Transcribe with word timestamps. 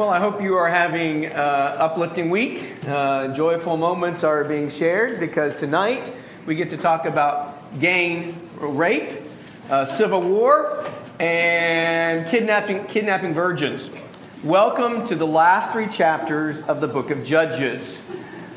Well, 0.00 0.08
I 0.08 0.18
hope 0.18 0.40
you 0.40 0.56
are 0.56 0.70
having 0.70 1.26
an 1.26 1.32
uplifting 1.34 2.30
week. 2.30 2.72
Uh, 2.88 3.34
joyful 3.34 3.76
moments 3.76 4.24
are 4.24 4.44
being 4.44 4.70
shared 4.70 5.20
because 5.20 5.54
tonight 5.54 6.10
we 6.46 6.54
get 6.54 6.70
to 6.70 6.78
talk 6.78 7.04
about 7.04 7.78
gang 7.78 8.34
rape, 8.56 9.20
uh, 9.68 9.84
civil 9.84 10.22
war, 10.22 10.82
and 11.18 12.26
kidnapping, 12.28 12.86
kidnapping 12.86 13.34
virgins. 13.34 13.90
Welcome 14.42 15.04
to 15.04 15.14
the 15.14 15.26
last 15.26 15.70
three 15.70 15.86
chapters 15.86 16.62
of 16.62 16.80
the 16.80 16.88
book 16.88 17.10
of 17.10 17.22
Judges. 17.22 18.02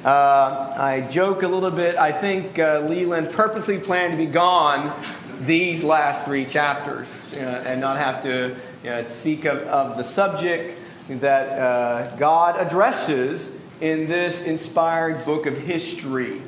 Uh, 0.06 0.74
I 0.78 1.06
joke 1.12 1.44
a 1.44 1.48
little 1.50 1.72
bit. 1.72 1.98
I 1.98 2.14
think 2.14 2.58
uh, 2.58 2.86
Leland 2.88 3.34
purposely 3.34 3.80
planned 3.80 4.14
to 4.14 4.18
be 4.18 4.28
gone 4.28 4.98
these 5.42 5.84
last 5.84 6.24
three 6.24 6.46
chapters 6.46 7.12
uh, 7.34 7.66
and 7.68 7.82
not 7.82 7.98
have 7.98 8.24
to 8.24 8.56
you 8.82 8.90
know, 8.90 9.06
speak 9.08 9.44
of, 9.44 9.62
of 9.64 9.98
the 9.98 10.06
subject 10.06 10.80
that 11.10 11.60
uh, 11.60 12.16
God 12.16 12.60
addresses 12.60 13.56
in 13.82 14.08
this 14.08 14.42
inspired 14.42 15.26
book 15.26 15.46
of 15.46 15.58
history. 15.58 16.42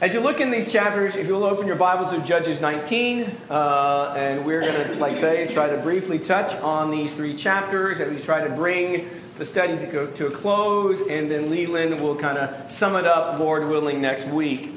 As 0.00 0.14
you 0.14 0.20
look 0.20 0.40
in 0.40 0.52
these 0.52 0.72
chapters, 0.72 1.16
if 1.16 1.26
you'll 1.26 1.42
open 1.42 1.66
your 1.66 1.74
Bibles 1.74 2.12
to 2.12 2.20
Judges 2.20 2.60
19, 2.60 3.28
uh, 3.50 4.14
and 4.16 4.46
we're 4.46 4.60
going 4.60 4.86
to, 4.86 4.94
like 5.00 5.14
I 5.14 5.20
say, 5.20 5.52
try 5.52 5.68
to 5.68 5.76
briefly 5.78 6.20
touch 6.20 6.54
on 6.62 6.92
these 6.92 7.12
three 7.12 7.36
chapters, 7.36 7.98
and 7.98 8.14
we 8.14 8.22
try 8.22 8.46
to 8.46 8.54
bring 8.54 9.10
the 9.38 9.44
study 9.44 9.76
to, 9.76 9.86
go 9.86 10.06
to 10.06 10.28
a 10.28 10.30
close, 10.30 11.00
and 11.08 11.28
then 11.28 11.50
Leland 11.50 12.00
will 12.00 12.14
kind 12.14 12.38
of 12.38 12.70
sum 12.70 12.94
it 12.94 13.06
up, 13.06 13.40
Lord 13.40 13.68
willing, 13.68 14.00
next 14.00 14.28
week. 14.28 14.70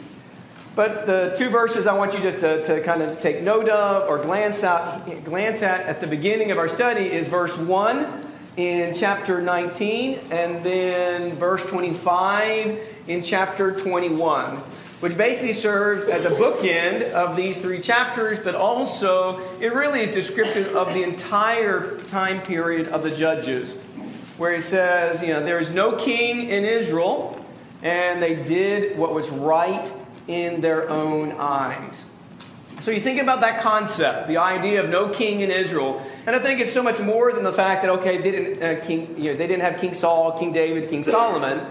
But 0.76 1.06
the 1.06 1.36
two 1.38 1.50
verses 1.50 1.86
I 1.86 1.96
want 1.96 2.16
you 2.16 2.20
just 2.20 2.40
to, 2.40 2.64
to 2.64 2.82
kind 2.82 3.04
of 3.04 3.20
take 3.20 3.44
note 3.44 3.70
of 3.70 4.10
or 4.10 4.18
glance, 4.18 4.64
out, 4.64 5.24
glance 5.24 5.62
at 5.62 5.82
at 5.82 6.02
the 6.02 6.08
beginning 6.08 6.50
of 6.50 6.58
our 6.58 6.68
study 6.68 7.12
is 7.12 7.28
verse 7.28 7.58
1 7.60 8.31
in 8.58 8.94
chapter 8.94 9.42
19 9.42 10.20
and 10.32 10.64
then 10.64 11.32
verse 11.38 11.66
25 11.66 12.80
in 13.08 13.24
chapter 13.24 13.72
21, 13.72 14.58
which 15.00 15.18
basically 15.18 15.54
serves 15.54 16.06
as 16.06 16.26
a 16.26 16.30
bookend 16.32 17.12
of 17.12 17.36
these 17.36 17.58
three 17.60 17.80
chapters, 17.80 18.40
but 18.40 18.54
also 18.54 19.40
it 19.60 19.74
really 19.74 20.02
is 20.02 20.14
descriptive 20.14 20.76
of 20.76 20.94
the 20.94 21.04
entire 21.04 21.98
time 22.08 22.42
period 22.42 22.90
of 22.90 23.04
the 23.04 23.12
judges, 23.12 23.76
where 24.38 24.54
it 24.54 24.64
says, 24.64 25.22
you 25.22 25.30
know, 25.30 25.44
there 25.44 25.60
is 25.60 25.72
no 25.72 25.96
king 25.96 26.50
in 26.50 26.66
Israel, 26.66 27.44
and 27.84 28.22
they 28.22 28.36
did 28.36 28.98
what 28.98 29.14
was 29.14 29.30
right 29.30 29.92
in 30.28 30.62
their 30.62 30.90
own 30.90 31.32
eyes. 31.34 32.06
So 32.82 32.90
you 32.90 33.00
think 33.00 33.22
about 33.22 33.42
that 33.42 33.62
concept, 33.62 34.28
the 34.28 34.38
idea 34.38 34.84
of 34.84 34.90
no 34.90 35.10
king 35.10 35.42
in 35.42 35.52
Israel, 35.52 36.04
and 36.26 36.36
I 36.36 36.40
think 36.40 36.60
it's 36.60 36.74
so 36.74 36.82
much 36.82 37.00
more 37.00 37.32
than 37.32 37.44
the 37.44 37.54
fact 37.54 37.84
that 37.84 37.92
okay, 38.00 38.18
they 38.18 38.32
didn't 38.32 38.64
uh, 38.64 38.84
king, 38.84 39.14
you 39.20 39.32
know, 39.32 39.38
they 39.38 39.46
didn't 39.46 39.62
have 39.62 39.80
King 39.80 39.94
Saul, 39.94 40.32
King 40.40 40.52
David, 40.52 40.90
King 40.90 41.04
Solomon, 41.04 41.64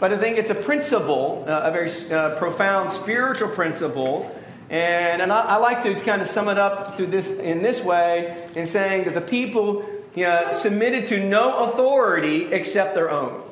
but 0.00 0.12
I 0.12 0.18
think 0.18 0.38
it's 0.38 0.50
a 0.50 0.56
principle, 0.56 1.44
uh, 1.46 1.60
a 1.62 1.70
very 1.70 1.88
uh, 2.10 2.34
profound 2.34 2.90
spiritual 2.90 3.48
principle. 3.50 4.28
And, 4.68 5.22
and 5.22 5.32
I, 5.32 5.42
I, 5.42 5.56
like 5.58 5.82
to 5.84 5.94
kind 5.94 6.20
of 6.20 6.26
sum 6.26 6.48
it 6.48 6.58
up 6.58 6.96
to 6.96 7.06
this 7.06 7.30
in 7.30 7.62
this 7.62 7.84
way 7.84 8.48
in 8.56 8.66
saying 8.66 9.04
that 9.04 9.14
the 9.14 9.20
people 9.20 9.88
you 10.16 10.24
know, 10.24 10.50
submitted 10.50 11.06
to 11.06 11.24
no 11.24 11.62
authority 11.66 12.46
except 12.46 12.96
their 12.96 13.08
own. 13.08 13.45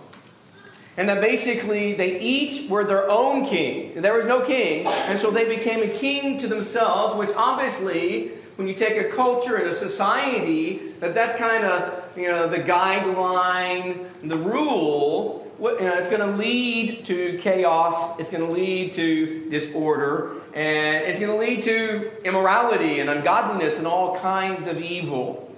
And 0.97 1.09
that 1.09 1.21
basically 1.21 1.95
they 1.95 2.21
each 2.21 2.71
were 2.71 2.85
their 2.85 3.11
own 3.11 3.45
king. 3.47 4.01
There 4.01 4.15
was 4.15 4.27
no 4.27 4.41
king, 4.43 4.87
and 4.87 5.19
so 5.19 5.31
they 5.31 5.45
became 5.45 5.83
a 5.83 5.93
king 5.93 6.39
to 6.39 6.47
themselves, 6.47 7.17
which 7.17 7.31
obviously, 7.37 8.29
when 8.57 8.69
you 8.69 8.75
take 8.75 8.97
a 8.97 9.09
culture 9.09 9.57
and 9.57 9.67
a 9.67 9.75
society, 9.75 10.93
that 11.01 11.13
that's 11.13 11.35
kind 11.35 11.65
of 11.65 12.17
you 12.17 12.29
know 12.29 12.47
the 12.47 12.59
guideline, 12.59 14.07
the 14.23 14.39
rule. 14.39 15.41
What, 15.59 15.79
you 15.81 15.87
know, 15.87 15.95
it's 15.95 16.09
going 16.09 16.21
to 16.21 16.37
lead 16.37 17.07
to 17.07 17.39
chaos. 17.39 18.19
It's 18.19 18.29
going 18.29 18.45
to 18.45 18.53
lead 18.53 18.93
to 18.95 19.49
disorder, 19.51 20.33
and 20.53 21.05
it's 21.07 21.21
going 21.21 21.31
to 21.31 21.39
lead 21.39 21.63
to 21.65 22.25
immorality 22.25 23.01
and 23.01 23.09
ungodliness 23.09 23.79
and 23.79 23.87
all 23.87 24.17
kinds 24.17 24.67
of 24.67 24.81
evil. 24.81 25.53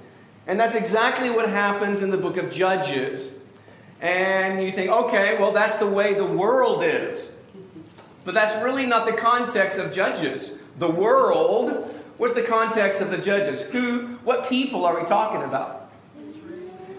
And 0.47 0.61
that's 0.61 0.75
exactly 0.75 1.29
what 1.29 1.49
happens 1.49 2.03
in 2.03 2.11
the 2.11 2.19
book 2.19 2.37
of 2.37 2.53
Judges. 2.53 3.33
And 4.01 4.63
you 4.63 4.71
think, 4.73 4.91
okay, 4.91 5.39
well, 5.39 5.53
that's 5.53 5.77
the 5.77 5.87
way 5.87 6.15
the 6.15 6.27
world 6.27 6.83
is. 6.85 7.31
But 8.25 8.35
that's 8.35 8.63
really 8.63 8.87
not 8.87 9.07
the 9.07 9.13
context 9.13 9.79
of 9.79 9.93
Judges. 9.93 10.53
The 10.79 10.91
world, 10.91 11.95
what's 12.19 12.35
the 12.35 12.43
context 12.43 13.01
of 13.01 13.11
the 13.11 13.19
Judges? 13.19 13.63
Who, 13.63 14.19
what 14.25 14.49
people 14.49 14.85
are 14.85 14.99
we 14.99 15.07
talking 15.07 15.43
about? 15.43 15.91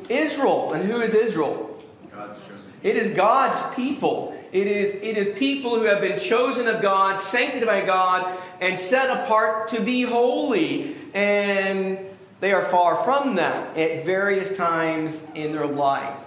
Israel. 0.09 0.73
And 0.73 0.83
who 0.85 1.01
is 1.01 1.13
Israel? 1.13 1.77
God's 2.11 2.39
chosen. 2.39 2.57
It 2.81 2.95
is 2.95 3.11
God's 3.11 3.75
people. 3.75 4.33
It 4.51 4.67
is, 4.67 4.95
it 4.95 5.17
is 5.17 5.37
people 5.37 5.75
who 5.75 5.83
have 5.83 5.99
been 5.99 6.17
chosen 6.17 6.67
of 6.67 6.81
God, 6.81 7.19
sanctified 7.19 7.67
by 7.67 7.85
God, 7.85 8.37
and 8.61 8.77
set 8.77 9.09
apart 9.09 9.67
to 9.69 9.81
be 9.81 10.03
holy. 10.03 10.95
And 11.13 11.99
they 12.39 12.53
are 12.53 12.63
far 12.63 12.95
from 13.03 13.35
that 13.35 13.75
at 13.77 14.05
various 14.05 14.55
times 14.55 15.23
in 15.35 15.51
their 15.51 15.67
life. 15.67 16.17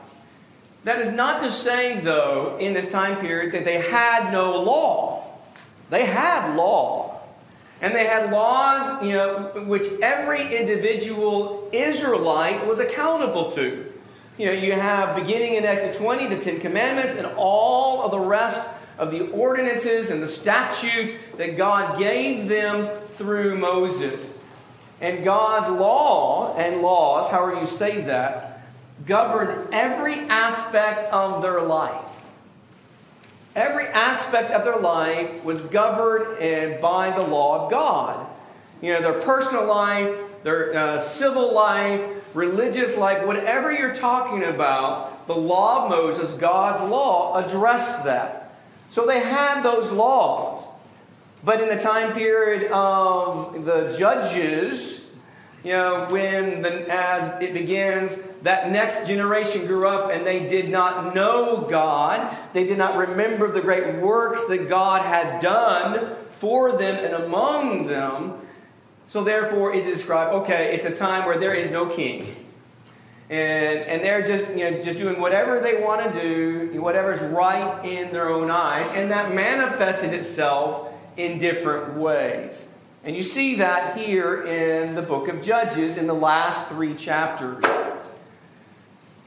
That 0.84 1.00
is 1.00 1.12
not 1.12 1.40
to 1.42 1.52
say, 1.52 2.00
though, 2.00 2.56
in 2.58 2.72
this 2.72 2.90
time 2.90 3.20
period 3.20 3.52
that 3.52 3.64
they 3.64 3.80
had 3.80 4.32
no 4.32 4.60
law. 4.62 5.22
They 5.90 6.06
had 6.06 6.56
law. 6.56 7.20
And 7.82 7.94
they 7.94 8.06
had 8.06 8.30
laws, 8.30 9.02
you 9.02 9.12
know, 9.12 9.64
which 9.66 9.86
every 10.02 10.56
individual 10.56 11.68
Israelite 11.72 12.66
was 12.66 12.78
accountable 12.78 13.50
to. 13.52 13.90
You 14.38 14.46
know, 14.46 14.52
you 14.52 14.72
have 14.72 15.16
beginning 15.16 15.54
in 15.54 15.64
Exodus 15.64 15.96
20, 15.98 16.28
the 16.28 16.38
Ten 16.38 16.60
Commandments, 16.60 17.14
and 17.14 17.26
all 17.36 18.02
of 18.02 18.10
the 18.10 18.18
rest 18.18 18.68
of 18.98 19.10
the 19.10 19.28
ordinances 19.30 20.10
and 20.10 20.22
the 20.22 20.28
statutes 20.28 21.14
that 21.36 21.56
God 21.56 21.98
gave 21.98 22.48
them 22.48 22.88
through 23.08 23.58
Moses. 23.58 24.34
And 25.00 25.24
God's 25.24 25.68
law 25.68 26.54
and 26.56 26.82
laws, 26.82 27.30
however 27.30 27.60
you 27.60 27.66
say 27.66 28.02
that, 28.02 28.49
governed 29.06 29.72
every 29.72 30.14
aspect 30.14 31.04
of 31.12 31.42
their 31.42 31.62
life. 31.62 32.06
Every 33.56 33.86
aspect 33.86 34.52
of 34.52 34.64
their 34.64 34.78
life 34.78 35.42
was 35.44 35.60
governed 35.60 36.80
by 36.80 37.10
the 37.10 37.24
law 37.24 37.64
of 37.64 37.70
God. 37.70 38.26
You 38.80 38.94
know, 38.94 39.00
their 39.02 39.20
personal 39.20 39.66
life, 39.66 40.14
their 40.42 40.74
uh, 40.74 40.98
civil 40.98 41.52
life, 41.52 42.00
religious 42.34 42.96
life, 42.96 43.26
whatever 43.26 43.72
you're 43.72 43.94
talking 43.94 44.44
about, 44.44 45.26
the 45.26 45.36
law 45.36 45.84
of 45.84 45.90
Moses, 45.90 46.32
God's 46.32 46.80
law, 46.88 47.36
addressed 47.36 48.04
that. 48.04 48.52
So 48.88 49.06
they 49.06 49.20
had 49.20 49.62
those 49.62 49.92
laws. 49.92 50.66
But 51.42 51.60
in 51.60 51.68
the 51.68 51.80
time 51.80 52.12
period 52.12 52.70
of 52.70 53.64
the 53.64 53.94
judges, 53.96 55.04
you 55.64 55.72
know, 55.72 56.06
when 56.10 56.62
the, 56.62 56.86
as 56.88 57.40
it 57.42 57.52
begins, 57.52 58.18
that 58.42 58.70
next 58.70 59.06
generation 59.06 59.66
grew 59.66 59.86
up 59.86 60.10
and 60.10 60.26
they 60.26 60.46
did 60.46 60.70
not 60.70 61.14
know 61.14 61.66
God. 61.68 62.36
They 62.52 62.66
did 62.66 62.78
not 62.78 62.96
remember 62.96 63.50
the 63.50 63.60
great 63.60 63.96
works 63.96 64.44
that 64.46 64.68
God 64.68 65.02
had 65.02 65.40
done 65.40 66.16
for 66.30 66.72
them 66.72 67.04
and 67.04 67.14
among 67.14 67.86
them. 67.86 68.40
So 69.06 69.24
therefore, 69.24 69.74
it 69.74 69.84
is 69.86 69.98
described, 69.98 70.32
okay, 70.34 70.74
it's 70.74 70.86
a 70.86 70.94
time 70.94 71.26
where 71.26 71.36
there 71.36 71.52
is 71.52 71.70
no 71.70 71.86
king. 71.86 72.34
And, 73.28 73.80
and 73.80 74.02
they're 74.02 74.22
just, 74.22 74.48
you 74.56 74.70
know, 74.70 74.80
just 74.80 74.98
doing 74.98 75.20
whatever 75.20 75.60
they 75.60 75.82
want 75.82 76.12
to 76.12 76.20
do, 76.20 76.80
whatever's 76.80 77.20
right 77.20 77.84
in 77.84 78.12
their 78.12 78.28
own 78.28 78.50
eyes. 78.50 78.90
And 78.94 79.10
that 79.10 79.34
manifested 79.34 80.12
itself 80.12 80.92
in 81.16 81.38
different 81.38 81.96
ways. 81.96 82.68
And 83.04 83.16
you 83.16 83.22
see 83.22 83.56
that 83.56 83.96
here 83.96 84.42
in 84.44 84.94
the 84.94 85.02
book 85.02 85.28
of 85.28 85.42
Judges 85.42 85.96
in 85.96 86.06
the 86.06 86.14
last 86.14 86.68
three 86.68 86.94
chapters. 86.94 87.64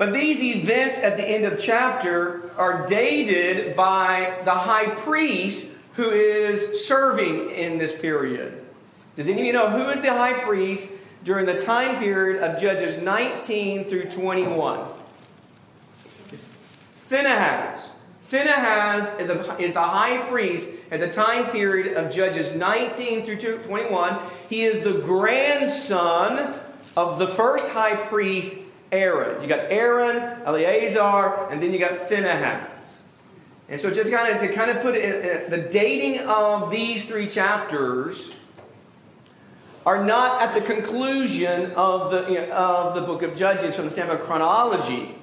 But 0.04 0.12
these 0.12 0.44
events 0.44 1.00
at 1.00 1.16
the 1.16 1.24
end 1.24 1.46
of 1.46 1.54
the 1.54 1.62
chapter 1.62 2.52
are 2.58 2.86
dated 2.88 3.74
by 3.74 4.38
the 4.44 4.52
high 4.52 4.88
priest 4.88 5.66
who 5.94 6.10
is 6.10 6.86
serving 6.86 7.50
in 7.52 7.78
this 7.78 7.96
period. 7.96 8.66
Does 9.16 9.30
any 9.30 9.40
of 9.40 9.46
you 9.46 9.54
know 9.54 9.70
who 9.70 9.88
is 9.92 10.02
the 10.02 10.12
high 10.12 10.42
priest 10.42 10.92
during 11.24 11.46
the 11.46 11.58
time 11.58 12.00
period 12.00 12.44
of 12.44 12.62
Judges 12.62 13.02
19 13.02 13.86
through 13.86 14.12
21? 14.12 14.90
It's 16.34 16.44
Phinehas. 17.08 17.92
Phinehas 18.28 19.22
is 19.22 19.28
the, 19.28 19.58
is 19.58 19.74
the 19.74 19.82
high 19.82 20.18
priest 20.26 20.70
at 20.92 21.00
the 21.00 21.10
time 21.10 21.50
period 21.50 21.96
of 21.96 22.12
Judges 22.14 22.54
19 22.54 23.24
through 23.24 23.38
21. 23.38 24.20
He 24.50 24.66
is 24.66 24.84
the 24.84 25.00
grandson 25.00 26.60
of 26.98 27.20
the 27.20 27.28
first 27.30 27.70
high 27.70 27.96
priest, 27.96 28.60
Aaron. 28.94 29.42
You 29.42 29.48
got 29.48 29.72
Aaron, 29.72 30.42
Eleazar, 30.46 31.50
and 31.50 31.62
then 31.62 31.74
you 31.74 31.80
got 31.80 31.98
Phinehas. 32.08 33.02
And 33.70 33.80
so, 33.80 33.92
just 33.92 34.12
kind 34.12 34.34
of 34.34 34.42
to 34.42 34.50
kind 34.50 34.70
of 34.70 34.82
put 34.82 34.96
it, 34.96 35.48
uh, 35.48 35.50
the 35.50 35.58
dating 35.58 36.20
of 36.28 36.70
these 36.70 37.08
three 37.08 37.28
chapters 37.28 38.34
are 39.86 40.06
not 40.06 40.42
at 40.42 40.54
the 40.54 40.62
conclusion 40.62 41.72
of 41.72 42.12
the, 42.12 42.28
you 42.32 42.36
know, 42.36 42.52
of 42.52 42.96
the 42.96 43.02
book 43.02 43.22
of 43.22 43.36
Judges 43.36 43.76
from 43.76 43.86
the 43.86 43.92
standpoint 43.92 44.22
of 44.22 44.26
chronology. 44.26 45.16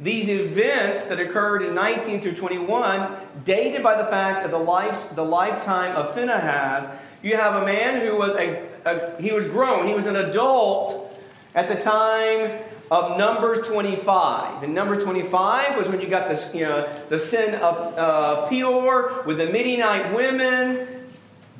These 0.00 0.28
events 0.28 1.04
that 1.04 1.20
occurred 1.20 1.62
in 1.62 1.74
19 1.74 2.20
through 2.22 2.34
21, 2.34 3.14
dated 3.44 3.82
by 3.82 3.96
the 3.96 4.08
fact 4.08 4.44
of 4.44 4.50
the, 4.50 4.58
life, 4.58 5.14
the 5.14 5.24
lifetime 5.24 5.94
of 5.94 6.14
Phinehas, 6.14 6.88
you 7.22 7.36
have 7.36 7.62
a 7.62 7.64
man 7.64 8.04
who 8.04 8.18
was 8.18 8.34
a, 8.34 8.66
a 8.84 9.22
he 9.22 9.32
was 9.32 9.46
grown, 9.46 9.86
he 9.86 9.94
was 9.94 10.06
an 10.06 10.16
adult 10.16 11.16
at 11.54 11.68
the 11.68 11.76
time 11.76 12.58
of 12.90 13.18
Numbers 13.18 13.66
25. 13.66 14.62
And 14.62 14.74
Numbers 14.74 15.04
25 15.04 15.76
was 15.76 15.88
when 15.88 16.00
you 16.00 16.08
got 16.08 16.28
this, 16.28 16.54
you 16.54 16.64
know, 16.64 16.88
the 17.08 17.18
sin 17.18 17.54
of 17.54 17.98
uh, 17.98 18.46
Peor 18.46 19.22
with 19.26 19.38
the 19.38 19.46
Midianite 19.46 20.14
women. 20.14 20.88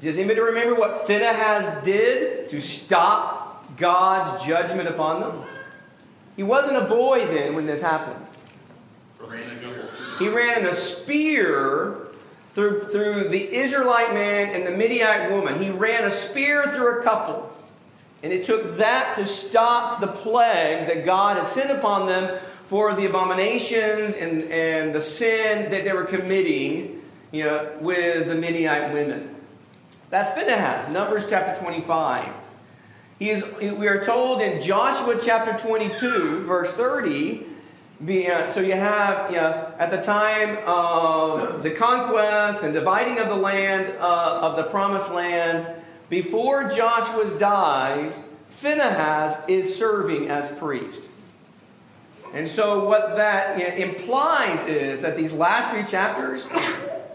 Does 0.01 0.19
anybody 0.19 0.41
remember 0.41 0.75
what 0.75 1.07
Phinehas 1.07 1.85
did 1.85 2.49
to 2.51 2.61
stop 2.61 3.77
God's 3.77 4.45
judgment 4.45 4.89
upon 4.89 5.21
them? 5.21 5.43
He 6.37 6.43
wasn't 6.43 6.77
a 6.77 6.85
boy 6.87 7.27
then 7.27 7.55
when 7.55 7.67
this 7.67 7.83
happened. 7.83 8.27
He 10.19 10.29
ran 10.29 10.67
a 10.67 10.75
spear 10.75 12.09
through, 12.53 12.85
through 12.85 13.29
the 13.29 13.55
Israelite 13.55 14.13
man 14.13 14.55
and 14.55 14.67
the 14.67 14.77
Midianite 14.77 15.31
woman. 15.31 15.63
He 15.63 15.71
ran 15.71 16.05
a 16.05 16.11
spear 16.11 16.65
through 16.65 17.01
a 17.01 17.03
couple. 17.03 17.51
And 18.23 18.33
it 18.33 18.45
took 18.45 18.77
that 18.77 19.17
to 19.17 19.27
stop 19.27 20.01
the 20.01 20.07
plague 20.07 20.87
that 20.87 21.05
God 21.05 21.37
had 21.37 21.47
sent 21.47 21.71
upon 21.71 22.07
them 22.07 22.39
for 22.67 22.95
the 22.95 23.07
abominations 23.07 24.15
and, 24.15 24.45
and 24.45 24.95
the 24.95 25.03
sin 25.03 25.71
that 25.71 25.85
they 25.85 25.93
were 25.93 26.05
committing 26.05 27.03
you 27.33 27.45
know, 27.45 27.71
with 27.81 28.27
the 28.27 28.35
Midianite 28.35 28.93
women. 28.93 29.35
That's 30.11 30.31
Phinehas, 30.33 30.93
Numbers 30.93 31.25
chapter 31.29 31.59
25. 31.61 32.29
He 33.19 33.31
is, 33.31 33.45
we 33.61 33.89
are 33.89 34.05
told 34.05 34.43
in 34.43 34.61
Joshua 34.61 35.19
chapter 35.23 35.57
22, 35.57 36.45
verse 36.45 36.73
30, 36.75 37.47
uh, 38.03 38.49
so 38.49 38.61
you 38.61 38.73
have, 38.73 39.31
you 39.31 39.37
know, 39.37 39.73
at 39.79 39.91
the 39.91 40.01
time 40.01 40.59
of 40.67 41.63
the 41.63 41.71
conquest 41.71 42.63
and 42.63 42.75
dividing 42.75 43.19
of 43.19 43.29
the 43.29 43.37
land, 43.37 43.95
uh, 44.01 44.41
of 44.43 44.57
the 44.57 44.65
promised 44.65 45.13
land, 45.13 45.82
before 46.13 46.65
Joshua 46.65 47.39
dies, 47.39 48.21
Phinehas 48.51 49.35
is 49.49 49.75
serving 49.75 50.29
as 50.29 50.47
priest. 50.59 51.09
And 52.35 52.47
so, 52.47 52.85
what 52.85 53.17
that 53.17 53.59
implies 53.79 54.61
is 54.67 55.01
that 55.01 55.17
these 55.17 55.33
last 55.33 55.71
three 55.71 55.85
chapters 55.85 56.47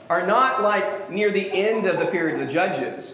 are 0.10 0.26
not 0.26 0.64
like 0.64 1.12
near 1.12 1.30
the 1.30 1.48
end 1.54 1.86
of 1.86 2.00
the 2.00 2.08
period 2.08 2.42
of 2.42 2.48
the 2.48 2.52
judges. 2.52 3.14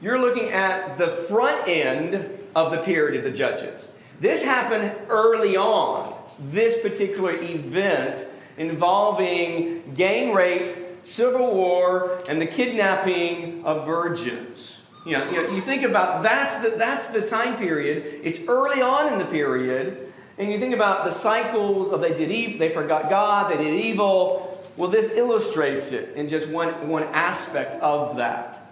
You're 0.00 0.18
looking 0.18 0.52
at 0.52 0.96
the 0.96 1.08
front 1.08 1.68
end 1.68 2.26
of 2.56 2.70
the 2.70 2.78
period 2.78 3.18
of 3.18 3.22
the 3.22 3.30
judges. 3.30 3.92
This 4.20 4.42
happened 4.42 4.90
early 5.10 5.54
on, 5.54 6.14
this 6.38 6.80
particular 6.80 7.32
event 7.32 8.24
involving 8.56 9.92
gang 9.94 10.32
rape, 10.32 10.78
civil 11.02 11.54
war, 11.54 12.22
and 12.26 12.40
the 12.40 12.46
kidnapping 12.46 13.66
of 13.66 13.84
virgins. 13.84 14.79
You 15.10 15.18
know, 15.18 15.28
you, 15.28 15.42
know, 15.42 15.54
you 15.56 15.60
think 15.60 15.82
about 15.82 16.22
that's 16.22 16.58
the, 16.58 16.76
that's 16.76 17.08
the 17.08 17.20
time 17.20 17.56
period. 17.56 18.20
It's 18.22 18.46
early 18.46 18.80
on 18.80 19.12
in 19.12 19.18
the 19.18 19.24
period, 19.24 20.12
and 20.38 20.52
you 20.52 20.60
think 20.60 20.72
about 20.72 21.04
the 21.04 21.10
cycles 21.10 21.90
of 21.90 22.00
they 22.00 22.14
did 22.14 22.30
evil, 22.30 22.60
they 22.60 22.68
forgot 22.68 23.10
God, 23.10 23.50
they 23.50 23.56
did 23.56 23.80
evil. 23.80 24.56
Well, 24.76 24.88
this 24.88 25.10
illustrates 25.10 25.90
it 25.90 26.14
in 26.14 26.28
just 26.28 26.48
one, 26.48 26.88
one 26.88 27.02
aspect 27.02 27.74
of 27.82 28.18
that. 28.18 28.70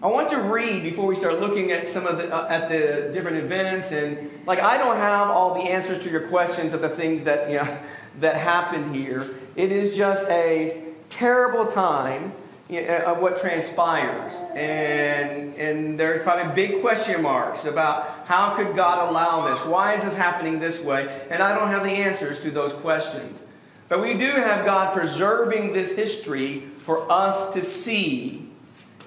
I 0.00 0.06
want 0.06 0.28
to 0.30 0.40
read 0.40 0.84
before 0.84 1.06
we 1.06 1.16
start 1.16 1.40
looking 1.40 1.72
at 1.72 1.88
some 1.88 2.06
of 2.06 2.18
the 2.18 2.32
uh, 2.32 2.46
at 2.46 2.68
the 2.68 3.10
different 3.12 3.38
events 3.38 3.90
and 3.90 4.30
like 4.46 4.60
I 4.60 4.78
don't 4.78 4.94
have 4.94 5.30
all 5.30 5.54
the 5.54 5.68
answers 5.68 5.98
to 6.04 6.10
your 6.10 6.28
questions 6.28 6.74
of 6.74 6.80
the 6.80 6.88
things 6.88 7.24
that 7.24 7.50
you 7.50 7.56
know 7.64 7.78
that 8.20 8.36
happened 8.36 8.94
here. 8.94 9.34
It 9.56 9.72
is 9.72 9.96
just 9.96 10.28
a 10.28 10.84
terrible 11.08 11.66
time 11.66 12.34
of 12.68 13.20
what 13.20 13.36
transpires. 13.36 14.34
And, 14.54 15.54
and 15.54 15.98
there's 15.98 16.22
probably 16.22 16.52
big 16.54 16.80
question 16.80 17.22
marks 17.22 17.64
about 17.64 18.26
how 18.26 18.54
could 18.54 18.74
God 18.74 19.08
allow 19.08 19.48
this? 19.48 19.64
Why 19.64 19.94
is 19.94 20.02
this 20.02 20.16
happening 20.16 20.58
this 20.58 20.82
way? 20.82 21.26
And 21.30 21.42
I 21.42 21.56
don't 21.56 21.68
have 21.68 21.84
the 21.84 21.90
answers 21.90 22.40
to 22.40 22.50
those 22.50 22.72
questions. 22.72 23.44
But 23.88 24.02
we 24.02 24.14
do 24.14 24.26
have 24.26 24.64
God 24.64 24.92
preserving 24.92 25.72
this 25.72 25.94
history 25.94 26.60
for 26.78 27.10
us 27.10 27.52
to 27.54 27.62
see 27.62 28.48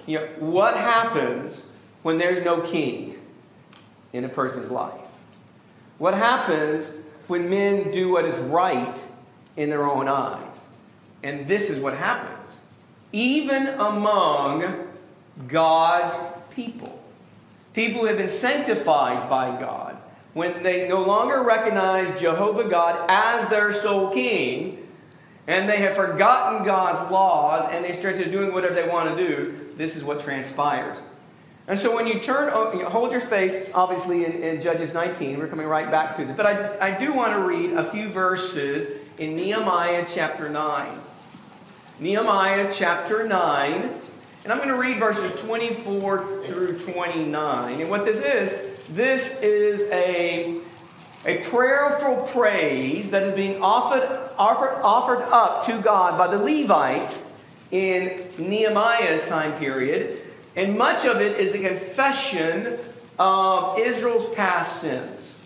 you 0.06 0.18
know, 0.18 0.26
what 0.38 0.76
happens 0.76 1.66
when 2.02 2.16
there's 2.16 2.42
no 2.42 2.62
king 2.62 3.18
in 4.14 4.24
a 4.24 4.28
person's 4.28 4.70
life. 4.70 4.94
What 5.98 6.14
happens 6.14 6.92
when 7.26 7.50
men 7.50 7.90
do 7.90 8.08
what 8.08 8.24
is 8.24 8.38
right 8.38 9.04
in 9.56 9.68
their 9.68 9.84
own 9.84 10.08
eyes. 10.08 10.56
And 11.22 11.46
this 11.46 11.68
is 11.68 11.78
what 11.78 11.94
happens 11.94 12.59
even 13.12 13.68
among 13.68 14.88
God's 15.48 16.18
people. 16.50 17.02
People 17.72 18.00
who 18.00 18.06
have 18.06 18.16
been 18.16 18.28
sanctified 18.28 19.28
by 19.28 19.58
God. 19.60 19.96
When 20.32 20.62
they 20.62 20.88
no 20.88 21.02
longer 21.02 21.42
recognize 21.42 22.20
Jehovah 22.20 22.68
God 22.68 23.04
as 23.08 23.48
their 23.48 23.72
sole 23.72 24.10
king, 24.10 24.86
and 25.46 25.68
they 25.68 25.78
have 25.78 25.96
forgotten 25.96 26.64
God's 26.64 27.10
laws, 27.10 27.68
and 27.72 27.84
they 27.84 27.92
start 27.92 28.16
to 28.16 28.30
doing 28.30 28.52
whatever 28.52 28.74
they 28.74 28.88
want 28.88 29.16
to 29.16 29.28
do, 29.28 29.72
this 29.74 29.96
is 29.96 30.04
what 30.04 30.20
transpires. 30.20 31.00
And 31.66 31.78
so 31.78 31.94
when 31.94 32.06
you 32.06 32.18
turn, 32.18 32.52
hold 32.52 33.12
your 33.12 33.20
space, 33.20 33.56
obviously, 33.74 34.24
in, 34.24 34.42
in 34.42 34.60
Judges 34.60 34.92
19, 34.92 35.38
we're 35.38 35.46
coming 35.46 35.66
right 35.66 35.90
back 35.90 36.16
to 36.16 36.22
it. 36.22 36.36
But 36.36 36.46
I, 36.46 36.88
I 36.88 36.98
do 36.98 37.12
want 37.12 37.32
to 37.32 37.40
read 37.40 37.72
a 37.72 37.84
few 37.84 38.08
verses 38.08 38.90
in 39.18 39.36
Nehemiah 39.36 40.06
chapter 40.08 40.48
9. 40.48 40.98
Nehemiah 42.00 42.72
chapter 42.72 43.28
9. 43.28 43.72
And 44.44 44.50
I'm 44.50 44.56
going 44.56 44.70
to 44.70 44.76
read 44.76 44.98
verses 44.98 45.38
24 45.42 46.44
through 46.46 46.78
29. 46.78 47.78
And 47.78 47.90
what 47.90 48.06
this 48.06 48.16
is, 48.18 48.88
this 48.88 49.38
is 49.42 49.82
a, 49.92 50.56
a 51.26 51.44
prayerful 51.44 52.26
praise 52.32 53.10
that 53.10 53.22
is 53.22 53.34
being 53.34 53.60
offered, 53.60 54.30
offered, 54.38 54.80
offered 54.80 55.22
up 55.24 55.66
to 55.66 55.78
God 55.82 56.16
by 56.16 56.34
the 56.34 56.42
Levites 56.42 57.26
in 57.70 58.26
Nehemiah's 58.38 59.22
time 59.26 59.52
period. 59.58 60.22
And 60.56 60.78
much 60.78 61.04
of 61.04 61.20
it 61.20 61.38
is 61.38 61.54
a 61.54 61.58
confession 61.58 62.78
of 63.18 63.78
Israel's 63.78 64.34
past 64.34 64.80
sins. 64.80 65.36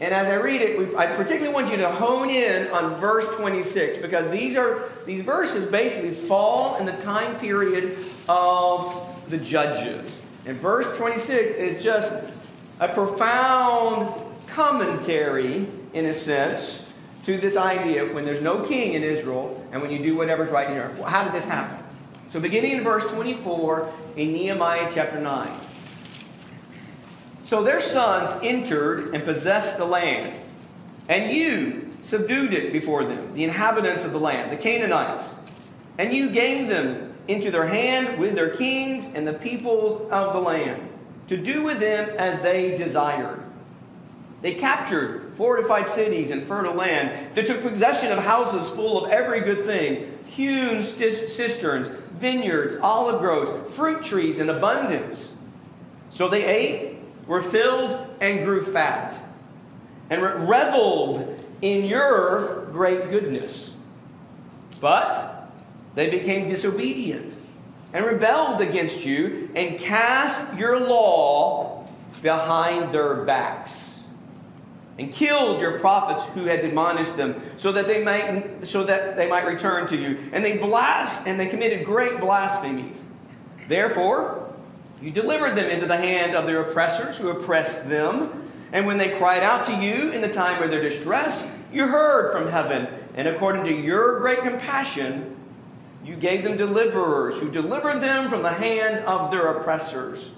And 0.00 0.12
as 0.12 0.26
I 0.26 0.34
read 0.34 0.60
it, 0.60 0.96
I 0.96 1.06
particularly 1.06 1.54
want 1.54 1.70
you 1.70 1.76
to 1.76 1.88
hone 1.88 2.28
in 2.28 2.68
on 2.68 2.98
verse 3.00 3.26
26 3.36 3.98
because 3.98 4.28
these 4.30 4.56
are 4.56 4.90
these 5.06 5.22
verses 5.22 5.70
basically 5.70 6.10
fall 6.10 6.76
in 6.78 6.86
the 6.86 6.92
time 6.92 7.38
period 7.38 7.96
of 8.28 9.24
the 9.30 9.38
judges. 9.38 10.20
And 10.46 10.58
verse 10.58 10.98
26 10.98 11.52
is 11.52 11.82
just 11.82 12.12
a 12.80 12.88
profound 12.88 14.20
commentary, 14.48 15.66
in 15.92 16.06
a 16.06 16.14
sense, 16.14 16.92
to 17.24 17.38
this 17.38 17.56
idea 17.56 18.04
when 18.12 18.24
there's 18.24 18.42
no 18.42 18.62
king 18.62 18.92
in 18.92 19.02
Israel 19.02 19.64
and 19.72 19.80
when 19.80 19.90
you 19.90 19.98
do 19.98 20.16
whatever's 20.16 20.50
right 20.50 20.68
in 20.68 20.74
your 20.74 20.88
How 21.06 21.24
did 21.24 21.32
this 21.32 21.46
happen? 21.46 21.82
So, 22.28 22.40
beginning 22.40 22.72
in 22.72 22.82
verse 22.82 23.06
24 23.12 23.92
in 24.16 24.32
Nehemiah 24.32 24.90
chapter 24.92 25.20
9. 25.20 25.50
So 27.44 27.62
their 27.62 27.78
sons 27.78 28.40
entered 28.42 29.14
and 29.14 29.22
possessed 29.22 29.76
the 29.76 29.84
land, 29.84 30.32
and 31.10 31.30
you 31.30 31.94
subdued 32.00 32.54
it 32.54 32.72
before 32.72 33.04
them, 33.04 33.34
the 33.34 33.44
inhabitants 33.44 34.02
of 34.02 34.12
the 34.12 34.18
land, 34.18 34.50
the 34.50 34.56
Canaanites, 34.56 35.30
and 35.98 36.14
you 36.14 36.30
gave 36.30 36.68
them 36.68 37.12
into 37.28 37.50
their 37.50 37.66
hand 37.66 38.18
with 38.18 38.34
their 38.34 38.48
kings 38.48 39.04
and 39.14 39.26
the 39.26 39.34
peoples 39.34 40.10
of 40.10 40.32
the 40.32 40.40
land, 40.40 40.88
to 41.28 41.36
do 41.36 41.62
with 41.62 41.80
them 41.80 42.08
as 42.18 42.40
they 42.40 42.74
desired. 42.74 43.42
They 44.40 44.54
captured 44.54 45.32
fortified 45.36 45.86
cities 45.86 46.30
and 46.30 46.46
fertile 46.46 46.74
land. 46.74 47.34
They 47.34 47.44
took 47.44 47.60
possession 47.60 48.10
of 48.10 48.18
houses 48.24 48.70
full 48.70 49.04
of 49.04 49.10
every 49.10 49.40
good 49.40 49.66
thing, 49.66 50.18
hewn 50.26 50.82
cisterns, 50.82 51.88
vineyards, 51.88 52.76
olive 52.76 53.20
groves, 53.20 53.74
fruit 53.74 54.02
trees 54.02 54.38
in 54.38 54.48
abundance. 54.48 55.30
So 56.10 56.28
they 56.28 56.44
ate 56.44 56.93
were 57.26 57.42
filled 57.42 58.06
and 58.20 58.44
grew 58.44 58.62
fat, 58.62 59.18
and 60.10 60.22
reveled 60.48 61.44
in 61.62 61.84
your 61.84 62.66
great 62.72 63.08
goodness. 63.08 63.74
But 64.80 65.50
they 65.94 66.10
became 66.10 66.46
disobedient 66.46 67.34
and 67.92 68.04
rebelled 68.04 68.60
against 68.60 69.06
you 69.06 69.48
and 69.54 69.78
cast 69.78 70.58
your 70.58 70.78
law 70.80 71.88
behind 72.22 72.92
their 72.92 73.14
backs 73.24 74.00
and 74.98 75.12
killed 75.12 75.60
your 75.60 75.78
prophets 75.78 76.22
who 76.34 76.44
had 76.44 76.64
admonished 76.64 77.16
them 77.16 77.40
so 77.56 77.72
that 77.72 77.86
they 77.86 78.02
might 78.02 78.66
so 78.66 78.84
that 78.84 79.16
they 79.16 79.28
might 79.28 79.46
return 79.46 79.86
to 79.86 79.96
you 79.96 80.18
and 80.32 80.44
they 80.44 80.56
blas 80.56 81.24
and 81.26 81.38
they 81.38 81.46
committed 81.46 81.84
great 81.84 82.20
blasphemies 82.20 83.02
therefore 83.68 84.43
you 85.04 85.10
delivered 85.10 85.54
them 85.54 85.68
into 85.68 85.84
the 85.84 85.98
hand 85.98 86.34
of 86.34 86.46
their 86.46 86.62
oppressors 86.62 87.18
who 87.18 87.28
oppressed 87.28 87.90
them. 87.90 88.50
And 88.72 88.86
when 88.86 88.96
they 88.96 89.10
cried 89.10 89.42
out 89.42 89.66
to 89.66 89.76
you 89.76 90.10
in 90.10 90.22
the 90.22 90.32
time 90.32 90.62
of 90.62 90.70
their 90.70 90.80
distress, 90.80 91.46
You 91.70 91.88
heard 91.88 92.32
from 92.32 92.48
heaven, 92.48 92.88
and 93.14 93.28
according 93.28 93.64
to 93.64 93.72
your 93.72 94.18
great 94.20 94.40
compassion, 94.40 95.36
you 96.02 96.16
gave 96.16 96.42
them 96.42 96.56
deliverers 96.56 97.38
who 97.38 97.50
delivered 97.50 98.00
them 98.00 98.30
from 98.30 98.42
the 98.42 98.52
hand 98.54 99.04
of 99.04 99.30
their 99.30 99.48
oppressors. 99.48 100.30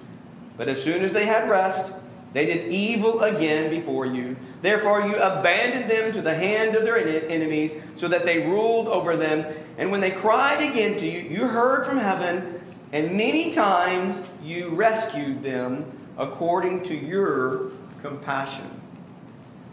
But 0.57 0.69
as 0.69 0.83
soon 0.83 1.05
as 1.05 1.13
they 1.13 1.27
had 1.27 1.49
rest, 1.49 1.93
they 2.33 2.47
did 2.47 2.73
evil 2.73 3.23
again 3.23 3.71
before 3.71 4.05
you. 4.05 4.37
Therefore, 4.63 5.07
you 5.07 5.15
abandoned 5.15 5.89
them 5.89 6.13
to 6.13 6.21
the 6.21 6.35
hand 6.35 6.75
of 6.75 6.85
their 6.85 6.99
enemies, 6.99 7.73
so 7.95 8.09
that 8.09 8.25
they 8.25 8.47
ruled 8.47 8.89
over 8.89 9.17
them. 9.17 9.47
And 9.79 9.93
when 9.93 10.01
they 10.01 10.11
cried 10.11 10.61
again 10.61 10.99
to 10.99 11.07
you, 11.07 11.21
you 11.21 11.47
heard 11.47 11.87
from 11.87 11.99
heaven, 11.99 12.56
and 12.93 13.16
many 13.16 13.50
times 13.50 14.16
you 14.43 14.71
rescued 14.71 15.43
them 15.43 15.90
according 16.16 16.83
to 16.85 16.95
your 16.95 17.71
compassion. 18.02 18.71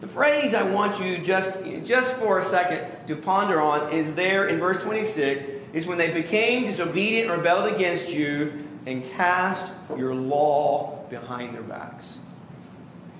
The 0.01 0.07
phrase 0.07 0.53
I 0.53 0.63
want 0.63 0.99
you 0.99 1.19
just, 1.19 1.57
just 1.85 2.15
for 2.15 2.39
a 2.39 2.43
second 2.43 3.07
to 3.07 3.15
ponder 3.15 3.61
on 3.61 3.91
is 3.93 4.15
there 4.15 4.47
in 4.47 4.59
verse 4.59 4.83
26 4.83 5.49
is 5.71 5.87
when 5.87 5.97
they 5.97 6.11
became 6.11 6.65
disobedient 6.65 7.29
and 7.29 7.37
rebelled 7.37 7.73
against 7.73 8.13
you 8.13 8.65
and 8.85 9.03
cast 9.11 9.71
your 9.97 10.13
law 10.13 11.05
behind 11.09 11.55
their 11.55 11.61
backs. 11.61 12.19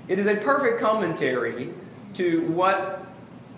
It 0.08 0.20
is 0.20 0.28
a 0.28 0.36
perfect 0.36 0.82
commentary 0.82 1.74
to 2.16 2.42
what 2.48 3.06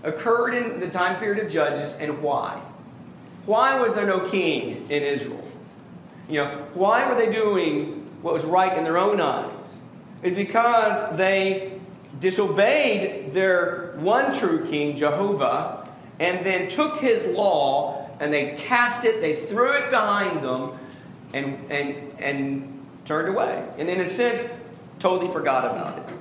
occurred 0.04 0.54
in 0.54 0.80
the 0.80 0.89
time 0.89 1.20
period 1.20 1.44
of 1.44 1.51
Judges 1.51 1.96
and 1.96 2.22
why. 2.22 2.62
Why 3.46 3.80
was 3.80 3.94
there 3.96 4.06
no 4.06 4.20
king 4.20 4.84
in 4.89 5.04
Israel? 5.04 5.45
You 6.27 6.44
know, 6.44 6.67
why 6.74 7.08
were 7.08 7.15
they 7.15 7.32
doing 7.32 8.08
what 8.22 8.34
was 8.34 8.46
right 8.46 8.75
in 8.77 8.84
their 8.84 8.98
own 8.98 9.22
eyes? 9.22 9.51
It's 10.24 10.36
because 10.36 11.15
they 11.17 11.79
disobeyed 12.20 13.34
their 13.34 13.94
one 13.98 14.34
true 14.34 14.65
king, 14.67 14.98
Jehovah, 14.98 15.88
and 16.20 16.46
then 16.46 16.70
took 16.70 16.98
his 16.98 17.27
law 17.27 18.10
and 18.20 18.34
they 18.34 18.51
cast 18.51 19.05
it, 19.05 19.22
they 19.22 19.36
threw 19.36 19.74
it 19.74 19.89
behind 19.89 20.39
them, 20.39 20.72
and, 21.34 21.60
and, 21.70 21.96
and 22.20 22.86
turned 23.03 23.27
away. 23.27 23.67
And 23.77 23.89
in 23.89 24.00
a 24.00 24.10
sense, 24.10 24.48
totally 25.00 25.32
forgot 25.32 25.65
about 25.65 26.00
it. 26.00 26.15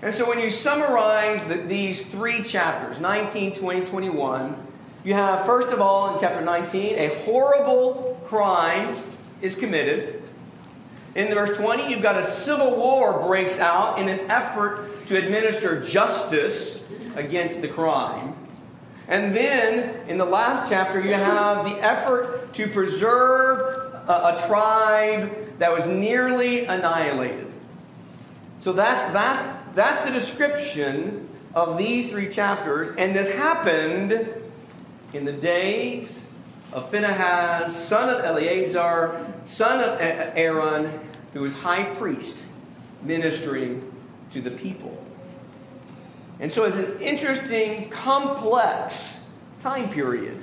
And 0.00 0.14
so 0.14 0.26
when 0.26 0.40
you 0.40 0.48
summarize 0.48 1.44
the, 1.44 1.56
these 1.56 2.04
three 2.06 2.42
chapters 2.42 2.98
19, 2.98 3.54
20, 3.54 3.84
21 3.84 4.68
you 5.04 5.14
have, 5.14 5.46
first 5.46 5.68
of 5.68 5.80
all, 5.80 6.12
in 6.12 6.20
chapter 6.20 6.44
19, 6.44 6.96
a 6.96 7.08
horrible 7.24 8.20
crime 8.26 8.94
is 9.40 9.56
committed. 9.56 10.22
In 11.14 11.28
verse 11.28 11.56
20, 11.56 11.90
you've 11.90 12.02
got 12.02 12.16
a 12.16 12.24
civil 12.24 12.76
war 12.76 13.26
breaks 13.26 13.58
out 13.58 13.98
in 13.98 14.08
an 14.08 14.20
effort 14.30 15.06
to 15.06 15.16
administer 15.16 15.80
justice 15.80 16.82
against 17.16 17.60
the 17.60 17.68
crime. 17.68 18.34
And 19.08 19.34
then 19.34 20.06
in 20.08 20.18
the 20.18 20.26
last 20.26 20.68
chapter, 20.68 21.00
you 21.00 21.14
have 21.14 21.64
the 21.64 21.82
effort 21.82 22.52
to 22.54 22.68
preserve 22.68 23.94
a, 24.06 24.36
a 24.36 24.46
tribe 24.46 25.58
that 25.58 25.72
was 25.72 25.86
nearly 25.86 26.66
annihilated. 26.66 27.50
So 28.60 28.72
that's, 28.72 29.02
that's, 29.12 29.74
that's 29.74 30.04
the 30.04 30.10
description 30.10 31.28
of 31.54 31.78
these 31.78 32.10
three 32.10 32.28
chapters. 32.28 32.94
And 32.98 33.16
this 33.16 33.34
happened 33.34 34.28
in 35.12 35.24
the 35.24 35.32
days 35.32 36.26
of 36.72 36.90
Phinehas, 36.90 37.74
son 37.76 38.14
of 38.14 38.24
Eleazar, 38.24 39.26
son 39.44 39.80
of 39.80 39.98
Aaron, 40.00 41.00
who 41.32 41.40
was 41.40 41.54
high 41.54 41.94
priest, 41.94 42.44
ministering 43.02 43.92
to 44.30 44.40
the 44.40 44.50
people. 44.50 45.04
And 46.40 46.52
so 46.52 46.64
it's 46.64 46.76
an 46.76 46.98
interesting, 47.00 47.88
complex 47.90 49.24
time 49.60 49.88
period. 49.88 50.36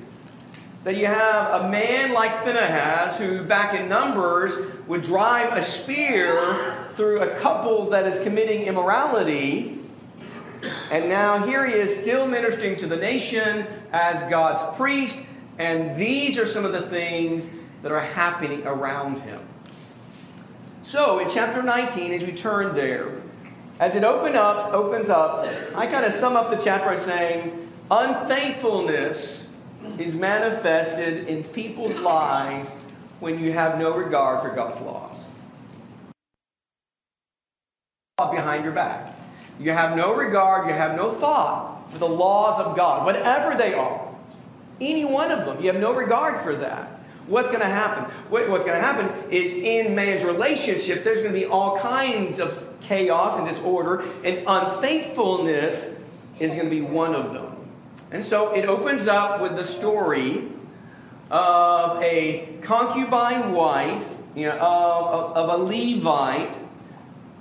That 0.84 0.98
you 0.98 1.08
have 1.08 1.64
a 1.64 1.70
man 1.70 2.14
like 2.14 2.44
Phinehas, 2.44 3.18
who 3.18 3.44
back 3.44 3.80
in 3.80 3.90
Numbers 3.90 4.54
would 4.88 5.02
drive 5.02 5.58
a 5.58 5.62
spear 5.62 6.88
through 6.92 7.22
a 7.22 7.40
couple 7.40 7.90
that 7.90 8.06
is 8.06 8.22
committing 8.24 8.64
immorality. 8.64 9.80
And 10.92 11.10
now 11.10 11.46
here 11.46 11.66
he 11.66 11.74
is 11.74 11.96
still 11.98 12.28
ministering 12.28 12.76
to 12.78 12.88
the 12.88 12.98
nation 12.98 13.66
as 13.92 14.22
God's 14.30 14.62
priest. 14.78 15.24
And 15.58 15.98
these 16.00 16.38
are 16.38 16.46
some 16.46 16.66
of 16.66 16.72
the 16.72 16.82
things 16.82 17.50
that 17.82 17.92
are 17.92 18.02
happening 18.02 18.66
around 18.66 19.20
him. 19.22 19.42
So 20.82 21.20
in 21.20 21.30
chapter 21.30 21.64
19, 21.64 22.14
as 22.14 22.24
we 22.24 22.32
turn 22.32 22.76
there, 22.76 23.12
as 23.80 23.96
it 23.96 24.04
open 24.04 24.36
up, 24.36 24.74
opens 24.74 25.10
up, 25.10 25.48
I 25.76 25.88
kind 25.88 26.06
of 26.06 26.14
sum 26.14 26.36
up 26.36 26.50
the 26.50 26.58
chapter 26.58 26.88
by 26.88 26.96
saying, 26.96 27.70
unfaithfulness 27.90 29.48
is 29.98 30.16
manifested 30.16 31.28
in 31.28 31.44
people's 31.44 31.96
lives 31.96 32.72
when 33.20 33.40
you 33.40 33.52
have 33.54 33.80
no 33.80 33.94
regard 33.94 34.42
for 34.42 34.56
God's 34.56 34.80
laws. 34.82 35.24
Behind 38.18 38.64
your 38.64 38.74
back. 38.74 39.18
You 39.60 39.72
have 39.72 39.96
no 39.96 40.16
regard, 40.16 40.68
you 40.68 40.74
have 40.74 40.96
no 40.96 41.12
thought 41.12 41.92
for 41.92 41.98
the 41.98 42.08
laws 42.08 42.60
of 42.60 42.76
God, 42.76 43.06
whatever 43.06 43.58
they 43.58 43.74
are. 43.74 44.15
Any 44.82 45.06
one 45.06 45.32
of 45.32 45.46
them, 45.46 45.62
you 45.64 45.72
have 45.72 45.82
no 45.82 45.94
regard 45.94 46.40
for 46.42 46.56
that. 46.56 46.90
What's 47.28 47.50
going 47.50 47.62
to 47.62 47.66
happen? 47.66 48.04
What, 48.30 48.50
what's 48.50 48.66
going 48.66 48.78
to 48.78 48.84
happen 48.86 49.32
is 49.32 49.52
in 49.52 49.96
man's 49.96 50.24
relationship, 50.24 51.04
there's 51.04 51.22
going 51.22 51.34
to 51.34 51.40
be 51.40 51.46
all 51.46 51.78
kinds 51.80 52.40
of 52.40 52.70
chaos 52.82 53.38
and 53.38 53.48
disorder, 53.48 54.04
and 54.24 54.44
unfaithfulness 54.46 55.98
is 56.40 56.52
going 56.52 56.66
to 56.66 56.70
be 56.70 56.82
one 56.82 57.16
of 57.16 57.34
them. 57.34 57.56
And 58.12 58.24
so 58.24 58.54
it 58.54 58.66
opens 58.66 59.08
up 59.08 59.42
with 59.42 59.56
the 59.56 59.64
story 59.64 60.48
of 61.32 62.02
a 62.04 62.60
concubine 62.62 63.54
wife, 63.54 64.06
you 64.36 64.46
know, 64.46 64.58
of, 64.58 65.36
of 65.36 65.60
a 65.60 65.64
Levite 65.64 66.58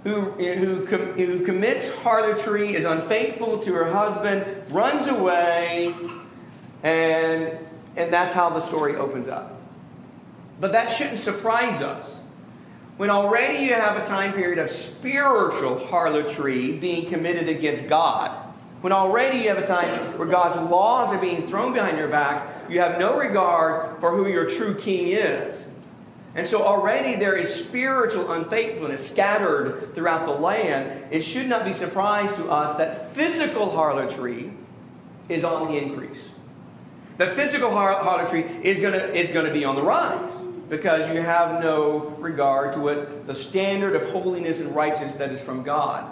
who, 0.04 0.30
who, 0.32 0.86
who 0.86 1.44
commits 1.44 1.94
harlotry, 1.96 2.74
is 2.74 2.84
unfaithful 2.84 3.58
to 3.58 3.72
her 3.74 3.90
husband, 3.90 4.46
runs 4.70 5.08
away, 5.08 5.94
and, 6.84 7.58
and 7.96 8.12
that's 8.12 8.32
how 8.32 8.50
the 8.50 8.60
story 8.60 8.94
opens 8.94 9.26
up. 9.26 9.60
But 10.60 10.72
that 10.72 10.92
shouldn't 10.92 11.18
surprise 11.18 11.82
us. 11.82 12.20
When 12.96 13.10
already 13.10 13.64
you 13.64 13.74
have 13.74 14.00
a 14.00 14.06
time 14.06 14.32
period 14.34 14.58
of 14.58 14.70
spiritual 14.70 15.84
harlotry 15.86 16.72
being 16.72 17.08
committed 17.08 17.48
against 17.48 17.88
God, 17.88 18.30
when 18.82 18.92
already 18.92 19.38
you 19.38 19.48
have 19.48 19.58
a 19.58 19.66
time 19.66 19.88
where 20.18 20.28
God's 20.28 20.56
laws 20.70 21.10
are 21.10 21.18
being 21.18 21.46
thrown 21.46 21.72
behind 21.72 21.98
your 21.98 22.06
back, 22.06 22.70
you 22.70 22.80
have 22.80 23.00
no 23.00 23.18
regard 23.18 23.98
for 23.98 24.10
who 24.10 24.28
your 24.28 24.48
true 24.48 24.76
king 24.76 25.08
is. 25.08 25.66
And 26.34 26.46
so 26.46 26.62
already 26.62 27.16
there 27.16 27.34
is 27.34 27.52
spiritual 27.52 28.30
unfaithfulness 28.30 29.08
scattered 29.08 29.94
throughout 29.94 30.26
the 30.26 30.32
land. 30.32 31.12
It 31.12 31.22
should 31.22 31.48
not 31.48 31.64
be 31.64 31.72
surprise 31.72 32.32
to 32.34 32.50
us 32.50 32.76
that 32.76 33.14
physical 33.14 33.70
harlotry 33.70 34.52
is 35.28 35.44
on 35.44 35.68
the 35.68 35.78
increase. 35.78 36.28
The 37.16 37.28
physical 37.28 37.70
harlotry 37.70 38.42
is 38.62 38.80
going 38.80 38.94
to 38.94 39.14
is 39.14 39.30
going 39.30 39.46
to 39.46 39.52
be 39.52 39.64
on 39.64 39.76
the 39.76 39.82
rise 39.82 40.32
because 40.68 41.12
you 41.12 41.20
have 41.20 41.62
no 41.62 42.14
regard 42.18 42.72
to 42.72 42.80
what 42.80 43.26
the 43.26 43.34
standard 43.34 43.94
of 43.94 44.08
holiness 44.10 44.60
and 44.60 44.74
righteousness 44.74 45.14
that 45.14 45.30
is 45.30 45.40
from 45.40 45.62
God. 45.62 46.10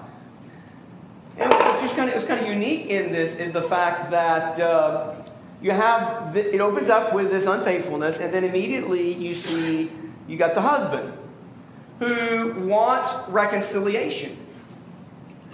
And 1.38 1.50
what's 1.50 1.80
just 1.80 1.96
kind 1.96 2.10
of, 2.10 2.16
it's 2.16 2.24
kind 2.24 2.40
of 2.40 2.46
unique 2.46 2.86
in 2.86 3.10
this 3.10 3.36
is 3.36 3.52
the 3.52 3.62
fact 3.62 4.10
that 4.10 4.60
uh, 4.60 5.14
you 5.62 5.70
have, 5.70 6.34
the, 6.34 6.54
it 6.54 6.60
opens 6.60 6.88
up 6.88 7.14
with 7.14 7.30
this 7.30 7.46
unfaithfulness, 7.46 8.20
and 8.20 8.32
then 8.32 8.44
immediately 8.44 9.12
you 9.12 9.34
see 9.34 9.90
you 10.28 10.36
got 10.36 10.54
the 10.54 10.60
husband 10.60 11.12
who 11.98 12.52
wants 12.66 13.12
reconciliation. 13.28 14.36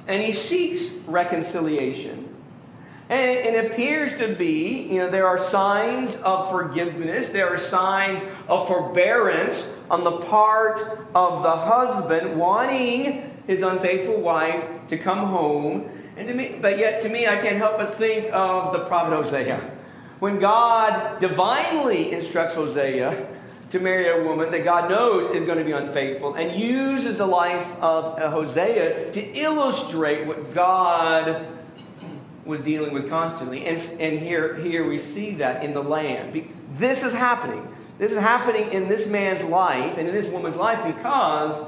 And 0.06 0.22
he 0.22 0.32
seeks 0.32 0.90
reconciliation. 1.06 2.27
And 3.10 3.56
it 3.56 3.66
appears 3.66 4.18
to 4.18 4.34
be, 4.34 4.82
you 4.82 4.98
know, 4.98 5.08
there 5.08 5.26
are 5.26 5.38
signs 5.38 6.16
of 6.16 6.50
forgiveness, 6.50 7.30
there 7.30 7.48
are 7.48 7.58
signs 7.58 8.28
of 8.48 8.68
forbearance 8.68 9.72
on 9.90 10.04
the 10.04 10.18
part 10.18 10.80
of 11.14 11.42
the 11.42 11.56
husband 11.56 12.38
wanting 12.38 13.42
his 13.46 13.62
unfaithful 13.62 14.20
wife 14.20 14.62
to 14.88 14.98
come 14.98 15.26
home. 15.26 15.90
And 16.18 16.28
to 16.28 16.34
me, 16.34 16.58
but 16.60 16.78
yet 16.78 17.00
to 17.02 17.08
me, 17.08 17.26
I 17.26 17.36
can't 17.36 17.56
help 17.56 17.78
but 17.78 17.94
think 17.94 18.30
of 18.32 18.74
the 18.74 18.80
prophet 18.80 19.14
Hosea. 19.14 19.58
When 20.18 20.38
God 20.38 21.18
divinely 21.18 22.12
instructs 22.12 22.54
Hosea 22.54 23.26
to 23.70 23.80
marry 23.80 24.08
a 24.08 24.22
woman 24.22 24.50
that 24.50 24.64
God 24.64 24.90
knows 24.90 25.30
is 25.34 25.44
going 25.44 25.58
to 25.58 25.64
be 25.64 25.72
unfaithful 25.72 26.34
and 26.34 26.58
uses 26.58 27.16
the 27.16 27.26
life 27.26 27.66
of 27.80 28.18
Hosea 28.18 29.12
to 29.12 29.38
illustrate 29.38 30.26
what 30.26 30.52
God 30.52 31.46
was 32.48 32.62
dealing 32.62 32.94
with 32.94 33.10
constantly. 33.10 33.66
And, 33.66 33.78
and 34.00 34.18
here, 34.18 34.54
here 34.56 34.88
we 34.88 34.98
see 34.98 35.32
that 35.32 35.62
in 35.62 35.74
the 35.74 35.82
land. 35.82 36.48
This 36.72 37.04
is 37.04 37.12
happening. 37.12 37.68
This 37.98 38.10
is 38.10 38.18
happening 38.18 38.72
in 38.72 38.88
this 38.88 39.06
man's 39.06 39.44
life 39.44 39.98
and 39.98 40.08
in 40.08 40.14
this 40.14 40.26
woman's 40.26 40.56
life 40.56 40.82
because 40.96 41.66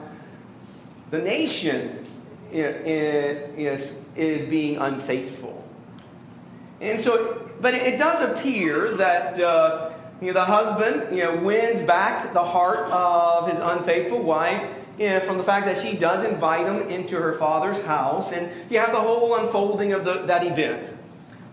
the 1.10 1.18
nation 1.18 2.02
is, 2.50 4.02
is 4.16 4.44
being 4.44 4.78
unfaithful. 4.78 5.68
And 6.80 6.98
so, 6.98 7.50
but 7.60 7.74
it 7.74 7.98
does 7.98 8.22
appear 8.22 8.94
that 8.94 9.38
uh, 9.38 9.90
you 10.22 10.28
know, 10.28 10.32
the 10.32 10.46
husband 10.46 11.14
you 11.14 11.24
know, 11.24 11.36
wins 11.36 11.80
back 11.80 12.32
the 12.32 12.42
heart 12.42 12.90
of 12.90 13.50
his 13.50 13.58
unfaithful 13.58 14.22
wife 14.22 14.66
you 15.00 15.08
know, 15.08 15.20
from 15.20 15.38
the 15.38 15.44
fact 15.44 15.64
that 15.64 15.78
she 15.78 15.96
does 15.96 16.22
invite 16.22 16.66
him 16.66 16.86
into 16.90 17.16
her 17.16 17.32
father's 17.32 17.82
house. 17.84 18.32
And 18.32 18.50
you 18.70 18.78
have 18.78 18.92
the 18.92 19.00
whole 19.00 19.34
unfolding 19.34 19.94
of 19.94 20.04
the, 20.04 20.22
that 20.26 20.46
event 20.46 20.94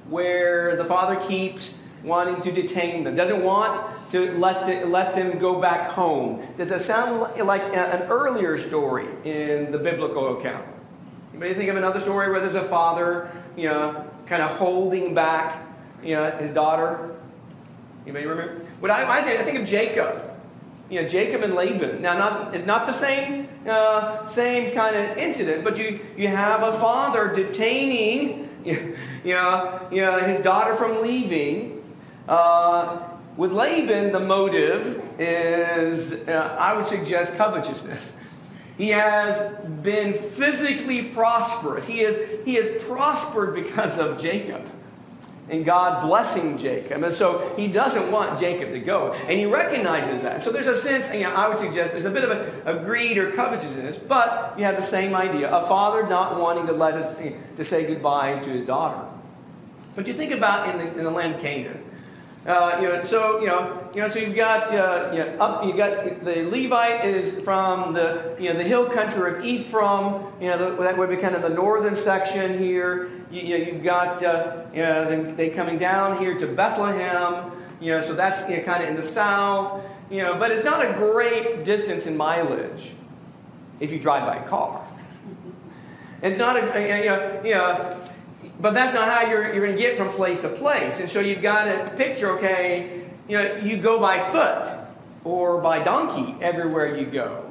where 0.10 0.76
the 0.76 0.84
father 0.84 1.16
keeps 1.16 1.78
wanting 2.04 2.42
to 2.42 2.52
detain 2.52 3.06
them, 3.06 3.16
doesn't 3.16 3.42
want 3.44 3.82
to 4.12 4.38
let, 4.38 4.66
the, 4.66 4.86
let 4.86 5.16
them 5.16 5.40
go 5.40 5.62
back 5.62 5.90
home. 5.90 6.46
Does 6.58 6.72
it 6.72 6.82
sound 6.82 7.20
like 7.46 7.62
an 7.74 8.04
earlier 8.10 8.58
story 8.58 9.08
in 9.24 9.72
the 9.72 9.78
biblical 9.78 10.38
account? 10.38 10.66
Anybody 11.32 11.54
think 11.54 11.70
of 11.70 11.78
another 11.78 12.02
story 12.02 12.30
where 12.30 12.42
there's 12.42 12.56
a 12.56 12.62
father, 12.62 13.32
you 13.56 13.70
know, 13.70 14.06
kind 14.26 14.42
of 14.42 14.52
holding 14.52 15.14
back, 15.14 15.66
you 16.04 16.16
know, 16.16 16.30
his 16.32 16.52
daughter? 16.52 17.16
Anybody 18.04 18.26
remember? 18.26 18.66
What 18.80 18.92
I, 18.92 19.20
I 19.20 19.22
think, 19.22 19.40
I 19.40 19.44
think 19.44 19.60
of 19.60 19.68
Jacob. 19.68 20.37
You 20.90 21.02
know, 21.02 21.08
Jacob 21.08 21.44
and 21.44 21.54
Laban. 21.54 22.02
Now, 22.02 22.18
not, 22.18 22.56
it's 22.56 22.66
not 22.66 22.88
the 22.88 22.94
same, 22.94 23.50
uh, 23.68 24.26
same 24.26 24.74
kind 24.74 24.96
of 24.96 25.18
incident, 25.18 25.64
but 25.64 25.78
you, 25.78 26.00
you 26.16 26.28
have 26.28 26.64
a 26.64 26.72
father 26.80 27.28
detaining, 27.28 28.50
you 28.66 28.96
know, 29.26 29.88
you 29.92 30.02
know, 30.02 30.20
his 30.20 30.40
daughter 30.40 30.76
from 30.76 31.02
leaving. 31.02 31.84
Uh, 32.28 33.00
with 33.36 33.52
Laban, 33.52 34.12
the 34.12 34.20
motive 34.20 35.04
is, 35.20 36.14
uh, 36.28 36.58
I 36.60 36.76
would 36.76 36.86
suggest, 36.86 37.36
covetousness. 37.38 38.16
He 38.78 38.90
has 38.90 39.56
been 39.84 40.14
physically 40.14 41.04
prosperous. 41.04 41.88
He, 41.88 42.02
is, 42.02 42.20
he 42.46 42.56
has 42.56 42.84
prospered 42.84 43.54
because 43.56 44.00
of 44.00 44.20
Jacob 44.20 44.70
and 45.50 45.66
God 45.66 46.02
blessing 46.06 46.58
Jacob. 46.58 47.04
And 47.04 47.14
so 47.14 47.54
he 47.56 47.68
doesn't 47.68 48.12
want 48.12 48.40
Jacob 48.40 48.72
to 48.72 48.80
go. 48.80 49.14
And 49.14 49.40
he 49.40 49.46
recognizes 49.46 50.22
that. 50.24 50.44
So 50.44 50.52
there's 50.52 50.68
a 50.68 50.78
sense, 50.78 51.12
you 51.14 51.22
know, 51.22 51.34
I 51.34 51.48
would 51.48 51.58
suggest 51.58 51.94
there's 51.94 52.06
a 52.06 52.12
bit 52.12 52.24
of 52.24 52.32
a, 52.32 52.78
a, 52.78 52.84
greed 52.84 53.18
or 53.18 53.32
covetousness, 53.32 53.98
but 53.98 54.56
you 54.58 54.66
have 54.66 54.76
the 54.76 54.82
same 54.82 55.16
idea. 55.16 55.50
A 55.50 55.66
father 55.66 56.08
not 56.08 56.40
wanting 56.40 56.68
to 56.68 56.74
let 56.74 56.96
us 56.96 57.18
to 57.56 57.64
say 57.64 57.86
goodbye 57.86 58.40
to 58.40 58.50
his 58.50 58.66
daughter. 58.66 59.08
But 59.96 60.08
you 60.08 60.14
think 60.14 60.32
about 60.32 60.70
in 60.70 60.78
the, 60.78 60.98
in 60.98 61.04
the 61.04 61.12
land 61.12 61.36
of 61.36 61.42
Canaan. 61.42 61.84
Uh, 62.46 62.78
you 62.82 62.88
know, 62.88 63.04
so 63.04 63.40
you 63.40 63.48
know, 63.48 63.90
you 63.94 64.02
know, 64.02 64.08
so 64.08 64.20
you've 64.20 64.36
got 64.36 64.74
uh, 64.74 65.10
you 65.12 65.20
know, 65.20 65.38
up, 65.40 65.66
you 65.66 65.76
got 65.76 66.24
the 66.24 66.44
Levite 66.44 67.04
is 67.04 67.44
from 67.44 67.94
the 67.94 68.38
you 68.40 68.52
know 68.52 68.58
the 68.58 68.64
hill 68.64 68.86
country 68.86 69.36
of 69.36 69.44
Ephraim. 69.44 70.24
You 70.40 70.50
know, 70.50 70.58
the, 70.58 70.84
that 70.84 70.98
would 70.98 71.10
be 71.10 71.18
kind 71.18 71.36
of 71.36 71.42
the 71.42 71.50
northern 71.50 71.96
section 71.96 72.58
here. 72.58 73.10
You, 73.30 73.42
you 73.42 73.58
know, 73.58 73.66
you've 73.66 73.84
got 73.84 74.24
uh, 74.24 74.64
you 74.74 74.82
know, 74.82 75.24
they 75.36 75.50
coming 75.50 75.78
down 75.78 76.20
here 76.20 76.38
to 76.38 76.48
Bethlehem. 76.48 77.52
You 77.82 77.94
know, 77.94 78.02
so 78.02 78.14
that's 78.14 78.50
you 78.50 78.58
know, 78.58 78.64
kind 78.64 78.82
of 78.82 78.90
in 78.90 78.96
the 78.96 79.04
south. 79.04 79.84
You 80.10 80.22
know, 80.22 80.38
but 80.38 80.52
it's 80.52 80.64
not 80.64 80.86
a 80.86 80.94
great 80.94 81.66
distance 81.66 82.08
in 82.08 82.16
mileage 82.16 82.94
if 83.82 83.92
you 83.92 84.00
drive 84.00 84.26
by 84.26 84.48
car. 84.48 84.88
It's 86.22 86.38
not 86.38 86.56
a 86.56 86.82
you 86.82 87.10
know, 87.10 87.42
you 87.44 87.56
know 87.56 88.00
but 88.60 88.74
that's 88.74 88.94
not 88.94 89.08
how 89.08 89.30
you're, 89.30 89.54
you're 89.54 89.66
going 89.66 89.76
to 89.76 89.82
get 89.82 89.98
from 89.98 90.10
place 90.10 90.42
to 90.42 90.50
place. 90.50 91.00
And 91.00 91.10
so 91.10 91.20
you've 91.20 91.42
got 91.42 91.66
to 91.66 91.92
picture, 91.96 92.32
okay, 92.38 93.06
you 93.28 93.38
know, 93.38 93.56
you 93.58 93.78
go 93.78 94.00
by 94.00 94.20
foot 94.32 94.76
or 95.24 95.62
by 95.62 95.84
donkey 95.84 96.36
everywhere 96.42 96.96
you 96.96 97.06
go. 97.06 97.44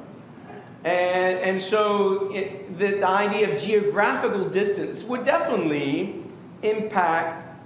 And, 0.83 1.39
and 1.39 1.61
so 1.61 2.31
it, 2.33 2.77
the, 2.77 2.97
the 2.97 3.07
idea 3.07 3.53
of 3.53 3.59
geographical 3.59 4.49
distance 4.49 5.03
would 5.03 5.23
definitely 5.23 6.23
impact 6.61 7.59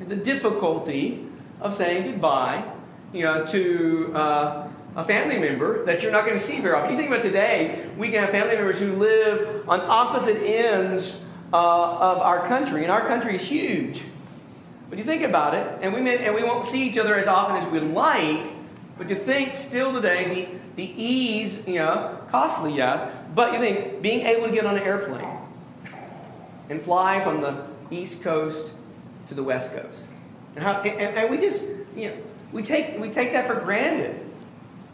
the 0.00 0.16
difficulty 0.16 1.26
of 1.60 1.74
saying 1.74 2.10
goodbye, 2.10 2.64
you 3.12 3.24
know, 3.24 3.46
to 3.46 4.12
uh, 4.14 4.68
a 4.94 5.04
family 5.04 5.38
member 5.38 5.84
that 5.84 6.02
you're 6.02 6.12
not 6.12 6.24
going 6.24 6.36
to 6.36 6.42
see 6.42 6.60
very 6.60 6.74
often. 6.74 6.90
You 6.90 6.96
think 6.96 7.10
about 7.10 7.22
today, 7.22 7.86
we 7.96 8.08
can 8.08 8.20
have 8.20 8.30
family 8.30 8.56
members 8.56 8.78
who 8.78 8.92
live 8.92 9.68
on 9.68 9.80
opposite 9.80 10.42
ends 10.42 11.22
uh, 11.52 11.96
of 11.96 12.18
our 12.18 12.46
country, 12.46 12.82
and 12.82 12.90
our 12.90 13.06
country 13.06 13.34
is 13.34 13.46
huge. 13.46 14.04
But 14.88 14.98
you 14.98 15.04
think 15.04 15.22
about 15.22 15.54
it, 15.54 15.78
and 15.80 15.92
we 15.92 16.00
may, 16.00 16.24
and 16.24 16.34
we 16.34 16.42
won't 16.42 16.64
see 16.64 16.86
each 16.86 16.98
other 16.98 17.14
as 17.16 17.28
often 17.28 17.56
as 17.56 17.68
we'd 17.70 17.82
like. 17.82 18.44
But 18.98 19.10
you 19.10 19.16
think 19.16 19.52
still 19.52 19.92
today 19.92 20.28
the 20.28 20.58
the 20.76 21.02
ease, 21.02 21.66
you 21.66 21.76
know, 21.76 22.18
costly, 22.30 22.74
yes. 22.74 23.04
But 23.34 23.52
you 23.52 23.58
think 23.58 24.02
being 24.02 24.20
able 24.26 24.46
to 24.46 24.52
get 24.52 24.64
on 24.64 24.76
an 24.76 24.82
airplane 24.82 25.38
and 26.68 26.80
fly 26.80 27.20
from 27.20 27.40
the 27.40 27.64
east 27.90 28.22
coast 28.22 28.72
to 29.26 29.34
the 29.34 29.42
west 29.42 29.72
coast, 29.72 30.02
and, 30.54 30.64
how, 30.64 30.80
and, 30.80 31.16
and 31.16 31.30
we 31.30 31.38
just 31.38 31.66
you 31.96 32.08
know 32.08 32.16
we 32.52 32.62
take 32.62 32.98
we 32.98 33.10
take 33.10 33.32
that 33.32 33.46
for 33.46 33.54
granted. 33.56 34.25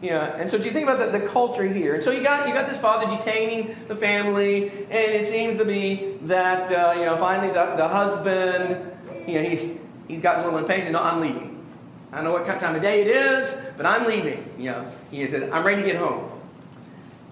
Yeah, 0.02 0.34
and 0.36 0.50
so 0.50 0.58
do 0.58 0.64
you 0.64 0.72
think 0.72 0.88
about 0.88 0.98
the, 0.98 1.16
the 1.16 1.24
culture 1.24 1.66
here? 1.66 1.94
And 1.94 2.02
so 2.02 2.10
you 2.10 2.24
got 2.24 2.48
you 2.48 2.52
got 2.52 2.66
this 2.66 2.80
father 2.80 3.08
detaining 3.16 3.76
the 3.86 3.94
family, 3.94 4.68
and 4.68 5.12
it 5.12 5.24
seems 5.24 5.58
to 5.58 5.64
be 5.64 6.18
that 6.22 6.72
uh, 6.72 6.94
you 6.98 7.04
know 7.04 7.16
finally 7.16 7.52
the, 7.52 7.76
the 7.76 7.86
husband, 7.86 8.92
you 9.28 9.34
know, 9.34 9.48
he 9.48 9.78
he's 10.08 10.20
gotten 10.20 10.42
a 10.42 10.44
little 10.44 10.58
impatient. 10.58 10.92
No, 10.92 11.00
I'm 11.00 11.20
leaving. 11.20 11.64
I 12.10 12.16
don't 12.16 12.24
know 12.24 12.32
what 12.32 12.42
kind 12.46 12.56
of 12.56 12.60
time 12.60 12.74
of 12.74 12.82
day 12.82 13.00
it 13.00 13.06
is, 13.06 13.56
but 13.76 13.86
I'm 13.86 14.04
leaving. 14.04 14.44
You 14.58 14.72
know, 14.72 14.90
he 15.10 15.26
said, 15.28 15.48
I'm 15.50 15.64
ready 15.64 15.82
to 15.82 15.86
get 15.86 15.96
home. 15.96 16.28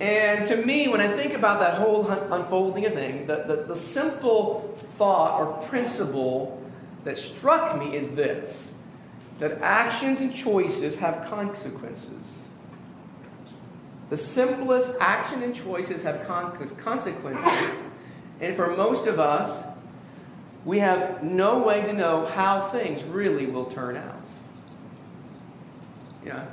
And 0.01 0.47
to 0.49 0.57
me, 0.57 0.89
when 0.89 1.03
I 1.03 1.09
think 1.09 1.35
about 1.35 1.61
that 1.61 1.75
whole 1.75 2.09
unfolding 2.09 2.87
of 2.87 2.95
things, 2.95 3.27
the, 3.27 3.45
the, 3.47 3.65
the 3.65 3.77
simple 3.77 4.75
thought 4.97 5.39
or 5.39 5.69
principle 5.69 6.63
that 7.05 7.19
struck 7.19 7.79
me 7.79 7.95
is 7.95 8.15
this 8.15 8.73
that 9.39 9.61
actions 9.61 10.21
and 10.21 10.35
choices 10.35 10.97
have 10.97 11.29
consequences. 11.29 12.40
The 14.11 14.17
simplest 14.17 14.93
action 15.01 15.43
and 15.43 15.55
choices 15.55 16.03
have 16.03 16.27
consequences. 16.27 17.77
And 18.41 18.57
for 18.57 18.77
most 18.77 19.07
of 19.07 19.21
us, 19.21 19.65
we 20.65 20.81
have 20.81 21.23
no 21.23 21.67
way 21.67 21.83
to 21.83 21.93
know 21.93 22.27
how 22.27 22.69
things 22.69 23.05
really 23.05 23.47
will 23.47 23.67
turn 23.67 23.97
out. 23.97 24.21
Yeah. 26.25 26.47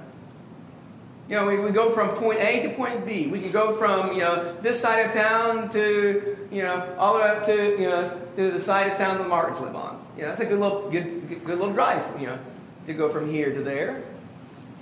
You 1.27 1.35
know, 1.35 1.45
we, 1.47 1.59
we 1.59 1.71
go 1.71 1.89
from 1.89 2.09
point 2.09 2.39
A 2.39 2.61
to 2.61 2.69
point 2.69 3.05
B. 3.05 3.27
We 3.27 3.41
can 3.41 3.51
go 3.51 3.75
from, 3.75 4.13
you 4.13 4.19
know, 4.19 4.55
this 4.61 4.79
side 4.79 5.07
of 5.07 5.11
town 5.11 5.69
to, 5.71 6.47
you 6.51 6.61
know, 6.61 6.95
all 6.97 7.15
the 7.15 7.19
way 7.19 7.27
up 7.27 7.43
to, 7.45 7.71
you 7.71 7.89
know, 7.89 8.21
to 8.37 8.51
the 8.51 8.59
side 8.61 8.91
of 8.91 8.97
town 8.97 9.17
that 9.17 9.27
Martins 9.27 9.59
live 9.59 9.75
on. 9.75 9.99
You 10.15 10.21
know, 10.21 10.29
that's 10.29 10.41
a 10.41 10.45
good 10.45 10.59
little, 10.59 10.89
good, 10.89 11.43
good, 11.43 11.59
little 11.59 11.73
drive, 11.73 12.05
you 12.19 12.27
know, 12.27 12.39
to 12.85 12.93
go 12.93 13.09
from 13.09 13.29
here 13.29 13.53
to 13.53 13.61
there. 13.61 14.03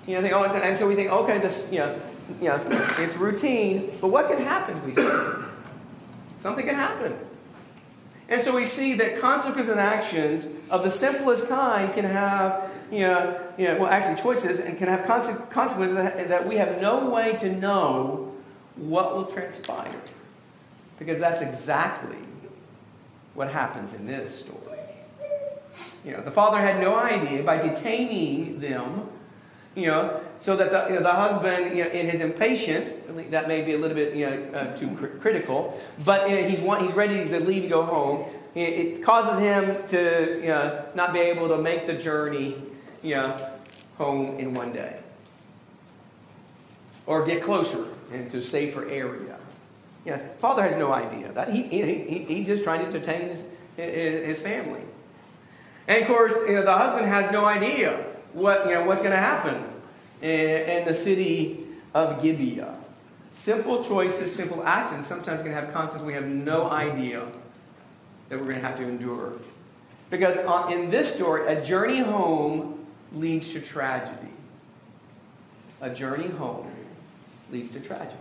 You 0.06 0.16
know, 0.16 0.22
think, 0.22 0.34
oh, 0.34 0.44
and 0.44 0.78
so 0.78 0.88
we 0.88 0.94
think, 0.94 1.10
okay, 1.10 1.40
this, 1.40 1.68
you 1.72 1.80
know, 1.80 2.00
you 2.42 2.48
know, 2.48 2.62
it's 3.00 3.18
routine, 3.18 3.92
but 4.02 4.10
what 4.10 4.28
can 4.28 4.44
happen 4.44 4.84
we 4.86 4.94
do? 4.94 5.46
Something 6.40 6.66
can 6.66 6.76
happen. 6.76 7.16
And 8.28 8.42
so 8.42 8.56
we 8.56 8.66
see 8.66 8.94
that 8.96 9.20
consequences 9.20 9.72
and 9.72 9.80
actions 9.80 10.48
of 10.70 10.84
the 10.84 10.90
simplest 10.90 11.48
kind 11.48 11.94
can 11.94 12.06
have, 12.06 12.72
you 12.92 13.02
know, 13.02 13.40
you 13.58 13.68
know 13.68 13.78
well, 13.78 13.88
actually 13.88 14.16
choices, 14.16 14.60
and 14.60 14.78
can 14.78 14.88
have 14.88 15.06
consequences 15.06 15.96
that, 15.96 16.30
that 16.30 16.48
we 16.48 16.56
have 16.56 16.82
no 16.82 17.10
way 17.10 17.34
to 17.38 17.52
know 17.52 18.34
what 18.76 19.16
will 19.16 19.26
transpire. 19.26 19.92
Because 20.98 21.20
that's 21.20 21.42
exactly 21.42 22.18
what 23.36 23.52
happens 23.52 23.94
in 23.94 24.08
this 24.08 24.40
story. 24.40 24.80
You 26.04 26.14
know, 26.14 26.22
the 26.22 26.32
father 26.32 26.58
had 26.58 26.80
no 26.80 26.96
idea 26.96 27.44
by 27.44 27.58
detaining 27.58 28.60
them 28.60 29.10
you 29.76 29.88
know, 29.88 30.22
so 30.40 30.56
that 30.56 30.72
the, 30.72 30.88
you 30.90 30.96
know, 30.96 31.04
the 31.04 31.14
husband, 31.14 31.78
you 31.78 31.84
know, 31.84 31.90
in 31.90 32.08
his 32.08 32.22
impatience, 32.22 32.92
that 33.30 33.48
may 33.48 33.62
be 33.62 33.74
a 33.74 33.78
little 33.78 33.96
bit 33.96 34.16
you 34.16 34.26
know, 34.26 34.58
uh, 34.58 34.76
too 34.76 34.94
cr- 34.96 35.18
critical, 35.20 35.80
but 36.04 36.30
you 36.30 36.36
know, 36.36 36.48
he's, 36.48 36.60
want, 36.60 36.82
he's 36.82 36.94
ready 36.94 37.28
to 37.28 37.40
leave 37.40 37.64
and 37.64 37.72
go 37.72 37.84
home. 37.84 38.26
It, 38.54 38.74
it 38.74 39.04
causes 39.04 39.40
him 39.40 39.88
to 39.88 40.40
you 40.42 40.48
know, 40.48 40.86
not 40.94 41.14
be 41.14 41.20
able 41.20 41.48
to 41.50 41.58
make 41.58 41.88
the 41.88 41.94
journey 41.94 42.56
you 43.02 43.16
know, 43.16 43.50
home 43.98 44.40
in 44.40 44.54
one 44.54 44.72
day. 44.72 45.00
Or 47.06 47.24
get 47.24 47.44
closer 47.44 47.86
into 48.12 48.38
a 48.38 48.42
safer 48.42 48.90
area. 48.90 49.38
Know, 50.06 50.20
father 50.38 50.64
has 50.64 50.76
no 50.76 50.94
idea 50.94 51.32
that. 51.32 51.52
He, 51.52 51.64
he, 51.64 51.82
he, 51.82 52.20
he's 52.20 52.48
just 52.48 52.64
trying 52.64 52.80
to 52.82 52.86
entertain 52.86 53.30
his, 53.30 53.46
his 53.76 54.42
family. 54.42 54.82
And 55.88 56.02
of 56.02 56.08
course, 56.08 56.34
you 56.48 56.54
know, 56.54 56.64
the 56.64 56.74
husband 56.74 57.08
has 57.08 57.32
no 57.32 57.46
idea 57.46 58.06
what, 58.34 58.66
you 58.66 58.74
know, 58.74 58.86
what's 58.86 59.02
going 59.02 59.12
to 59.12 59.18
happen 59.18 59.64
in, 60.22 60.30
in, 60.30 60.86
the 60.86 60.94
city 60.94 61.60
of 61.94 62.22
Gibeah. 62.22 62.76
Simple 63.32 63.84
choices, 63.84 64.34
simple 64.34 64.64
actions 64.64 65.06
sometimes 65.06 65.42
can 65.42 65.52
have 65.52 65.74
consequences 65.74 66.06
we 66.06 66.14
have 66.14 66.30
no 66.30 66.70
idea 66.70 67.28
that 68.30 68.40
we're 68.40 68.46
going 68.46 68.62
to 68.62 68.68
have 68.68 68.78
to 68.78 68.84
endure. 68.84 69.34
Because 70.10 70.38
uh, 70.38 70.70
in 70.72 70.90
this 70.90 71.14
story, 71.14 71.48
a 71.48 71.64
journey 71.64 72.00
home 72.00 72.86
leads 73.14 73.52
to 73.54 73.60
tragedy. 73.60 74.32
A 75.82 75.90
journey 75.90 76.28
home 76.28 76.72
leads 77.52 77.70
to 77.72 77.80
tragedy. 77.80 78.16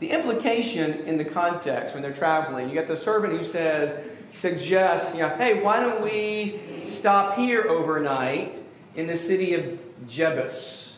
The 0.00 0.10
implication 0.10 0.92
in 1.06 1.16
the 1.16 1.24
context 1.24 1.94
when 1.94 2.02
they're 2.02 2.12
traveling, 2.12 2.68
you 2.68 2.74
got 2.74 2.88
the 2.88 2.96
servant 2.96 3.32
who 3.36 3.44
says, 3.44 3.96
suggests, 4.32 5.14
you 5.14 5.20
know, 5.20 5.28
hey, 5.30 5.62
why 5.62 5.80
don't 5.80 6.02
we 6.02 6.60
stop 6.84 7.36
here 7.36 7.66
overnight 7.68 8.60
in 8.96 9.06
the 9.06 9.16
city 9.16 9.54
of 9.54 9.78
Jebus? 10.06 10.96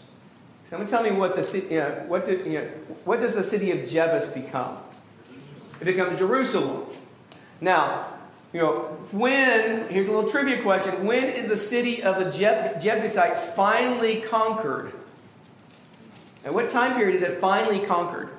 Someone 0.64 0.88
tell 0.88 1.03
me 1.03 1.12
what 1.12 1.37
the 1.37 1.42
city, 1.42 1.75
you 1.75 1.81
know, 1.81 2.05
what, 2.09 2.27
did, 2.27 2.45
you 2.45 2.61
know, 2.61 2.66
what 3.05 3.21
does 3.21 3.35
the 3.35 3.42
city 3.42 3.71
of 3.71 3.88
Jebus 3.88 4.35
become? 4.35 4.79
It 5.81 5.85
becomes 5.85 6.19
Jerusalem. 6.19 6.87
Now, 7.61 8.07
you 8.53 8.61
know, 8.61 8.99
when, 9.12 9.88
here's 9.88 10.09
a 10.09 10.12
little 10.12 10.29
trivia 10.29 10.62
question, 10.62 11.07
when 11.07 11.25
is 11.25 11.47
the 11.47 11.57
city 11.57 12.03
of 12.03 12.16
the 12.16 12.31
Jeb- 12.31 12.81
Jebusites 12.81 13.45
finally 13.45 14.23
conquered? 14.23 14.92
At 16.45 16.55
what 16.55 16.71
time 16.71 16.95
period 16.97 17.16
is 17.16 17.23
it 17.23 17.38
finally 17.38 17.81
conquered? 17.81 18.31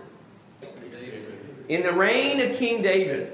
In 1.70 1.84
the 1.84 1.92
reign 1.92 2.40
of 2.42 2.56
King 2.56 2.82
David. 2.82 3.34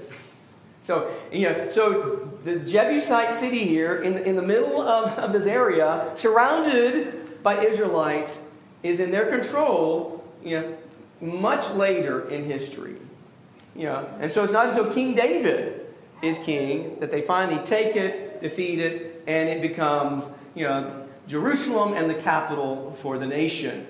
So, 0.81 1.15
you 1.31 1.49
know, 1.49 1.67
so 1.67 2.31
the 2.43 2.57
Jebusite 2.57 3.33
city 3.33 3.65
here 3.65 4.01
in 4.01 4.15
the, 4.15 4.27
in 4.27 4.35
the 4.35 4.41
middle 4.41 4.81
of, 4.81 5.17
of 5.17 5.31
this 5.31 5.45
area, 5.45 6.11
surrounded 6.15 7.22
by 7.43 7.63
Israelites, 7.65 8.43
is 8.81 8.99
in 8.99 9.11
their 9.11 9.25
control, 9.25 10.23
you 10.43 10.59
know, 10.59 10.77
much 11.21 11.69
later 11.71 12.27
in 12.29 12.45
history. 12.45 12.95
You 13.75 13.83
know, 13.83 14.09
and 14.19 14.31
so 14.31 14.43
it's 14.43 14.51
not 14.51 14.69
until 14.69 14.91
King 14.91 15.15
David 15.15 15.85
is 16.21 16.37
king 16.39 16.99
that 16.99 17.11
they 17.11 17.21
finally 17.21 17.63
take 17.65 17.95
it, 17.95 18.39
defeat 18.41 18.79
it, 18.79 19.23
and 19.27 19.49
it 19.49 19.61
becomes, 19.61 20.29
you 20.55 20.65
know, 20.65 21.07
Jerusalem 21.27 21.93
and 21.93 22.09
the 22.09 22.15
capital 22.15 22.95
for 23.01 23.17
the 23.17 23.25
nation. 23.25 23.87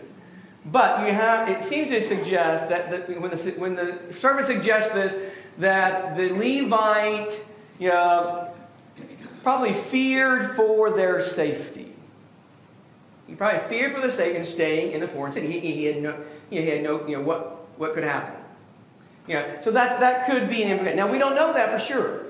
But 0.65 1.05
you 1.05 1.13
have, 1.13 1.49
it 1.49 1.61
seems 1.61 1.89
to 1.89 1.99
suggest 2.01 2.69
that 2.69 3.07
the, 3.07 3.13
when, 3.19 3.31
the, 3.31 3.53
when 3.57 3.75
the 3.75 4.13
service 4.13 4.47
suggests 4.47 4.93
this, 4.93 5.19
that 5.57 6.15
the 6.15 6.29
Levite 6.29 7.43
you 7.79 7.89
know, 7.89 8.53
probably 9.41 9.73
feared 9.73 10.55
for 10.55 10.91
their 10.91 11.19
safety. 11.19 11.92
He 13.34 13.38
probably 13.38 13.67
feared 13.67 13.96
for 13.96 14.00
the 14.00 14.12
sake 14.12 14.38
of 14.38 14.46
staying 14.46 14.91
in 14.91 15.00
the 15.00 15.08
foreign 15.08 15.32
city. 15.32 15.48
He, 15.48 15.60
he 15.60 15.86
had 15.86 16.04
no, 16.04 16.15
he 16.52 16.63
had 16.67 16.84
no, 16.84 17.04
you 17.08 17.17
know, 17.17 17.24
what, 17.24 17.65
what 17.78 17.96
could 17.96 18.04
happen. 18.04 18.36
Yeah, 19.26 19.60
so 19.60 19.72
that, 19.72 20.00
that 20.02 20.28
could 20.28 20.52
be 20.52 20.62
an 20.62 20.69
implication. 20.69 20.98
Now, 20.98 21.12
we 21.12 21.17
don't 21.17 21.34
know 21.34 21.52
that 21.52 21.72
for 21.72 21.80
sure, 21.80 22.26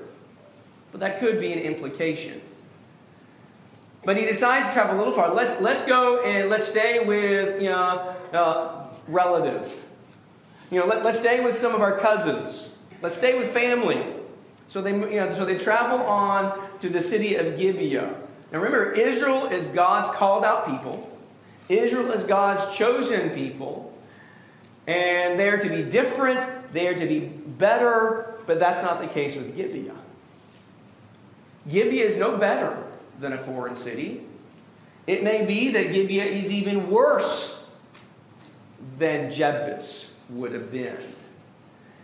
but 0.92 1.00
that 1.00 1.18
could 1.18 1.40
be 1.40 1.52
an 1.52 1.58
implication. 1.58 2.40
But 4.06 4.16
he 4.16 4.24
decides 4.24 4.68
to 4.68 4.72
travel 4.72 4.96
a 4.96 4.98
little 4.98 5.12
far. 5.12 5.34
Let's, 5.34 5.60
let's 5.60 5.84
go 5.84 6.22
and 6.22 6.48
let's 6.48 6.66
stay 6.66 7.04
with 7.04 7.60
you 7.60 7.68
know, 7.68 8.16
uh, 8.32 8.86
relatives. 9.06 9.78
You 10.70 10.80
know, 10.80 10.86
let, 10.86 11.04
let's 11.04 11.18
stay 11.18 11.44
with 11.44 11.58
some 11.58 11.74
of 11.74 11.82
our 11.82 11.98
cousins. 11.98 12.70
Let's 13.02 13.16
stay 13.16 13.36
with 13.36 13.48
family. 13.48 14.02
So 14.68 14.80
they, 14.80 14.92
you 14.92 15.20
know, 15.20 15.30
so 15.32 15.44
they 15.44 15.58
travel 15.58 15.98
on 15.98 16.66
to 16.80 16.88
the 16.88 17.02
city 17.02 17.34
of 17.34 17.58
Gibeah. 17.58 18.23
Now 18.52 18.58
remember, 18.58 18.92
Israel 18.92 19.46
is 19.46 19.66
God's 19.66 20.14
called 20.16 20.44
out 20.44 20.66
people. 20.66 21.10
Israel 21.68 22.10
is 22.12 22.24
God's 22.24 22.76
chosen 22.76 23.30
people. 23.30 23.92
And 24.86 25.38
they're 25.38 25.58
to 25.58 25.68
be 25.68 25.82
different, 25.82 26.46
they're 26.72 26.94
to 26.94 27.06
be 27.06 27.20
better, 27.20 28.34
but 28.46 28.58
that's 28.58 28.82
not 28.84 29.00
the 29.00 29.06
case 29.06 29.34
with 29.34 29.56
Gibeah. 29.56 29.94
Gibeah 31.68 32.04
is 32.04 32.18
no 32.18 32.36
better 32.36 32.82
than 33.18 33.32
a 33.32 33.38
foreign 33.38 33.76
city. 33.76 34.22
It 35.06 35.22
may 35.22 35.44
be 35.44 35.70
that 35.70 35.92
Gibeah 35.92 36.24
is 36.24 36.50
even 36.50 36.90
worse 36.90 37.62
than 38.98 39.30
Jebus 39.30 40.10
would 40.30 40.52
have 40.52 40.70
been. 40.70 40.96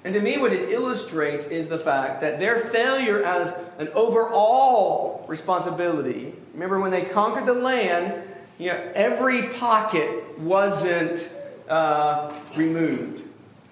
And 0.04 0.14
to 0.14 0.20
me, 0.20 0.38
what 0.38 0.52
it 0.52 0.70
illustrates 0.70 1.48
is 1.48 1.68
the 1.68 1.78
fact 1.78 2.22
that 2.22 2.38
their 2.38 2.56
failure 2.56 3.22
as 3.22 3.54
an 3.78 3.88
overall 3.88 5.24
responsibility, 5.28 6.32
remember 6.54 6.80
when 6.80 6.90
they 6.90 7.02
conquered 7.02 7.46
the 7.46 7.54
land, 7.54 8.22
you 8.58 8.68
know, 8.68 8.92
every 8.94 9.48
pocket 9.48 10.38
wasn't 10.38 11.32
uh, 11.68 12.34
removed. 12.56 13.22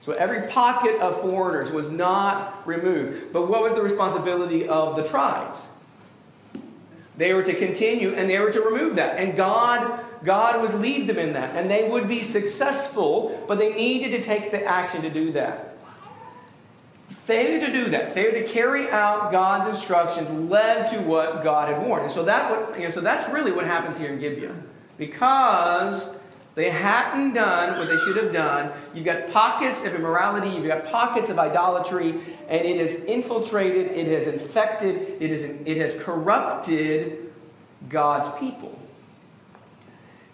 So 0.00 0.12
every 0.12 0.48
pocket 0.48 0.98
of 1.00 1.20
foreigners 1.20 1.70
was 1.70 1.90
not 1.90 2.66
removed. 2.66 3.32
But 3.32 3.48
what 3.48 3.62
was 3.62 3.74
the 3.74 3.82
responsibility 3.82 4.66
of 4.68 4.96
the 4.96 5.06
tribes? 5.06 5.68
They 7.18 7.34
were 7.34 7.42
to 7.42 7.54
continue 7.54 8.14
and 8.14 8.30
they 8.30 8.38
were 8.38 8.52
to 8.52 8.60
remove 8.60 8.96
that. 8.96 9.18
And 9.18 9.36
God, 9.36 10.00
God 10.24 10.62
would 10.62 10.80
lead 10.80 11.08
them 11.08 11.18
in 11.18 11.32
that. 11.32 11.56
And 11.56 11.70
they 11.70 11.88
would 11.88 12.08
be 12.08 12.22
successful, 12.22 13.44
but 13.48 13.58
they 13.58 13.74
needed 13.74 14.12
to 14.12 14.22
take 14.22 14.50
the 14.50 14.64
action 14.64 15.02
to 15.02 15.10
do 15.10 15.32
that. 15.32 15.67
Failure 17.28 17.60
to 17.60 17.70
do 17.70 17.84
that, 17.90 18.14
failure 18.14 18.42
to 18.42 18.48
carry 18.48 18.88
out 18.88 19.30
God's 19.30 19.68
instructions 19.68 20.50
led 20.50 20.90
to 20.92 20.98
what 21.02 21.44
God 21.44 21.68
had 21.68 21.86
warned. 21.86 22.04
And 22.04 22.10
so, 22.10 22.24
that 22.24 22.50
was, 22.50 22.74
you 22.78 22.84
know, 22.84 22.88
so 22.88 23.02
that's 23.02 23.28
really 23.28 23.52
what 23.52 23.66
happens 23.66 23.98
here 23.98 24.10
in 24.10 24.18
Gibeah. 24.18 24.56
Because 24.96 26.08
they 26.54 26.70
hadn't 26.70 27.34
done 27.34 27.78
what 27.78 27.86
they 27.86 27.98
should 27.98 28.16
have 28.16 28.32
done. 28.32 28.72
You've 28.94 29.04
got 29.04 29.28
pockets 29.28 29.84
of 29.84 29.94
immorality, 29.94 30.48
you've 30.48 30.66
got 30.66 30.86
pockets 30.86 31.28
of 31.28 31.38
idolatry, 31.38 32.12
and 32.48 32.62
it 32.62 32.78
has 32.78 33.04
infiltrated, 33.04 33.88
it 33.88 34.06
has 34.06 34.26
infected, 34.26 34.96
it, 35.20 35.30
is, 35.30 35.42
it 35.42 35.76
has 35.76 36.02
corrupted 36.02 37.30
God's 37.90 38.26
people. 38.40 38.80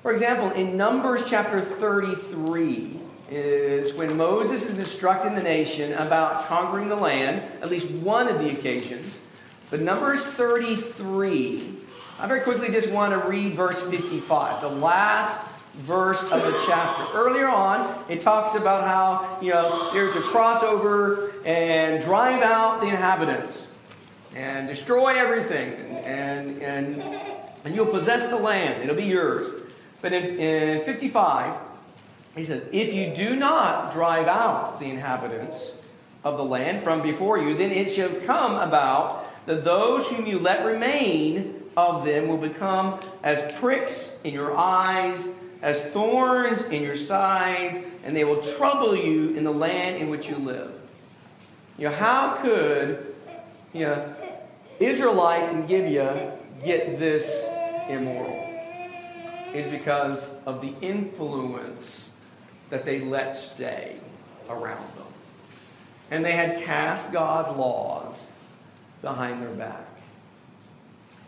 For 0.01 0.13
example, 0.13 0.53
in 0.53 0.77
Numbers 0.77 1.25
chapter 1.29 1.61
33, 1.61 3.01
is 3.31 3.95
when 3.95 4.17
Moses 4.17 4.69
is 4.69 4.79
instructing 4.79 5.35
the 5.35 5.43
nation 5.43 5.93
about 5.95 6.47
conquering 6.47 6.89
the 6.89 6.97
land, 6.97 7.43
at 7.63 7.71
least 7.71 7.91
one 7.91 8.29
of 8.29 8.39
the 8.39 8.51
occasions. 8.51 9.19
But 9.71 9.81
Numbers 9.81 10.25
33, 10.25 11.75
I 12.21 12.27
very 12.27 12.41
quickly 12.41 12.69
just 12.69 12.91
want 12.91 13.13
to 13.13 13.29
read 13.29 13.55
verse 13.55 13.81
55, 13.83 14.61
the 14.61 14.69
last 14.69 15.41
verse 15.75 16.23
of 16.23 16.43
the 16.43 16.65
chapter. 16.67 17.17
Earlier 17.17 17.49
on, 17.49 18.05
it 18.09 18.23
talks 18.23 18.55
about 18.55 18.85
how, 18.85 19.39
you 19.41 19.53
know, 19.53 19.93
they're 19.93 20.13
to 20.13 20.21
cross 20.21 20.63
over 20.63 21.33
and 21.45 22.03
drive 22.03 22.43
out 22.43 22.81
the 22.81 22.87
inhabitants 22.87 23.67
and 24.37 24.69
destroy 24.69 25.17
everything, 25.17 25.73
and, 26.05 26.63
and, 26.63 27.03
and 27.65 27.75
you'll 27.75 27.87
possess 27.87 28.27
the 28.27 28.37
land. 28.37 28.83
It'll 28.83 28.97
be 28.97 29.05
yours. 29.05 29.49
But 30.03 30.13
in, 30.13 30.39
in 30.39 30.85
55, 30.85 31.55
he 32.37 32.45
says, 32.45 32.65
If 32.73 32.93
you 32.93 33.15
do 33.15 33.37
not 33.37 33.93
drive 33.93 34.27
out 34.27 34.81
the 34.81 34.87
inhabitants 34.91 35.73
of 36.23 36.37
the 36.37 36.45
land 36.45 36.83
from 36.83 37.03
before 37.03 37.39
you, 37.39 37.55
then 37.55 37.71
it 37.71 37.93
shall 37.93 38.15
come 38.21 38.57
about 38.57 39.47
that 39.47 39.65
those 39.65 40.09
whom 40.11 40.27
you 40.27 40.39
let 40.39 40.65
remain 40.65 41.63
of 41.77 42.05
them 42.05 42.29
will 42.29 42.39
become 42.39 42.99
as 43.23 43.53
pricks 43.61 44.17
in 44.25 44.33
your 44.33 44.57
eyes 44.57 45.29
as 45.65 45.83
thorns 45.87 46.63
in 46.65 46.83
your 46.83 46.95
sides, 46.95 47.81
and 48.05 48.15
they 48.15 48.23
will 48.23 48.43
trouble 48.43 48.95
you 48.95 49.31
in 49.31 49.45
the 49.45 49.51
land 49.51 49.97
in 49.97 50.11
which 50.11 50.29
you 50.29 50.37
live. 50.37 50.71
You 51.79 51.89
know, 51.89 51.95
how 51.95 52.37
could 52.37 53.15
you 53.73 53.81
know, 53.81 54.15
Israelites 54.79 55.51
in 55.51 55.67
Gibeah 55.67 56.39
get 56.63 56.99
this 56.99 57.49
immoral? 57.89 58.43
Is 59.55 59.73
because 59.73 60.29
of 60.45 60.61
the 60.61 60.75
influence 60.83 62.04
that 62.71 62.85
they 62.85 63.01
let 63.01 63.35
stay 63.35 63.97
around 64.49 64.87
them. 64.97 65.07
And 66.11 66.25
they 66.25 66.33
had 66.33 66.63
cast 66.63 67.13
God's 67.13 67.57
laws 67.57 68.27
behind 69.03 69.43
their 69.43 69.51
back. 69.51 69.87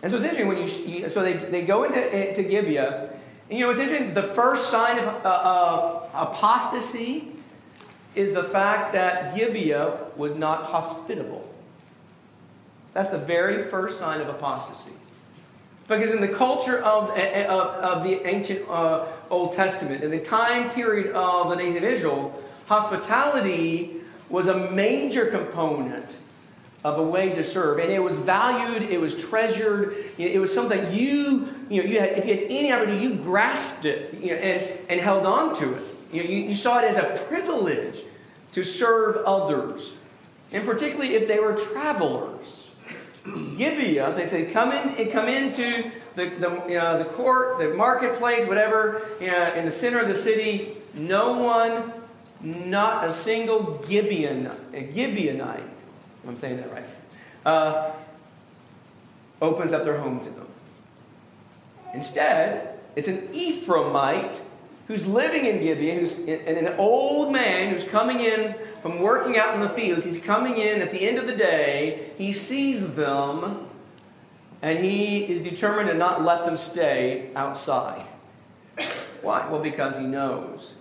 And 0.03 0.11
so 0.11 0.18
it's 0.18 0.25
interesting 0.25 0.49
when 0.49 0.59
you, 0.59 1.09
so 1.09 1.22
they, 1.22 1.35
they 1.35 1.62
go 1.62 1.85
into 1.85 2.35
to 2.35 2.42
Gibeah, 2.42 3.11
and 3.49 3.59
you 3.59 3.64
know, 3.64 3.70
it's 3.70 3.81
interesting, 3.81 4.12
the 4.14 4.22
first 4.22 4.70
sign 4.70 4.99
of 4.99 5.07
uh, 5.07 5.29
uh, 5.29 6.09
apostasy 6.14 7.29
is 8.14 8.33
the 8.33 8.42
fact 8.42 8.92
that 8.92 9.37
Gibeah 9.37 9.99
was 10.16 10.35
not 10.35 10.64
hospitable. 10.64 11.53
That's 12.92 13.09
the 13.09 13.18
very 13.18 13.62
first 13.62 13.99
sign 13.99 14.20
of 14.20 14.29
apostasy. 14.29 14.90
Because 15.88 16.12
in 16.12 16.20
the 16.20 16.29
culture 16.29 16.79
of, 16.79 17.11
of, 17.11 17.18
of 17.18 18.03
the 18.03 18.27
ancient 18.27 18.68
uh, 18.68 19.07
Old 19.31 19.53
Testament, 19.53 20.03
in 20.03 20.11
the 20.11 20.20
time 20.20 20.70
period 20.70 21.14
of 21.14 21.51
the 21.51 21.57
nation 21.57 21.79
of 21.79 21.85
Israel, 21.85 22.42
hospitality 22.66 23.96
was 24.29 24.49
a 24.49 24.70
major 24.72 25.27
component 25.27 26.18
of 26.85 26.99
a 26.99 27.03
way 27.03 27.31
to 27.31 27.42
serve. 27.42 27.79
And 27.79 27.90
it 27.90 28.03
was 28.03 28.16
valued, 28.16 28.83
it 28.90 29.01
was 29.01 29.16
treasured, 29.16 29.96
it 30.18 30.40
was 30.40 30.53
something 30.53 30.92
you, 30.92 31.55
you 31.68 31.83
know, 31.83 31.88
you 31.88 32.01
had, 32.01 32.11
if 32.12 32.27
you 32.27 32.35
had 32.35 32.44
any 32.51 32.72
opportunity, 32.72 33.05
you 33.05 33.14
grasped 33.16 33.85
it 33.85 34.14
you 34.14 34.35
know, 34.35 34.37
and, 34.37 34.79
and 34.88 35.01
held 35.01 35.27
on 35.27 35.55
to 35.57 35.75
it. 35.75 35.83
You, 36.12 36.22
know, 36.22 36.29
you, 36.29 36.37
you 36.44 36.55
saw 36.55 36.81
it 36.81 36.85
as 36.85 36.96
a 36.96 37.25
privilege 37.27 38.03
to 38.53 38.64
serve 38.64 39.16
others, 39.25 39.94
and 40.53 40.64
particularly 40.64 41.14
if 41.14 41.27
they 41.29 41.38
were 41.38 41.55
travelers. 41.55 42.66
Gibeah, 43.57 44.12
they 44.15 44.27
say, 44.27 44.47
come 44.47 44.73
in, 44.73 45.11
come 45.11 45.29
into 45.29 45.91
the, 46.15 46.27
the, 46.27 46.49
know, 46.79 46.99
the 46.99 47.05
court, 47.05 47.59
the 47.59 47.75
marketplace, 47.75 48.47
whatever, 48.49 49.07
know, 49.29 49.53
in 49.55 49.65
the 49.65 49.71
center 49.71 50.01
of 50.01 50.09
the 50.09 50.15
city. 50.15 50.77
No 50.95 51.43
one, 51.43 51.93
not 52.41 53.05
a 53.05 53.12
single 53.12 53.83
Gibeon, 53.87 54.47
a 54.73 54.83
Gibeonite 54.83 55.62
I'm 56.27 56.37
saying 56.37 56.57
that 56.57 56.73
right. 56.73 56.85
uh, 57.45 57.91
opens 59.41 59.73
up 59.73 59.85
their 59.85 59.99
home 59.99 60.21
to 60.21 60.31
them. 60.31 60.47
Instead, 61.95 62.79
it's 62.97 63.09
an 63.09 63.29
Ephraimite 63.29 64.41
who's 64.88 65.07
living 65.07 65.44
in 65.44 65.61
Gibeon, 65.61 65.99
who's 65.99 66.18
an 66.18 66.75
old 66.79 67.33
man 67.33 67.72
who's 67.72 67.85
coming 67.85 68.20
in 68.20 68.55
from 68.81 69.01
working 69.01 69.37
out 69.37 69.55
in 69.55 69.61
the 69.61 69.68
fields. 69.68 70.05
He's 70.05 70.20
coming 70.20 70.59
in 70.59 70.81
at 70.81 70.92
the 70.92 71.07
end 71.07 71.18
of 71.18 71.27
the 71.27 71.35
day. 71.35 72.11
He 72.16 72.33
sees 72.33 72.94
them, 72.94 73.66
and 74.62 74.79
he 74.79 75.25
is 75.25 75.40
determined 75.40 75.88
to 75.88 75.94
not 75.94 76.22
let 76.22 76.44
them 76.44 76.57
stay 76.57 77.31
outside. 77.35 78.03
Why? 79.22 79.49
Well, 79.49 79.61
because 79.61 79.99
he 79.99 80.05
knows. 80.05 80.75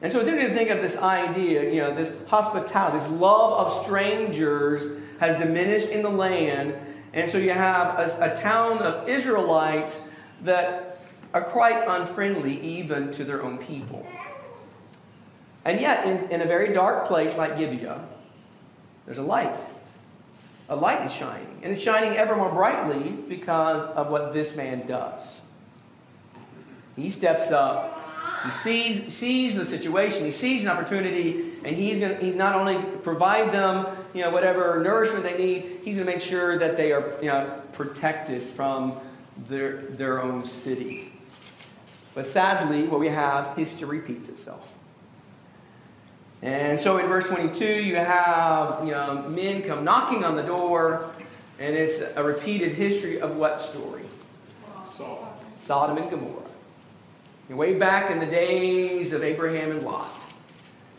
And 0.00 0.12
so 0.12 0.20
it's 0.20 0.28
interesting 0.28 0.52
to 0.52 0.58
think 0.58 0.70
of 0.70 0.80
this 0.80 0.96
idea, 0.96 1.70
you 1.70 1.80
know, 1.80 1.94
this 1.94 2.14
hospitality, 2.28 2.98
this 2.98 3.08
love 3.08 3.66
of 3.66 3.84
strangers 3.84 4.86
has 5.18 5.36
diminished 5.36 5.88
in 5.90 6.02
the 6.02 6.10
land. 6.10 6.74
And 7.12 7.28
so 7.28 7.38
you 7.38 7.50
have 7.50 7.98
a, 7.98 8.32
a 8.32 8.36
town 8.36 8.78
of 8.78 9.08
Israelites 9.08 10.02
that 10.42 10.87
are 11.34 11.42
quite 11.42 11.84
unfriendly 11.86 12.60
even 12.60 13.12
to 13.12 13.24
their 13.24 13.42
own 13.42 13.58
people. 13.58 14.06
And 15.64 15.80
yet, 15.80 16.06
in, 16.06 16.30
in 16.30 16.40
a 16.40 16.46
very 16.46 16.72
dark 16.72 17.06
place 17.06 17.36
like 17.36 17.58
Gibeah, 17.58 18.00
there's 19.04 19.18
a 19.18 19.22
light. 19.22 19.54
A 20.70 20.76
light 20.76 21.04
is 21.04 21.12
shining. 21.12 21.60
And 21.62 21.72
it's 21.72 21.82
shining 21.82 22.16
ever 22.16 22.36
more 22.36 22.50
brightly 22.50 23.10
because 23.10 23.82
of 23.94 24.10
what 24.10 24.32
this 24.32 24.56
man 24.56 24.86
does. 24.86 25.42
He 26.96 27.10
steps 27.10 27.50
up, 27.50 28.02
he 28.44 28.50
sees, 28.50 29.14
sees 29.14 29.56
the 29.56 29.64
situation, 29.64 30.24
he 30.24 30.30
sees 30.30 30.62
an 30.62 30.68
opportunity, 30.68 31.52
and 31.64 31.76
he's, 31.76 32.00
gonna, 32.00 32.16
he's 32.16 32.34
not 32.34 32.54
only 32.54 32.82
provide 33.02 33.52
them 33.52 33.86
you 34.14 34.22
know, 34.22 34.30
whatever 34.30 34.82
nourishment 34.82 35.24
they 35.24 35.36
need, 35.36 35.80
he's 35.82 35.96
going 35.96 36.06
to 36.06 36.12
make 36.12 36.20
sure 36.20 36.58
that 36.58 36.76
they 36.76 36.92
are 36.92 37.16
you 37.20 37.28
know, 37.28 37.62
protected 37.72 38.42
from 38.42 38.98
their, 39.48 39.76
their 39.76 40.22
own 40.22 40.44
city. 40.44 41.12
But 42.18 42.26
sadly, 42.26 42.82
what 42.82 42.98
we 42.98 43.06
have, 43.06 43.56
history 43.56 44.00
repeats 44.00 44.28
itself. 44.28 44.76
And 46.42 46.76
so 46.76 46.98
in 46.98 47.06
verse 47.06 47.28
22, 47.28 47.64
you 47.64 47.94
have 47.94 48.84
you 48.84 48.90
know, 48.90 49.28
men 49.28 49.62
come 49.62 49.84
knocking 49.84 50.24
on 50.24 50.34
the 50.34 50.42
door, 50.42 51.10
and 51.60 51.76
it's 51.76 52.00
a 52.00 52.24
repeated 52.24 52.72
history 52.72 53.20
of 53.20 53.36
what 53.36 53.60
story? 53.60 54.02
Sodom 55.58 55.96
and 55.96 56.10
Gomorrah. 56.10 56.42
Way 57.50 57.78
back 57.78 58.10
in 58.10 58.18
the 58.18 58.26
days 58.26 59.12
of 59.12 59.22
Abraham 59.22 59.70
and 59.70 59.84
Lot. 59.84 60.10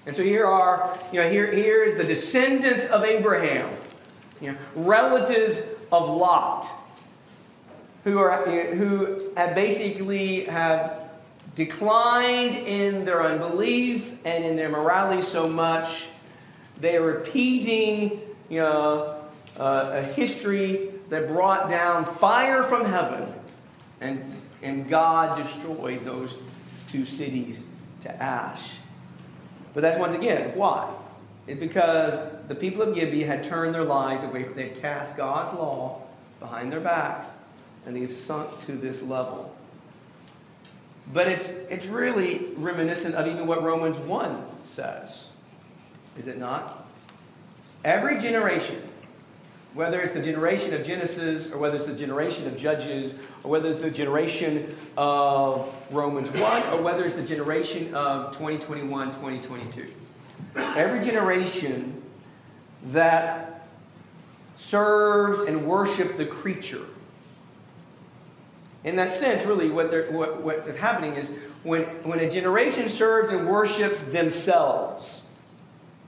And 0.05 0.15
so 0.15 0.23
here 0.23 0.45
are, 0.45 0.97
you 1.11 1.21
know, 1.21 1.29
here, 1.29 1.51
here 1.51 1.83
is 1.83 1.97
the 1.97 2.05
descendants 2.05 2.87
of 2.87 3.03
Abraham, 3.03 3.69
you 4.39 4.53
know, 4.53 4.57
relatives 4.73 5.63
of 5.91 6.07
Lot, 6.07 6.65
who 8.05 8.17
are 8.19 8.45
who 8.45 9.33
have 9.35 9.53
basically 9.53 10.45
have 10.45 10.98
declined 11.59 12.55
in 12.55 13.03
their 13.03 13.21
unbelief 13.21 14.13
and 14.23 14.45
in 14.45 14.55
their 14.55 14.69
morality 14.69 15.21
so 15.21 15.45
much 15.45 16.07
they 16.79 16.95
are 16.95 17.01
repeating, 17.01 18.21
you 18.47 18.59
know, 18.59 19.19
uh, 19.59 19.89
a 19.91 20.01
history 20.01 20.89
that 21.09 21.27
brought 21.27 21.69
down 21.69 22.05
fire 22.05 22.63
from 22.63 22.85
heaven, 22.85 23.33
and 23.99 24.23
and 24.61 24.87
God 24.87 25.37
destroyed 25.37 26.05
those 26.05 26.37
two 26.87 27.05
cities 27.05 27.63
to 28.01 28.23
ash. 28.23 28.77
But 29.73 29.81
that's 29.81 29.99
once 29.99 30.15
again 30.15 30.55
why. 30.55 30.89
It's 31.45 31.59
because 31.59 32.17
the 32.47 32.55
people 32.55 32.81
of 32.81 32.95
Gibeah 32.95 33.27
had 33.27 33.43
turned 33.43 33.75
their 33.75 33.83
lives 33.83 34.23
away. 34.23 34.43
They'd 34.43 34.79
cast 34.79 35.17
God's 35.17 35.51
law 35.57 36.03
behind 36.39 36.71
their 36.71 36.79
backs, 36.79 37.27
and 37.85 37.93
they've 37.93 38.13
sunk 38.13 38.61
to 38.67 38.73
this 38.73 39.01
level. 39.01 39.48
But 41.11 41.27
it's, 41.27 41.49
it's 41.69 41.87
really 41.87 42.45
reminiscent 42.55 43.15
of 43.15 43.27
even 43.27 43.47
what 43.47 43.63
Romans 43.63 43.97
1 43.97 44.45
says. 44.63 45.31
Is 46.17 46.27
it 46.27 46.37
not? 46.37 46.87
Every 47.83 48.19
generation, 48.19 48.81
whether 49.73 50.01
it's 50.01 50.11
the 50.11 50.21
generation 50.21 50.73
of 50.73 50.85
Genesis, 50.85 51.51
or 51.51 51.57
whether 51.57 51.77
it's 51.77 51.85
the 51.85 51.95
generation 51.95 52.47
of 52.47 52.57
Judges, 52.57 53.15
or 53.43 53.51
whether 53.51 53.69
it's 53.69 53.79
the 53.79 53.89
generation 53.89 54.75
of 54.97 55.73
Romans 55.89 56.29
1, 56.29 56.67
or 56.73 56.81
whether 56.81 57.05
it's 57.05 57.15
the 57.15 57.23
generation 57.23 57.93
of 57.95 58.33
2021, 58.33 59.07
2022. 59.07 59.87
Every 60.55 61.03
generation 61.03 62.01
that 62.87 63.67
serves 64.57 65.41
and 65.41 65.65
worships 65.65 66.17
the 66.17 66.25
creature 66.25 66.85
in 68.83 68.95
that 68.95 69.11
sense, 69.11 69.45
really, 69.45 69.69
what, 69.69 69.91
what, 70.11 70.41
what 70.41 70.57
is 70.59 70.77
happening 70.77 71.15
is 71.15 71.35
when, 71.63 71.83
when 72.03 72.19
a 72.19 72.29
generation 72.29 72.87
serves 72.87 73.29
and 73.29 73.47
worships 73.47 74.01
themselves, 74.01 75.23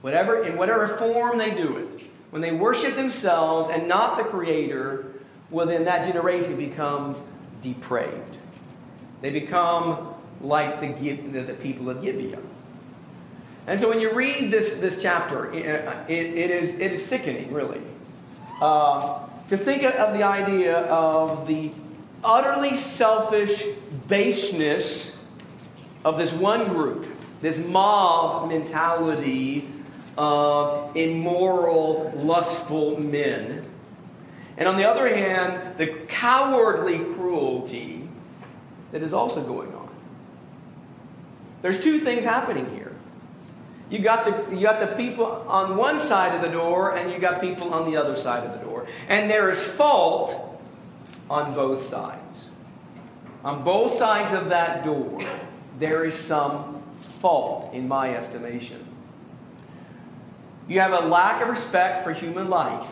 whatever, 0.00 0.42
in 0.42 0.56
whatever 0.56 0.88
form 0.88 1.36
they 1.36 1.50
do 1.50 1.76
it, 1.76 2.10
when 2.30 2.40
they 2.40 2.52
worship 2.52 2.94
themselves 2.94 3.68
and 3.68 3.86
not 3.86 4.16
the 4.16 4.24
Creator, 4.24 5.04
well, 5.50 5.66
then 5.66 5.84
that 5.84 6.06
generation 6.06 6.56
becomes 6.56 7.22
depraved. 7.60 8.38
They 9.20 9.30
become 9.30 10.14
like 10.40 10.80
the, 10.80 11.42
the, 11.42 11.52
people 11.52 11.90
of 11.90 12.00
Gibeah. 12.00 12.40
And 13.66 13.78
so 13.78 13.88
when 13.88 14.00
you 14.00 14.14
read 14.14 14.50
this, 14.50 14.76
this 14.76 15.00
chapter, 15.00 15.52
it, 15.52 15.66
it, 16.08 16.34
it, 16.34 16.50
is, 16.50 16.80
it 16.80 16.92
is 16.92 17.04
sickening, 17.04 17.52
really. 17.52 17.82
Uh, 18.62 19.28
to 19.48 19.56
think 19.58 19.82
of 19.82 20.14
the 20.14 20.22
idea 20.22 20.78
of 20.86 21.46
the 21.46 21.70
utterly 22.24 22.76
selfish 22.76 23.64
baseness 24.08 25.18
of 26.04 26.18
this 26.18 26.32
one 26.32 26.68
group, 26.68 27.06
this 27.40 27.58
mob 27.58 28.48
mentality 28.48 29.68
of 30.16 30.96
immoral, 30.96 32.12
lustful 32.14 32.98
men. 33.00 33.66
And 34.56 34.68
on 34.68 34.76
the 34.76 34.88
other 34.88 35.08
hand, 35.08 35.78
the 35.78 35.86
cowardly 36.08 36.98
cruelty 36.98 38.08
that 38.92 39.02
is 39.02 39.12
also 39.12 39.42
going 39.42 39.72
on. 39.74 39.88
There's 41.62 41.82
two 41.82 41.98
things 41.98 42.24
happening 42.24 42.68
here. 42.74 42.92
You 43.88 44.00
got, 44.00 44.24
the, 44.24 44.56
you 44.56 44.62
got 44.62 44.80
the 44.80 44.96
people 44.96 45.26
on 45.48 45.76
one 45.76 45.98
side 45.98 46.34
of 46.34 46.42
the 46.42 46.48
door, 46.48 46.96
and 46.96 47.10
you 47.10 47.18
got 47.18 47.40
people 47.40 47.72
on 47.74 47.90
the 47.90 47.96
other 47.96 48.16
side 48.16 48.44
of 48.44 48.58
the 48.58 48.64
door. 48.64 48.86
And 49.08 49.30
there 49.30 49.50
is 49.50 49.64
fault 49.64 50.51
on 51.32 51.54
both 51.54 51.82
sides. 51.82 52.50
On 53.42 53.64
both 53.64 53.90
sides 53.90 54.34
of 54.34 54.50
that 54.50 54.84
door, 54.84 55.18
there 55.78 56.04
is 56.04 56.14
some 56.14 56.82
fault, 56.98 57.72
in 57.72 57.88
my 57.88 58.14
estimation. 58.14 58.84
You 60.68 60.80
have 60.80 60.92
a 60.92 61.06
lack 61.06 61.40
of 61.40 61.48
respect 61.48 62.04
for 62.04 62.12
human 62.12 62.50
life, 62.50 62.90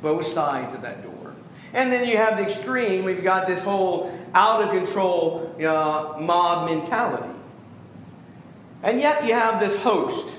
both 0.00 0.26
sides 0.26 0.74
of 0.74 0.80
that 0.80 1.02
door. 1.02 1.34
And 1.74 1.92
then 1.92 2.08
you 2.08 2.16
have 2.16 2.38
the 2.38 2.44
extreme, 2.44 3.04
we've 3.04 3.22
got 3.22 3.46
this 3.46 3.62
whole 3.62 4.18
out 4.34 4.62
of 4.62 4.70
control 4.70 5.54
uh, 5.58 6.16
mob 6.18 6.70
mentality. 6.70 7.28
And 8.82 8.98
yet 8.98 9.26
you 9.26 9.34
have 9.34 9.60
this 9.60 9.76
host 9.76 10.36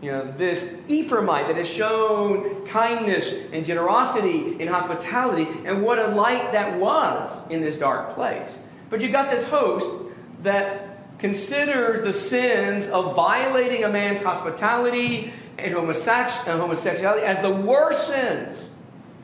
you 0.00 0.10
know, 0.10 0.32
this 0.38 0.64
Ephraimite 0.88 1.48
that 1.48 1.56
has 1.56 1.68
shown 1.68 2.66
kindness 2.66 3.34
and 3.52 3.64
generosity 3.64 4.56
and 4.58 4.68
hospitality, 4.70 5.46
and 5.64 5.82
what 5.82 5.98
a 5.98 6.08
light 6.08 6.52
that 6.52 6.78
was 6.78 7.40
in 7.50 7.60
this 7.60 7.78
dark 7.78 8.14
place. 8.14 8.58
But 8.88 9.02
you've 9.02 9.12
got 9.12 9.30
this 9.30 9.46
host 9.48 9.88
that 10.42 11.18
considers 11.18 12.00
the 12.00 12.12
sins 12.12 12.88
of 12.88 13.14
violating 13.14 13.84
a 13.84 13.90
man's 13.90 14.22
hospitality 14.22 15.32
and 15.58 15.74
uh, 15.74 15.78
homosexuality 15.80 17.26
as 17.26 17.40
the 17.40 17.54
worst 17.54 18.08
sins. 18.08 18.68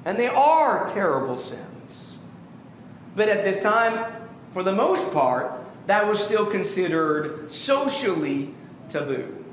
And 0.05 0.19
they 0.19 0.29
are 0.29 0.89
terrible 0.89 1.39
sins. 1.39 2.13
But 3.17 3.31
at 3.31 3.45
this 3.45 3.63
time, 3.63 4.13
for 4.53 4.63
the 4.63 4.75
most 4.75 5.13
part, 5.13 5.53
that 5.87 6.07
was 6.07 6.23
still 6.23 6.47
considered 6.47 7.51
socially 7.51 8.55
taboo. 8.89 9.46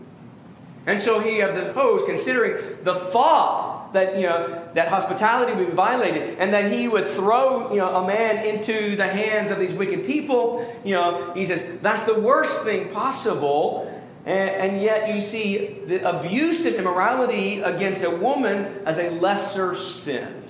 And 0.86 1.00
so 1.00 1.20
he 1.20 1.40
of 1.40 1.56
this 1.56 1.74
host 1.74 2.06
considering 2.06 2.84
the 2.84 2.94
thought 2.94 3.94
that 3.94 4.18
you 4.18 4.24
know 4.24 4.70
that 4.74 4.88
hospitality 4.90 5.54
would 5.54 5.70
be 5.70 5.74
violated 5.74 6.38
and 6.40 6.54
that 6.54 6.72
he 6.72 6.88
would 6.88 7.06
throw 7.08 7.72
you 7.72 7.78
know 7.78 7.96
a 7.96 8.08
man 8.08 8.46
into 8.46 8.96
the 8.96 9.08
hands 9.08 9.50
of 9.52 9.60
these 9.60 9.74
wicked 9.74 10.06
people. 10.06 10.76
You 10.84 10.96
know, 10.96 11.32
he 11.34 11.46
says 11.46 11.66
that's 11.82 12.04
the 12.04 12.20
worst 12.20 12.64
thing 12.64 12.90
possible. 12.90 13.90
And, 14.26 14.50
and 14.50 14.82
yet 14.82 15.14
you 15.14 15.20
see 15.20 15.80
the 15.86 16.10
abusive 16.10 16.76
immorality 16.76 17.60
against 17.60 18.04
a 18.04 18.10
woman 18.10 18.82
as 18.86 18.98
a 18.98 19.10
lesser 19.10 19.76
sin. 19.76 20.44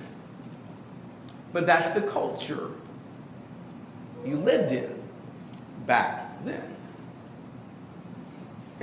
But 1.52 1.66
that's 1.66 1.90
the 1.90 2.00
culture 2.00 2.70
you 4.24 4.36
lived 4.36 4.72
in 4.72 5.02
back 5.86 6.44
then. 6.44 6.73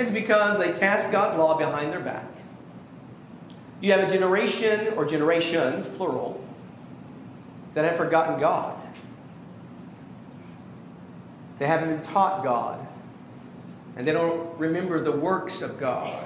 It's 0.02 0.10
because 0.10 0.58
they 0.58 0.72
cast 0.72 1.12
God's 1.12 1.38
law 1.38 1.56
behind 1.60 1.94
their 1.94 2.00
back. 2.00 2.26
You 3.82 3.92
have 3.92 4.10
a 4.10 4.12
generation 4.12 4.96
or 4.96 5.06
generations, 5.06 5.86
plural, 5.86 6.44
that 7.76 7.86
have 7.86 7.98
forgotten 7.98 8.40
God. 8.40 8.80
They 11.60 11.68
haven't 11.68 11.90
been 11.90 12.02
taught 12.02 12.44
God. 12.44 12.88
And 13.96 14.08
they 14.08 14.12
don't 14.12 14.58
remember 14.58 15.04
the 15.04 15.12
works 15.12 15.62
of 15.62 15.80
God. 15.80 16.26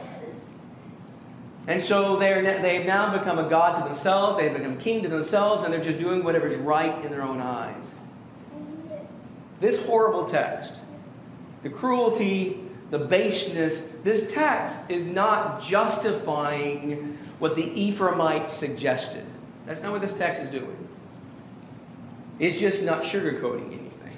And 1.67 1.81
so 1.81 2.15
they've 2.15 2.85
now 2.85 3.17
become 3.17 3.39
a 3.39 3.49
God 3.49 3.75
to 3.75 3.83
themselves, 3.83 4.37
they've 4.37 4.53
become 4.53 4.77
king 4.77 5.03
to 5.03 5.09
themselves, 5.09 5.65
and 5.65 5.73
they're 5.73 5.83
just 5.83 5.99
doing 5.99 6.23
whatever's 6.23 6.55
right 6.55 7.03
in 7.03 7.11
their 7.11 7.23
own 7.23 7.41
eyes. 7.41 7.93
This 9.59 9.85
horrible 9.85 10.23
text, 10.23 10.75
the 11.61 11.69
cruelty, 11.69 12.61
the 12.91 12.99
baseness, 12.99 13.87
this 14.03 14.31
text 14.31 14.81
is 14.89 15.05
not 15.05 15.61
justifying 15.61 17.17
what 17.39 17.55
the 17.55 17.63
Ephraimite 17.63 18.49
suggested. 18.49 19.25
That's 19.65 19.81
not 19.81 19.91
what 19.91 20.01
this 20.01 20.15
text 20.15 20.41
is 20.41 20.49
doing. 20.49 20.87
It's 22.39 22.59
just 22.59 22.83
not 22.83 23.01
sugarcoating 23.01 23.67
anything. 23.67 24.17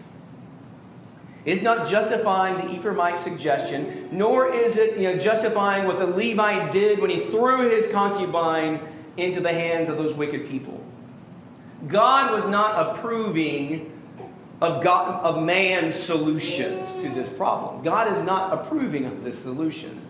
It's 1.45 1.62
not 1.62 1.88
justifying 1.88 2.56
the 2.56 2.73
Ephraimite 2.73 3.17
suggestion, 3.17 4.10
nor 4.12 4.53
is 4.53 4.77
it 4.77 4.97
you 4.97 5.13
know, 5.13 5.17
justifying 5.17 5.88
what 5.88 5.97
the 5.97 6.06
Levite 6.06 6.71
did 6.71 6.99
when 6.99 7.10
he 7.10 7.21
threw 7.21 7.69
his 7.69 7.89
concubine 7.91 8.82
into 9.15 9.39
the 9.39 9.53
hands 9.53 9.88
of 9.88 9.97
those 9.97 10.13
wicked 10.13 10.49
people. 10.49 10.84
God 11.88 12.32
was 12.32 12.47
not 12.47 12.97
approving 12.97 13.96
of, 14.62 14.84
God, 14.84 15.24
of 15.24 15.43
man's 15.43 15.96
solutions 15.96 16.93
to 16.96 17.10
this 17.10 17.30
problem. 17.30 17.84
God 17.84 18.12
is 18.12 18.22
not 18.24 18.54
approving 18.54 19.06
of 19.06 19.24
this 19.24 19.39
solution. 19.39 20.02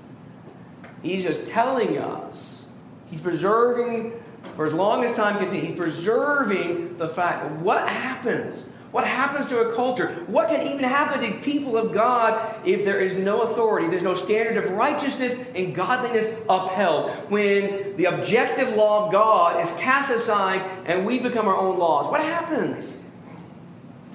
He's 1.03 1.23
just 1.23 1.47
telling 1.47 1.97
us, 1.97 2.65
He's 3.09 3.21
preserving, 3.21 4.13
for 4.55 4.65
as 4.65 4.73
long 4.73 5.03
as 5.03 5.13
time 5.13 5.37
continues, 5.37 5.69
He's 5.69 5.77
preserving 5.77 6.97
the 6.97 7.07
fact 7.07 7.43
that 7.43 7.59
what 7.59 7.87
happens 7.87 8.65
what 8.91 9.05
happens 9.05 9.47
to 9.49 9.59
a 9.59 9.75
culture? 9.75 10.07
What 10.27 10.47
can 10.47 10.65
even 10.65 10.83
happen 10.85 11.19
to 11.19 11.37
people 11.39 11.77
of 11.77 11.93
God 11.93 12.65
if 12.65 12.85
there 12.85 12.99
is 12.99 13.17
no 13.17 13.41
authority, 13.41 13.87
there's 13.87 14.01
no 14.01 14.13
standard 14.13 14.63
of 14.63 14.71
righteousness 14.71 15.37
and 15.53 15.75
godliness 15.75 16.33
upheld? 16.49 17.11
When 17.29 17.95
the 17.97 18.05
objective 18.05 18.75
law 18.75 19.05
of 19.05 19.11
God 19.11 19.61
is 19.61 19.73
cast 19.73 20.09
aside 20.09 20.61
and 20.85 21.05
we 21.05 21.19
become 21.19 21.47
our 21.47 21.57
own 21.57 21.77
laws, 21.77 22.09
what 22.09 22.21
happens? 22.21 22.97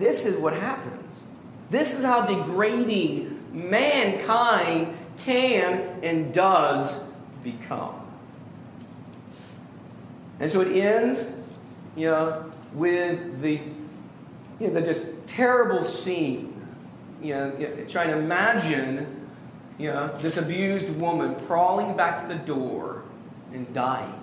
This 0.03 0.27
is 0.27 0.37
what 0.37 0.53
happens. 0.55 1.01
This 1.71 1.97
is 1.97 2.03
how 2.03 2.27
degrading 2.27 3.41
mankind 3.53 4.99
can 5.25 6.01
and 6.03 6.35
does 6.35 7.01
become. 7.45 7.95
And 10.41 10.51
so 10.51 10.61
it 10.63 10.77
ends, 10.77 11.31
you 11.95 12.09
know, 12.09 12.53
with 12.73 13.43
the 13.43 13.61
you 14.59 14.67
know, 14.67 14.75
the 14.75 14.83
just 14.83 15.05
terrible 15.29 15.85
scene. 15.85 16.53
You 17.23 17.35
know, 17.35 17.85
trying 17.89 18.09
to 18.09 18.19
imagine, 18.19 19.29
you 19.79 19.93
know, 19.93 20.17
this 20.19 20.37
abused 20.37 20.89
woman 20.97 21.37
crawling 21.47 21.97
back 21.97 22.23
to 22.23 22.27
the 22.27 22.41
door 22.41 23.05
and 23.53 23.73
dying. 23.73 24.19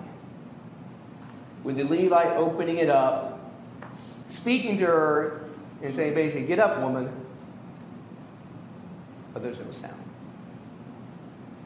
With 1.64 1.76
the 1.76 1.84
Levite 1.84 2.36
opening 2.36 2.76
it 2.76 2.90
up, 2.90 3.40
speaking 4.26 4.76
to 4.76 4.84
her 4.84 5.49
and 5.82 5.94
saying 5.94 6.14
basically, 6.14 6.46
get 6.46 6.58
up, 6.58 6.80
woman. 6.80 7.10
But 9.32 9.42
there's 9.42 9.58
no 9.58 9.70
sound. 9.70 10.02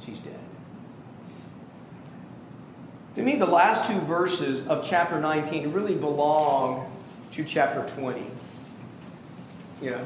She's 0.04 0.20
dead. 0.20 0.38
To 3.14 3.22
me, 3.22 3.36
the 3.36 3.46
last 3.46 3.90
two 3.90 4.00
verses 4.00 4.66
of 4.66 4.84
chapter 4.84 5.20
19 5.20 5.72
really 5.72 5.94
belong 5.94 6.90
to 7.32 7.44
chapter 7.44 7.86
20 7.96 8.24
you 9.84 9.90
know, 9.90 10.04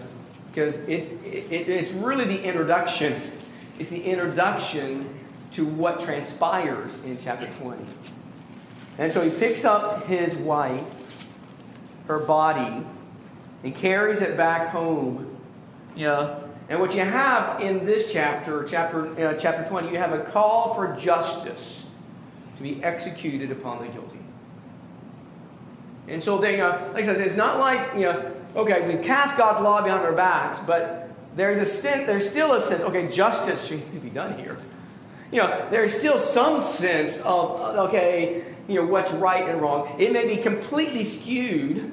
because 0.49 0.79
it's, 0.81 1.11
it, 1.25 1.68
it's 1.68 1.92
really 1.92 2.25
the 2.25 2.42
introduction. 2.42 3.14
It's 3.79 3.88
the 3.88 4.03
introduction 4.03 5.09
to 5.53 5.64
what 5.64 6.01
transpires 6.01 6.97
in 7.05 7.16
chapter 7.18 7.47
20. 7.61 7.85
And 8.99 9.12
so 9.12 9.21
he 9.21 9.31
picks 9.31 9.64
up 9.64 10.05
his 10.07 10.35
wife, 10.37 11.27
her 12.09 12.18
body, 12.18 12.85
and 13.64 13.75
carries 13.75 14.21
it 14.21 14.37
back 14.37 14.68
home. 14.68 15.37
Yeah. 15.97 16.40
And 16.68 16.81
what 16.81 16.94
you 16.94 17.01
have 17.01 17.61
in 17.61 17.87
this 17.87 18.12
chapter, 18.12 18.64
chapter, 18.64 19.07
uh, 19.18 19.35
chapter 19.35 19.68
20, 19.68 19.90
you 19.90 19.97
have 19.97 20.12
a 20.12 20.21
call 20.21 20.75
for 20.75 20.94
justice 20.97 21.85
to 22.57 22.62
be 22.62 22.83
executed 22.85 23.51
upon 23.51 23.81
the 23.81 23.88
guilty. 23.88 24.18
And 26.09 26.23
so 26.23 26.38
they, 26.38 26.61
uh, 26.61 26.92
like 26.92 27.05
I 27.05 27.14
said, 27.14 27.21
it's 27.21 27.37
not 27.37 27.59
like, 27.59 27.94
you 27.94 28.03
know, 28.03 28.35
okay, 28.57 28.87
we've 28.87 29.03
cast 29.03 29.37
God's 29.37 29.61
law 29.61 29.83
behind 29.83 30.03
our 30.05 30.12
backs, 30.12 30.59
but 30.59 31.11
there's 31.37 31.59
a 31.59 31.66
stint, 31.66 32.07
there's 32.07 32.29
still 32.29 32.55
a 32.55 32.61
sense, 32.61 32.83
okay, 32.83 33.09
justice 33.09 33.71
needs 33.71 33.94
to 33.94 34.01
be 34.01 34.11
done 34.11 34.38
here. 34.38 34.59
You 35.31 35.38
know, 35.40 35.68
there's 35.71 35.97
still 35.97 36.18
some 36.18 36.61
sense 36.61 37.18
of, 37.18 37.61
okay, 37.88 38.44
you 38.66 38.77
know, 38.77 38.87
what's 38.87 39.12
right 39.12 39.49
and 39.49 39.61
wrong. 39.61 39.94
It 39.99 40.12
may 40.12 40.27
be 40.27 40.42
completely 40.42 41.05
skewed 41.05 41.92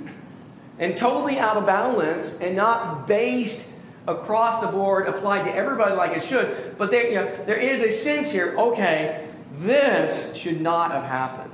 and 0.79 0.97
totally 0.97 1.39
out 1.39 1.57
of 1.57 1.65
balance 1.65 2.39
and 2.39 2.55
not 2.55 3.07
based 3.07 3.69
across 4.07 4.61
the 4.61 4.67
board, 4.67 5.07
applied 5.07 5.43
to 5.43 5.55
everybody 5.55 5.95
like 5.95 6.15
it 6.15 6.23
should. 6.23 6.75
But 6.77 6.91
there, 6.91 7.07
you 7.07 7.15
know, 7.15 7.45
there 7.45 7.57
is 7.57 7.81
a 7.81 7.91
sense 7.91 8.31
here, 8.31 8.55
okay, 8.57 9.27
this 9.59 10.35
should 10.35 10.61
not 10.61 10.91
have 10.91 11.03
happened. 11.03 11.51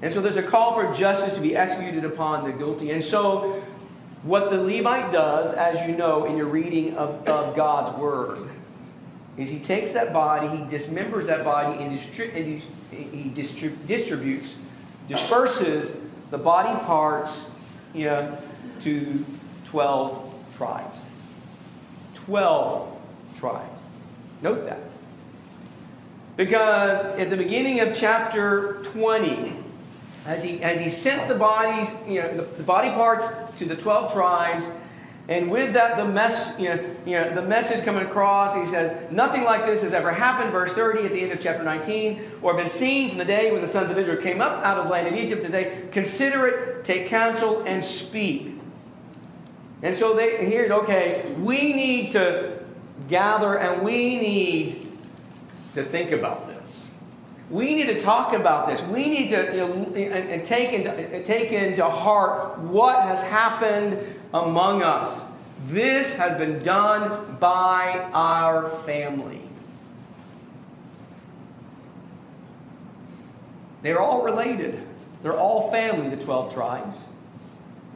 And 0.00 0.12
so 0.12 0.22
there's 0.22 0.36
a 0.36 0.42
call 0.42 0.74
for 0.74 0.92
justice 0.94 1.34
to 1.34 1.40
be 1.40 1.56
executed 1.56 2.04
upon 2.04 2.44
the 2.44 2.52
guilty. 2.52 2.92
And 2.92 3.02
so, 3.02 3.62
what 4.22 4.50
the 4.50 4.62
Levite 4.62 5.10
does, 5.10 5.52
as 5.52 5.88
you 5.88 5.96
know 5.96 6.24
in 6.24 6.36
your 6.36 6.46
reading 6.46 6.96
of, 6.96 7.26
of 7.28 7.54
God's 7.56 7.98
word, 7.98 8.48
is 9.36 9.50
he 9.50 9.58
takes 9.58 9.92
that 9.92 10.12
body, 10.12 10.48
he 10.48 10.64
dismembers 10.64 11.26
that 11.26 11.44
body, 11.44 11.82
and, 11.82 11.96
distri- 11.96 12.34
and 12.34 12.44
he, 12.44 12.62
he 12.96 13.30
distri- 13.30 13.74
distributes, 13.86 14.58
disperses 15.08 15.96
the 16.30 16.38
body 16.38 16.78
parts 16.84 17.42
know, 17.94 18.38
to 18.80 19.24
12 19.66 20.54
tribes. 20.56 21.06
12 22.14 23.00
tribes. 23.38 23.82
Note 24.42 24.64
that. 24.66 24.80
Because 26.36 27.00
at 27.18 27.30
the 27.30 27.36
beginning 27.36 27.80
of 27.80 27.96
chapter 27.96 28.80
20, 28.84 29.54
as 30.26 30.42
he, 30.44 30.62
as 30.62 30.78
he 30.78 30.88
sent 30.88 31.26
the 31.26 31.34
bodies, 31.34 31.94
you 32.06 32.22
know, 32.22 32.32
the, 32.32 32.42
the 32.42 32.62
body 32.62 32.90
parts 32.90 33.28
to 33.58 33.64
the 33.64 33.74
12 33.74 34.12
tribes, 34.12 34.70
and 35.28 35.50
with 35.50 35.74
that, 35.74 35.98
the 35.98 36.06
mess, 36.06 36.58
you 36.58 36.70
know, 36.70 36.96
you 37.04 37.12
know, 37.12 37.34
the 37.34 37.42
message 37.42 37.84
coming 37.84 38.02
across, 38.02 38.54
he 38.54 38.64
says, 38.64 39.12
nothing 39.12 39.44
like 39.44 39.66
this 39.66 39.82
has 39.82 39.92
ever 39.92 40.10
happened, 40.10 40.52
verse 40.52 40.72
30 40.72 41.04
at 41.04 41.12
the 41.12 41.20
end 41.20 41.32
of 41.32 41.40
chapter 41.40 41.62
19, 41.62 42.38
or 42.40 42.54
been 42.54 42.66
seen 42.66 43.10
from 43.10 43.18
the 43.18 43.26
day 43.26 43.52
when 43.52 43.60
the 43.60 43.68
sons 43.68 43.90
of 43.90 43.98
Israel 43.98 44.16
came 44.22 44.40
up 44.40 44.64
out 44.64 44.78
of 44.78 44.86
the 44.86 44.90
land 44.90 45.06
of 45.06 45.12
Egypt, 45.12 45.46
they 45.52 45.86
consider 45.92 46.46
it, 46.46 46.84
take 46.84 47.08
counsel, 47.08 47.62
and 47.66 47.84
speak. 47.84 48.54
And 49.82 49.94
so 49.94 50.16
they, 50.16 50.46
here's, 50.46 50.70
okay, 50.70 51.30
we 51.38 51.74
need 51.74 52.12
to 52.12 52.64
gather 53.06 53.58
and 53.58 53.82
we 53.82 54.18
need 54.18 54.88
to 55.74 55.84
think 55.84 56.10
about 56.10 56.48
this. 56.48 56.88
We 57.50 57.74
need 57.74 57.86
to 57.88 58.00
talk 58.00 58.32
about 58.32 58.66
this. 58.66 58.82
We 58.82 59.08
need 59.08 59.28
to 59.30 59.44
you 59.52 59.58
know, 59.58 59.72
and, 59.94 60.30
and 60.30 60.44
take, 60.44 60.72
into, 60.72 61.22
take 61.22 61.52
into 61.52 61.84
heart 61.84 62.58
what 62.60 63.02
has 63.02 63.22
happened 63.22 64.17
among 64.32 64.82
us. 64.82 65.22
This 65.66 66.14
has 66.14 66.38
been 66.38 66.60
done 66.60 67.36
by 67.40 68.08
our 68.12 68.68
family. 68.68 69.42
They're 73.82 74.00
all 74.00 74.22
related. 74.22 74.80
They're 75.22 75.36
all 75.36 75.70
family, 75.70 76.08
the 76.08 76.22
12 76.22 76.54
tribes. 76.54 77.04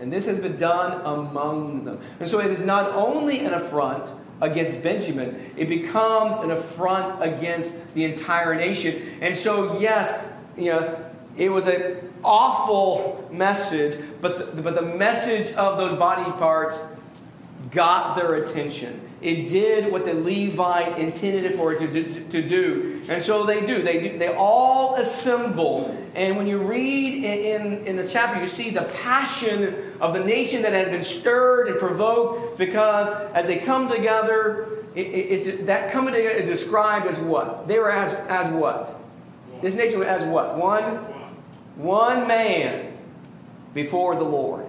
And 0.00 0.12
this 0.12 0.26
has 0.26 0.38
been 0.38 0.56
done 0.56 1.00
among 1.04 1.84
them. 1.84 2.00
And 2.18 2.28
so 2.28 2.40
it 2.40 2.50
is 2.50 2.60
not 2.60 2.90
only 2.90 3.40
an 3.40 3.52
affront 3.52 4.10
against 4.40 4.82
Benjamin, 4.82 5.52
it 5.56 5.68
becomes 5.68 6.40
an 6.40 6.50
affront 6.50 7.22
against 7.22 7.94
the 7.94 8.04
entire 8.04 8.54
nation. 8.54 9.18
And 9.20 9.36
so, 9.36 9.78
yes, 9.78 10.20
you 10.56 10.72
know, 10.72 11.11
it 11.36 11.50
was 11.50 11.66
an 11.66 12.12
awful 12.22 13.28
message, 13.32 13.98
but 14.20 14.54
the, 14.54 14.62
but 14.62 14.74
the 14.74 14.82
message 14.82 15.52
of 15.54 15.78
those 15.78 15.98
body 15.98 16.30
parts 16.32 16.78
got 17.70 18.14
their 18.16 18.34
attention. 18.34 19.00
It 19.22 19.48
did 19.48 19.92
what 19.92 20.04
the 20.04 20.14
Levite 20.14 20.98
intended 20.98 21.44
it 21.44 21.54
for 21.54 21.72
it 21.72 21.78
to, 21.78 21.88
to, 21.88 22.24
to 22.24 22.48
do. 22.48 23.02
And 23.08 23.22
so 23.22 23.46
they 23.46 23.64
do. 23.64 23.80
They 23.80 24.00
do. 24.00 24.18
They 24.18 24.34
all 24.34 24.96
assemble. 24.96 25.96
And 26.16 26.36
when 26.36 26.48
you 26.48 26.58
read 26.58 27.24
in, 27.24 27.24
in, 27.24 27.86
in 27.86 27.96
the 27.96 28.06
chapter, 28.06 28.40
you 28.40 28.48
see 28.48 28.70
the 28.70 28.82
passion 28.82 29.76
of 30.00 30.12
the 30.12 30.24
nation 30.24 30.62
that 30.62 30.72
had 30.72 30.90
been 30.90 31.04
stirred 31.04 31.68
and 31.68 31.78
provoked 31.78 32.58
because 32.58 33.08
as 33.32 33.46
they 33.46 33.58
come 33.58 33.88
together, 33.88 34.66
it, 34.96 35.00
it, 35.00 35.66
that 35.66 35.92
coming 35.92 36.14
together 36.14 36.34
is 36.34 36.48
described 36.48 37.06
as 37.06 37.20
what? 37.20 37.68
They 37.68 37.78
were 37.78 37.92
as, 37.92 38.14
as 38.28 38.52
what? 38.52 39.00
This 39.62 39.76
nation 39.76 40.00
was 40.00 40.08
as 40.08 40.24
what? 40.24 40.56
One? 40.58 40.98
One 41.76 42.26
man 42.26 42.96
before 43.74 44.14
the 44.16 44.24
Lord. 44.24 44.66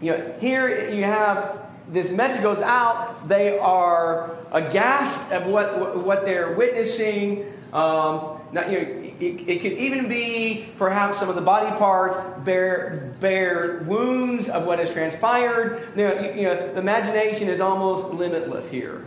You 0.00 0.12
know, 0.12 0.34
here 0.40 0.90
you 0.90 1.04
have 1.04 1.64
this 1.88 2.10
message 2.10 2.42
goes 2.42 2.60
out. 2.60 3.28
They 3.28 3.58
are 3.58 4.36
aghast 4.52 5.30
at 5.30 5.46
what, 5.46 5.96
what 5.98 6.24
they're 6.24 6.52
witnessing. 6.52 7.52
Um, 7.72 8.40
now, 8.52 8.68
you 8.68 8.78
know, 8.78 9.04
it, 9.20 9.48
it, 9.48 9.62
could 9.62 9.72
even 9.72 10.08
be 10.08 10.68
perhaps 10.78 11.18
some 11.18 11.28
of 11.28 11.34
the 11.34 11.40
body 11.40 11.76
parts 11.76 12.16
bear, 12.44 13.12
bear 13.20 13.82
wounds 13.86 14.48
of 14.48 14.64
what 14.64 14.78
has 14.78 14.92
transpired. 14.92 15.96
Know, 15.96 16.20
you 16.20 16.44
know, 16.44 16.72
the 16.72 16.78
imagination 16.78 17.48
is 17.48 17.60
almost 17.60 18.12
limitless 18.14 18.70
here. 18.70 19.04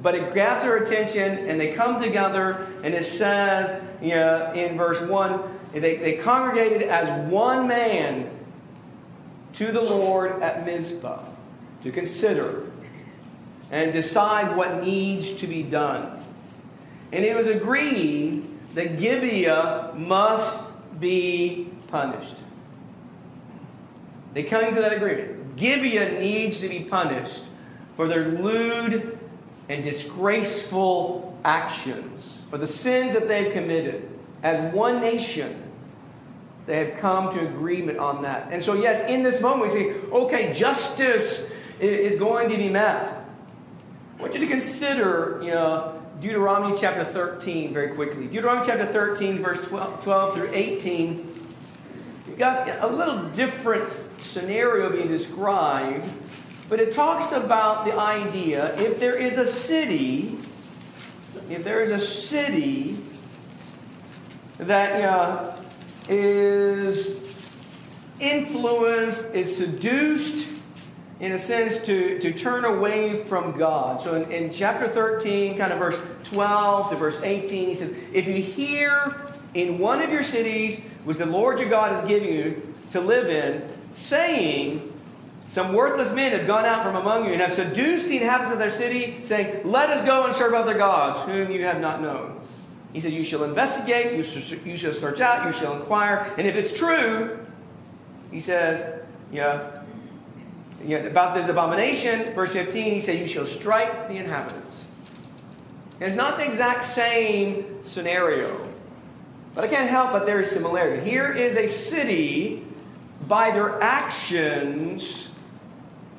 But 0.00 0.14
it 0.14 0.32
grabs 0.32 0.64
their 0.64 0.76
attention 0.76 1.48
and 1.48 1.60
they 1.60 1.72
come 1.72 2.00
together, 2.00 2.68
and 2.84 2.94
it 2.94 3.04
says 3.04 3.82
you 4.00 4.10
know, 4.10 4.52
in 4.54 4.76
verse 4.76 5.00
1 5.00 5.56
they, 5.72 5.96
they 5.96 6.16
congregated 6.16 6.82
as 6.82 7.30
one 7.30 7.68
man 7.68 8.30
to 9.54 9.72
the 9.72 9.80
Lord 9.80 10.40
at 10.42 10.64
Mizpah 10.64 11.22
to 11.82 11.92
consider 11.92 12.64
and 13.70 13.92
decide 13.92 14.56
what 14.56 14.82
needs 14.82 15.32
to 15.34 15.46
be 15.46 15.62
done. 15.62 16.24
And 17.12 17.24
it 17.24 17.36
was 17.36 17.48
agreed 17.48 18.48
that 18.74 18.98
Gibeah 18.98 19.92
must 19.96 20.62
be 21.00 21.70
punished. 21.88 22.36
They 24.34 24.42
came 24.42 24.74
to 24.74 24.80
that 24.80 24.92
agreement. 24.92 25.56
Gibeah 25.56 26.18
needs 26.18 26.60
to 26.60 26.68
be 26.68 26.80
punished 26.80 27.44
for 27.96 28.06
their 28.06 28.24
lewd 28.24 29.17
and 29.68 29.84
disgraceful 29.84 31.38
actions, 31.44 32.38
for 32.50 32.58
the 32.58 32.66
sins 32.66 33.12
that 33.14 33.28
they've 33.28 33.52
committed. 33.52 34.08
As 34.42 34.72
one 34.72 35.00
nation, 35.00 35.62
they 36.66 36.84
have 36.84 36.98
come 36.98 37.30
to 37.30 37.40
agreement 37.40 37.98
on 37.98 38.22
that. 38.22 38.52
And 38.52 38.62
so, 38.62 38.74
yes, 38.74 39.08
in 39.08 39.22
this 39.22 39.40
moment, 39.40 39.72
we 39.72 39.78
see, 39.78 39.90
okay, 40.12 40.52
justice 40.52 41.50
is 41.80 42.18
going 42.18 42.48
to 42.50 42.56
be 42.56 42.68
met. 42.68 43.08
I 44.18 44.22
want 44.22 44.34
you 44.34 44.40
to 44.40 44.46
consider, 44.46 45.40
you 45.42 45.50
know, 45.50 46.00
Deuteronomy 46.20 46.76
chapter 46.78 47.04
13 47.04 47.72
very 47.72 47.94
quickly. 47.94 48.26
Deuteronomy 48.26 48.66
chapter 48.66 48.86
13, 48.86 49.38
verse 49.38 49.66
12, 49.68 50.02
12 50.02 50.34
through 50.34 50.50
18. 50.52 51.34
You've 52.26 52.38
got 52.38 52.68
a 52.82 52.86
little 52.88 53.22
different 53.30 53.88
scenario 54.20 54.90
being 54.90 55.08
described, 55.08 56.04
but 56.68 56.80
it 56.80 56.92
talks 56.92 57.32
about 57.32 57.84
the 57.84 57.98
idea 57.98 58.76
if 58.78 59.00
there 59.00 59.14
is 59.14 59.38
a 59.38 59.46
city, 59.46 60.38
if 61.48 61.64
there 61.64 61.80
is 61.80 61.90
a 61.90 62.00
city 62.00 62.98
that 64.58 65.02
uh, 65.02 65.56
is 66.08 67.16
influenced, 68.20 69.32
is 69.34 69.56
seduced, 69.56 70.48
in 71.20 71.32
a 71.32 71.38
sense, 71.38 71.78
to, 71.78 72.18
to 72.18 72.32
turn 72.32 72.64
away 72.64 73.24
from 73.24 73.56
God. 73.58 74.00
So 74.00 74.14
in, 74.14 74.30
in 74.30 74.52
chapter 74.52 74.86
13, 74.86 75.56
kind 75.56 75.72
of 75.72 75.78
verse 75.78 75.98
12 76.24 76.90
to 76.90 76.96
verse 76.96 77.20
18, 77.22 77.68
he 77.68 77.74
says, 77.74 77.94
If 78.12 78.28
you 78.28 78.42
hear 78.42 79.16
in 79.54 79.78
one 79.78 80.02
of 80.02 80.10
your 80.10 80.22
cities, 80.22 80.80
which 81.04 81.16
the 81.16 81.26
Lord 81.26 81.58
your 81.58 81.70
God 81.70 81.92
is 81.92 82.08
giving 82.08 82.32
you 82.32 82.62
to 82.90 83.00
live 83.00 83.28
in, 83.28 83.68
saying, 83.92 84.87
Some 85.48 85.72
worthless 85.72 86.12
men 86.12 86.32
have 86.32 86.46
gone 86.46 86.66
out 86.66 86.82
from 86.82 86.94
among 86.94 87.24
you 87.24 87.32
and 87.32 87.40
have 87.40 87.54
seduced 87.54 88.06
the 88.06 88.18
inhabitants 88.18 88.52
of 88.52 88.58
their 88.58 88.68
city, 88.68 89.18
saying, 89.22 89.62
Let 89.64 89.88
us 89.88 90.04
go 90.04 90.26
and 90.26 90.34
serve 90.34 90.52
other 90.52 90.76
gods, 90.76 91.20
whom 91.22 91.50
you 91.50 91.64
have 91.64 91.80
not 91.80 92.02
known. 92.02 92.38
He 92.92 93.00
said, 93.00 93.14
You 93.14 93.24
shall 93.24 93.44
investigate, 93.44 94.14
you 94.14 94.22
shall, 94.22 94.58
you 94.58 94.76
shall 94.76 94.92
search 94.92 95.20
out, 95.20 95.46
you 95.46 95.52
shall 95.52 95.74
inquire, 95.74 96.34
and 96.36 96.46
if 96.46 96.54
it's 96.54 96.76
true, 96.76 97.38
he 98.30 98.40
says, 98.40 99.02
yeah, 99.32 99.82
know, 100.84 101.06
about 101.06 101.34
this 101.34 101.48
abomination, 101.48 102.34
verse 102.34 102.52
15, 102.52 102.92
he 102.92 103.00
said, 103.00 103.18
You 103.18 103.26
shall 103.26 103.46
strike 103.46 104.08
the 104.08 104.16
inhabitants. 104.16 104.84
it's 105.98 106.14
not 106.14 106.36
the 106.36 106.44
exact 106.44 106.84
same 106.84 107.82
scenario, 107.82 108.68
but 109.54 109.64
I 109.64 109.68
can't 109.68 109.88
help 109.88 110.12
but 110.12 110.26
there 110.26 110.40
is 110.40 110.50
similarity. 110.50 111.08
Here 111.08 111.32
is 111.32 111.56
a 111.56 111.68
city, 111.68 112.64
by 113.26 113.50
their 113.50 113.82
actions, 113.82 115.27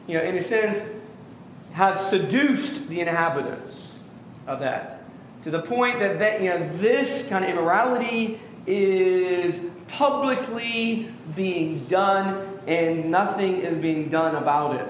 you 0.09 0.17
know, 0.17 0.23
in 0.23 0.35
a 0.35 0.41
sense, 0.41 0.83
have 1.73 1.99
seduced 1.99 2.89
the 2.89 2.99
inhabitants 2.99 3.93
of 4.47 4.59
that 4.59 5.03
to 5.43 5.51
the 5.51 5.61
point 5.61 5.99
that, 5.99 6.17
that 6.17 6.41
you 6.41 6.49
know, 6.49 6.77
this 6.77 7.27
kind 7.27 7.45
of 7.45 7.51
immorality 7.51 8.39
is 8.65 9.65
publicly 9.87 11.09
being 11.35 11.85
done 11.85 12.59
and 12.65 13.11
nothing 13.11 13.57
is 13.57 13.75
being 13.75 14.09
done 14.09 14.35
about 14.35 14.75
it. 14.75 14.87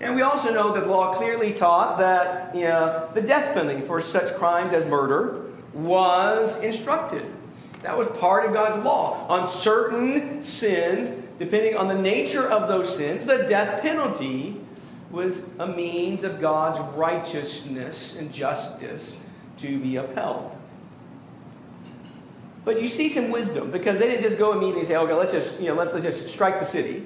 And 0.00 0.16
we 0.16 0.22
also 0.22 0.52
know 0.52 0.72
that 0.72 0.88
law 0.88 1.12
clearly 1.12 1.52
taught 1.52 1.98
that 1.98 2.54
you 2.54 2.62
know, 2.62 3.10
the 3.12 3.20
death 3.20 3.52
penalty 3.52 3.86
for 3.86 4.00
such 4.00 4.34
crimes 4.36 4.72
as 4.72 4.86
murder 4.86 5.50
was 5.74 6.58
instructed. 6.60 7.24
That 7.82 7.98
was 7.98 8.08
part 8.08 8.46
of 8.46 8.54
God's 8.54 8.82
law. 8.82 9.26
On 9.28 9.46
certain 9.46 10.40
sins, 10.40 11.23
depending 11.38 11.76
on 11.76 11.88
the 11.88 12.00
nature 12.00 12.48
of 12.48 12.68
those 12.68 12.96
sins, 12.96 13.26
the 13.26 13.38
death 13.38 13.82
penalty 13.82 14.60
was 15.10 15.46
a 15.58 15.66
means 15.66 16.24
of 16.24 16.40
God's 16.40 16.96
righteousness 16.96 18.16
and 18.16 18.32
justice 18.32 19.16
to 19.58 19.78
be 19.78 19.96
upheld. 19.96 20.56
But 22.64 22.80
you 22.80 22.86
see 22.86 23.08
some 23.08 23.30
wisdom 23.30 23.70
because 23.70 23.98
they 23.98 24.08
didn't 24.08 24.22
just 24.22 24.38
go 24.38 24.52
immediately 24.52 24.80
and 24.80 24.88
say, 24.88 24.96
okay, 24.96 25.12
let's 25.12 25.32
just, 25.32 25.60
you 25.60 25.66
know, 25.66 25.74
let, 25.74 25.92
let's 25.92 26.04
just 26.04 26.28
strike 26.28 26.58
the 26.58 26.66
city. 26.66 27.04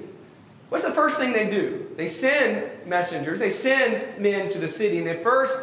What's 0.69 0.83
the 0.83 0.91
first 0.91 1.17
thing 1.17 1.33
they 1.33 1.49
do? 1.49 1.87
They 1.97 2.07
send 2.07 2.87
messengers, 2.87 3.39
they 3.39 3.49
send 3.49 4.19
men 4.19 4.51
to 4.51 4.59
the 4.59 4.69
city, 4.69 4.99
and 4.99 5.07
they 5.07 5.17
first 5.21 5.59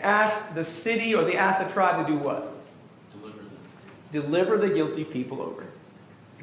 ask 0.00 0.54
the 0.54 0.64
city 0.64 1.14
or 1.14 1.24
they 1.24 1.36
ask 1.36 1.58
the 1.58 1.72
tribe 1.72 2.06
to 2.06 2.12
do 2.12 2.18
what? 2.18 2.54
Deliver 3.12 3.38
them. 3.38 3.50
Deliver 4.12 4.58
the 4.58 4.70
guilty 4.70 5.04
people 5.04 5.40
over. 5.40 5.64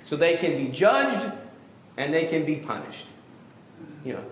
So 0.03 0.17
they 0.17 0.35
can 0.35 0.57
be 0.57 0.71
judged 0.71 1.31
and 1.97 2.13
they 2.13 2.25
can 2.25 2.45
be 2.45 2.55
punished. 2.55 3.07
You 4.03 4.13
know. 4.13 4.25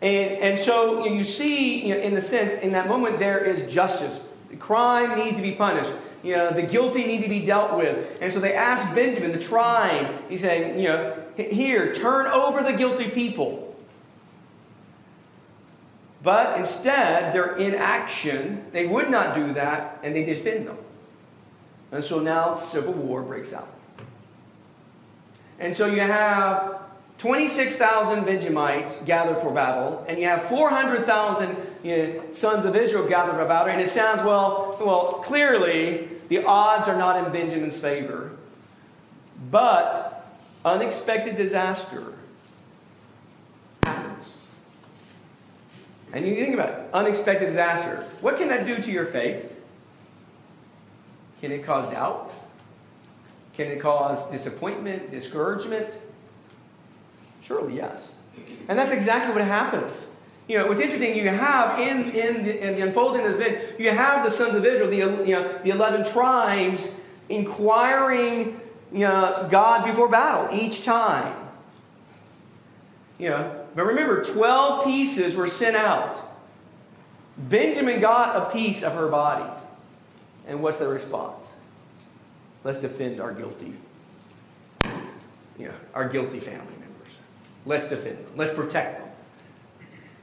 And, 0.00 0.30
and 0.38 0.58
so 0.58 1.06
you 1.06 1.24
see, 1.24 1.86
you 1.86 1.94
know, 1.94 2.00
in 2.00 2.14
the 2.14 2.20
sense, 2.20 2.52
in 2.62 2.72
that 2.72 2.88
moment, 2.88 3.18
there 3.18 3.38
is 3.38 3.72
justice. 3.72 4.20
The 4.50 4.56
crime 4.56 5.18
needs 5.18 5.36
to 5.36 5.42
be 5.42 5.52
punished 5.52 5.92
you 6.22 6.34
know, 6.34 6.50
the 6.50 6.62
guilty 6.62 7.06
need 7.06 7.22
to 7.22 7.28
be 7.28 7.44
dealt 7.44 7.76
with. 7.76 8.18
And 8.20 8.32
so 8.32 8.40
they 8.40 8.54
asked 8.54 8.94
Benjamin, 8.94 9.32
the 9.32 9.38
tribe, 9.38 10.14
he's 10.28 10.40
saying, 10.40 10.78
you 10.78 10.88
know, 10.88 11.16
here, 11.36 11.94
turn 11.94 12.26
over 12.26 12.62
the 12.62 12.76
guilty 12.76 13.08
people. 13.08 13.76
But 16.22 16.58
instead, 16.58 17.32
they're 17.32 17.54
in 17.56 17.74
action. 17.76 18.66
They 18.72 18.86
would 18.86 19.08
not 19.08 19.36
do 19.36 19.52
that, 19.52 20.00
and 20.02 20.16
they 20.16 20.24
defend 20.24 20.66
them. 20.66 20.78
And 21.92 22.02
so 22.02 22.18
now 22.18 22.56
civil 22.56 22.92
war 22.92 23.22
breaks 23.22 23.52
out. 23.52 23.68
And 25.60 25.74
so 25.74 25.86
you 25.86 26.00
have 26.00 26.80
26,000 27.18 28.24
Benjamites 28.24 28.98
gathered 29.04 29.38
for 29.38 29.52
battle, 29.52 30.04
and 30.08 30.20
you 30.20 30.26
have 30.26 30.44
400,000 30.44 31.56
you 31.82 31.96
know, 31.96 32.22
sons 32.32 32.64
of 32.64 32.76
Israel 32.76 33.08
gathered 33.08 33.34
for 33.34 33.44
battle. 33.44 33.68
And 33.68 33.80
it 33.80 33.88
sounds, 33.88 34.22
well, 34.22 34.76
well, 34.80 35.14
clearly 35.24 36.08
the 36.28 36.44
odds 36.44 36.86
are 36.86 36.96
not 36.96 37.24
in 37.24 37.32
Benjamin's 37.32 37.78
favor. 37.78 38.30
But 39.50 40.26
unexpected 40.64 41.36
disaster 41.36 42.12
happens. 43.82 44.46
And 46.12 46.26
you 46.26 46.36
think 46.36 46.54
about 46.54 46.70
it, 46.70 46.90
unexpected 46.92 47.46
disaster. 47.46 48.04
What 48.20 48.38
can 48.38 48.48
that 48.48 48.64
do 48.64 48.80
to 48.80 48.90
your 48.92 49.06
faith? 49.06 49.56
Can 51.40 51.50
it 51.50 51.64
cause 51.64 51.90
doubt? 51.90 52.32
Can 53.54 53.66
it 53.66 53.80
cause 53.80 54.28
disappointment, 54.30 55.10
discouragement? 55.10 55.96
Surely, 57.48 57.76
yes. 57.76 58.16
And 58.68 58.78
that's 58.78 58.92
exactly 58.92 59.32
what 59.32 59.42
happens. 59.42 60.06
You 60.48 60.58
know, 60.58 60.66
what's 60.66 60.80
interesting, 60.80 61.16
you 61.16 61.28
have 61.28 61.80
in, 61.80 62.10
in, 62.10 62.44
the, 62.44 62.66
in 62.66 62.74
the 62.74 62.82
unfolding 62.82 63.24
of 63.24 63.32
this 63.32 63.46
event, 63.46 63.80
you 63.80 63.90
have 63.90 64.22
the 64.22 64.30
sons 64.30 64.54
of 64.54 64.66
Israel, 64.66 64.90
the, 64.90 65.26
you 65.26 65.34
know, 65.34 65.58
the 65.64 65.70
11 65.70 66.12
tribes, 66.12 66.90
inquiring 67.30 68.60
you 68.92 69.00
know, 69.00 69.48
God 69.50 69.86
before 69.86 70.08
battle 70.10 70.54
each 70.58 70.84
time. 70.84 71.34
You 73.18 73.30
know, 73.30 73.64
but 73.74 73.84
remember, 73.84 74.22
12 74.22 74.84
pieces 74.84 75.34
were 75.34 75.48
sent 75.48 75.74
out. 75.74 76.22
Benjamin 77.38 78.00
got 78.00 78.36
a 78.36 78.52
piece 78.52 78.82
of 78.82 78.92
her 78.92 79.08
body. 79.08 79.50
And 80.46 80.62
what's 80.62 80.76
the 80.76 80.88
response? 80.88 81.54
Let's 82.62 82.78
defend 82.78 83.20
our 83.20 83.32
guilty, 83.32 83.72
you 85.58 85.66
know, 85.66 85.74
our 85.94 86.08
guilty 86.08 86.40
family. 86.40 86.77
Let's 87.68 87.86
defend 87.88 88.16
them. 88.16 88.32
Let's 88.34 88.54
protect 88.54 88.98
them. 88.98 89.08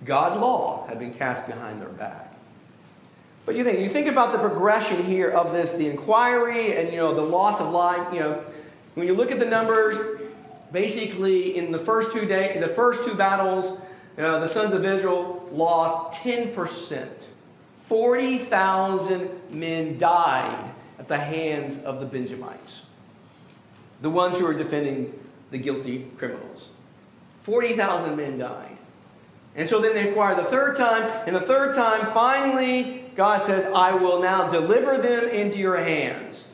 God's 0.04 0.36
law 0.36 0.88
had 0.88 0.98
been 0.98 1.14
cast 1.14 1.46
behind 1.46 1.80
their 1.80 1.90
back. 1.90 2.34
But 3.46 3.56
you 3.56 3.64
think 3.64 3.80
you 3.80 3.90
think 3.90 4.08
about 4.08 4.32
the 4.32 4.40
progression 4.40 5.04
here 5.06 5.30
of 5.30 5.54
this, 5.54 5.72
the 5.72 5.88
inquiry 5.88 6.76
and 6.76 6.92
you 6.92 6.98
know 6.98 7.14
the 7.14 7.22
loss 7.22 7.62
of 7.62 7.70
life. 7.70 8.12
You 8.12 8.20
know, 8.20 8.44
when 8.96 9.06
you 9.06 9.14
look 9.14 9.32
at 9.32 9.38
the 9.38 9.46
numbers, 9.46 9.96
basically 10.72 11.56
in 11.56 11.72
the 11.72 11.78
first 11.78 12.12
two 12.12 12.26
day, 12.26 12.56
in 12.56 12.62
the 12.62 12.68
first 12.68 13.04
two 13.04 13.14
battles, 13.14 13.80
uh, 14.18 14.40
the 14.40 14.48
sons 14.48 14.74
of 14.74 14.84
Israel 14.84 15.48
lost 15.52 16.20
ten 16.24 16.52
percent. 16.52 17.30
Forty 17.84 18.40
thousand 18.40 19.30
men 19.52 20.00
died 20.00 20.72
at 20.98 21.08
the 21.08 21.20
hands 21.20 21.78
of 21.84 22.00
the 22.00 22.08
Benjamites, 22.08 22.88
the 24.02 24.10
ones 24.10 24.40
who 24.40 24.46
were 24.46 24.56
defending 24.56 25.14
the 25.52 25.60
guilty 25.60 26.08
criminals. 26.18 26.72
Forty 27.46 27.74
thousand 27.74 28.18
men 28.18 28.40
died. 28.40 28.76
And 29.56 29.70
so 29.70 29.80
then 29.80 29.94
they 29.94 30.08
inquire 30.08 30.34
the 30.34 30.44
third 30.44 30.76
time, 30.76 31.04
and 31.28 31.36
the 31.36 31.42
third 31.42 31.76
time, 31.76 32.12
finally, 32.12 33.06
God 33.16 33.44
says, 33.44 33.64
I 33.66 33.94
will 33.94 34.20
now 34.20 34.50
deliver 34.50 34.98
them 34.98 35.30
into 35.30 35.60
your 35.60 35.78
hands. 35.78 36.48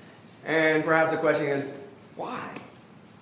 And 0.45 0.83
perhaps 0.83 1.11
the 1.11 1.17
question 1.17 1.47
is, 1.47 1.67
why? 2.17 2.45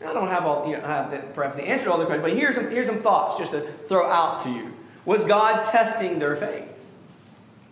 I 0.03 0.11
don't 0.11 0.29
have 0.29 0.45
all, 0.45 0.67
you 0.67 0.77
know, 0.77 0.83
have 0.83 1.11
the, 1.11 1.19
perhaps 1.19 1.55
the 1.55 1.63
answer 1.63 1.85
to 1.85 1.91
all 1.91 1.99
the 1.99 2.05
questions, 2.05 2.27
but 2.27 2.35
here's 2.35 2.55
some, 2.55 2.71
here's 2.71 2.87
some 2.87 3.03
thoughts 3.03 3.37
just 3.37 3.51
to 3.51 3.61
throw 3.87 4.09
out 4.09 4.41
to 4.43 4.49
you. 4.49 4.73
Was 5.05 5.23
God 5.23 5.63
testing 5.63 6.17
their 6.17 6.35
faith? 6.35 6.73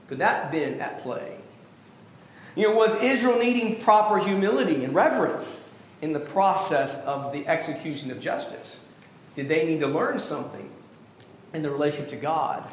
Could 0.07 0.19
that 0.19 0.43
have 0.43 0.51
been 0.51 0.79
at 0.79 1.01
play? 1.01 1.37
You 2.55 2.69
know, 2.69 2.75
was 2.75 2.95
Israel 3.01 3.39
needing 3.39 3.81
proper 3.81 4.19
humility 4.19 4.83
and 4.83 4.93
reverence 4.93 5.59
in 6.01 6.13
the 6.13 6.19
process 6.19 7.03
of 7.03 7.33
the 7.33 7.47
execution 7.47 8.11
of 8.11 8.21
justice? 8.21 8.79
Did 9.37 9.49
they 9.49 9.67
need 9.67 9.81
to 9.81 9.87
learn 9.87 10.17
something 10.17 10.67
in 11.53 11.61
the 11.61 11.69
relationship 11.69 12.09
to 12.09 12.15
God? 12.15 12.63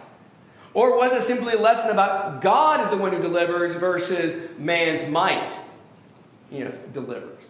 Or 0.72 0.96
was 0.96 1.12
it 1.12 1.22
simply 1.22 1.52
a 1.52 1.58
lesson 1.58 1.90
about 1.90 2.40
God 2.40 2.80
is 2.82 2.90
the 2.90 2.96
one 2.96 3.12
who 3.12 3.20
delivers 3.20 3.76
versus 3.76 4.48
man's 4.58 5.06
might, 5.06 5.54
you 6.50 6.64
know, 6.64 6.72
delivers? 6.94 7.44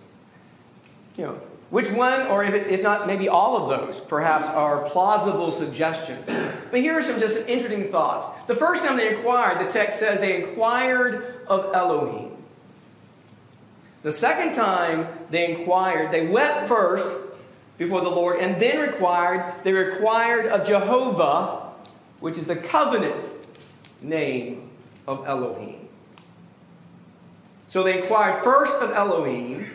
You 1.16 1.26
know, 1.26 1.40
which 1.70 1.92
one, 1.92 2.26
or 2.26 2.42
if, 2.42 2.54
it, 2.54 2.66
if 2.66 2.82
not, 2.82 3.06
maybe 3.06 3.28
all 3.28 3.56
of 3.56 3.68
those, 3.68 4.00
perhaps, 4.00 4.48
are 4.48 4.90
plausible 4.90 5.52
suggestions. 5.52 6.26
But 6.72 6.80
here 6.80 6.94
are 6.94 7.02
some 7.02 7.20
just 7.20 7.48
interesting 7.48 7.84
thoughts. 7.84 8.26
The 8.48 8.56
first 8.56 8.84
time 8.84 8.96
they 8.96 9.14
inquired, 9.14 9.64
the 9.64 9.70
text 9.70 10.00
says 10.00 10.18
they 10.18 10.42
inquired 10.42 11.44
of 11.46 11.72
Elohim. 11.72 12.32
The 14.02 14.12
second 14.12 14.54
time 14.54 15.06
they 15.30 15.52
inquired, 15.52 16.10
they 16.10 16.26
wept 16.26 16.66
first 16.66 17.16
before 17.78 18.00
the 18.00 18.10
Lord 18.10 18.38
and 18.40 18.60
then 18.60 18.80
required, 18.80 19.54
they 19.64 19.72
required 19.72 20.46
of 20.46 20.66
Jehovah 20.66 21.64
which 22.24 22.38
is 22.38 22.46
the 22.46 22.56
covenant 22.56 23.22
name 24.00 24.70
of 25.06 25.26
Elohim. 25.26 25.88
So 27.68 27.82
they 27.82 28.00
inquired 28.00 28.42
first 28.42 28.72
of 28.76 28.92
Elohim, 28.92 29.70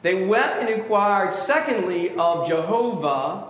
they 0.00 0.24
wept 0.24 0.62
and 0.62 0.70
inquired 0.70 1.34
secondly 1.34 2.16
of 2.16 2.48
Jehovah. 2.48 3.48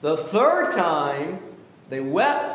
The 0.00 0.16
third 0.16 0.72
time, 0.76 1.40
they 1.88 1.98
wept, 1.98 2.54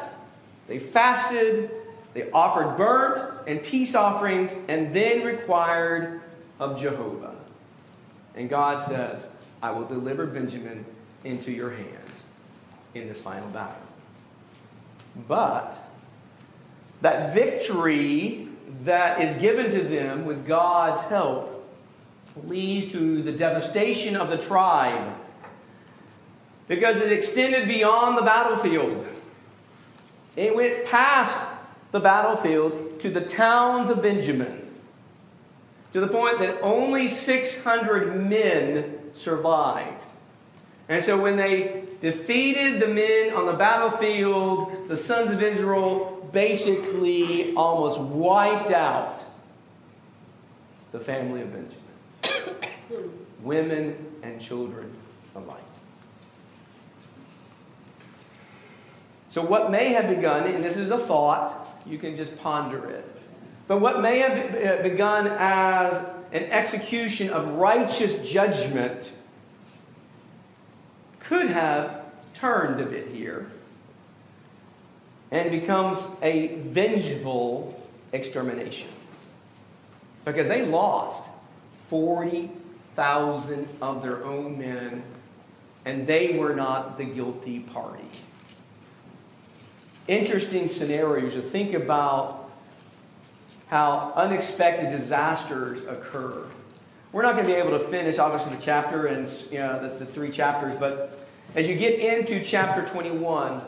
they 0.70 0.80
fasted, 0.80 1.72
they 2.14 2.32
offered 2.32 2.78
burnt 2.78 3.20
and 3.48 3.62
peace 3.62 3.96
offerings, 3.96 4.56
and 4.70 4.94
then 4.94 5.26
required 5.26 6.22
of 6.58 6.80
Jehovah. 6.80 7.36
And 8.34 8.50
God 8.50 8.80
says, 8.80 9.28
I 9.62 9.72
will 9.72 9.86
deliver 9.86 10.26
Benjamin 10.26 10.86
into 11.24 11.52
your 11.52 11.72
hands 11.72 12.24
in 12.94 13.08
this 13.08 13.22
final 13.22 13.50
battle. 13.50 13.82
But 15.28 15.78
that 17.02 17.34
victory 17.34 18.48
that 18.84 19.22
is 19.22 19.36
given 19.38 19.72
to 19.72 19.82
them 19.82 20.26
with 20.26 20.46
God's 20.46 21.04
help 21.06 21.54
leads 22.44 22.92
to 22.92 23.22
the 23.22 23.32
devastation 23.32 24.16
of 24.16 24.30
the 24.30 24.38
tribe 24.38 25.16
because 26.68 27.02
it 27.02 27.12
extended 27.12 27.68
beyond 27.68 28.18
the 28.18 28.22
battlefield. 28.22 29.08
It 30.36 30.56
went 30.56 30.86
past 30.86 31.40
the 31.92 32.00
battlefield 32.00 33.00
to 33.00 33.10
the 33.10 33.22
towns 33.22 33.90
of 33.90 34.04
Benjamin 34.04 34.68
to 35.94 36.00
the 36.00 36.08
point 36.08 36.40
that 36.40 36.62
only 36.62 37.08
600 37.08 38.16
men 38.16 39.07
survived. 39.18 40.04
And 40.90 41.04
so 41.04 41.22
when 41.22 41.36
they 41.36 41.84
defeated 42.00 42.80
the 42.80 42.88
men 42.88 43.34
on 43.34 43.46
the 43.46 43.54
battlefield, 43.54 44.88
the 44.88 44.98
sons 44.98 45.32
of 45.32 45.44
Israel 45.44 46.30
basically 46.32 47.54
almost 47.56 48.00
wiped 48.00 48.72
out 48.72 49.26
the 50.92 51.00
family 51.00 51.42
of 51.42 51.52
Benjamin, 51.52 53.14
women 53.42 54.14
and 54.24 54.40
children 54.40 54.92
alike. 55.36 55.62
So, 59.30 59.44
what 59.44 59.70
may 59.70 59.90
have 59.90 60.10
begun, 60.10 60.48
and 60.48 60.64
this 60.64 60.78
is 60.78 60.90
a 60.90 60.98
thought, 60.98 61.84
you 61.86 61.98
can 61.98 62.16
just 62.16 62.38
ponder 62.40 62.90
it, 62.90 63.06
but 63.68 63.82
what 63.82 64.02
may 64.02 64.20
have 64.20 64.80
uh, 64.80 64.82
begun 64.82 65.28
as 65.38 66.04
an 66.32 66.44
execution 66.46 67.30
of 67.30 67.48
righteous 67.54 68.18
judgment 68.28 69.14
could 71.20 71.48
have 71.48 72.06
turned 72.34 72.80
a 72.82 72.86
bit 72.86 73.08
here 73.08 73.52
and 75.32 75.52
becomes 75.52 76.08
a 76.22 76.56
vengeful 76.56 77.82
extermination. 78.14 78.90
Because 80.24 80.48
they 80.48 80.66
lost 80.66 81.30
40,000 81.88 83.68
of 83.82 84.02
their 84.02 84.24
own 84.26 84.58
men, 84.58 85.04
and 85.86 86.06
they 86.08 86.38
were 86.38 86.54
not 86.54 86.98
the 86.98 87.06
guilty 87.06 87.60
party. 87.60 88.04
Interesting 90.08 90.68
scenarios 90.68 91.34
to 91.34 91.42
think 91.42 91.74
about 91.74 92.37
how 93.68 94.14
unexpected 94.16 94.90
disasters 94.90 95.84
occur. 95.84 96.46
We're 97.12 97.22
not 97.22 97.34
going 97.34 97.46
to 97.46 97.52
be 97.52 97.58
able 97.58 97.72
to 97.72 97.80
finish, 97.80 98.20
obviously, 98.20 98.56
the 98.56 98.62
chapter 98.62 99.08
and 99.08 99.28
you 99.52 99.60
know, 99.60 99.82
the, 99.82 100.00
the 100.00 100.06
three 100.06 100.30
chapters, 100.30 100.76
but 100.76 101.28
as 101.56 101.68
you 101.68 101.76
get 101.76 102.00
into 102.00 102.44
chapter 102.44 102.86
21, 102.86 103.62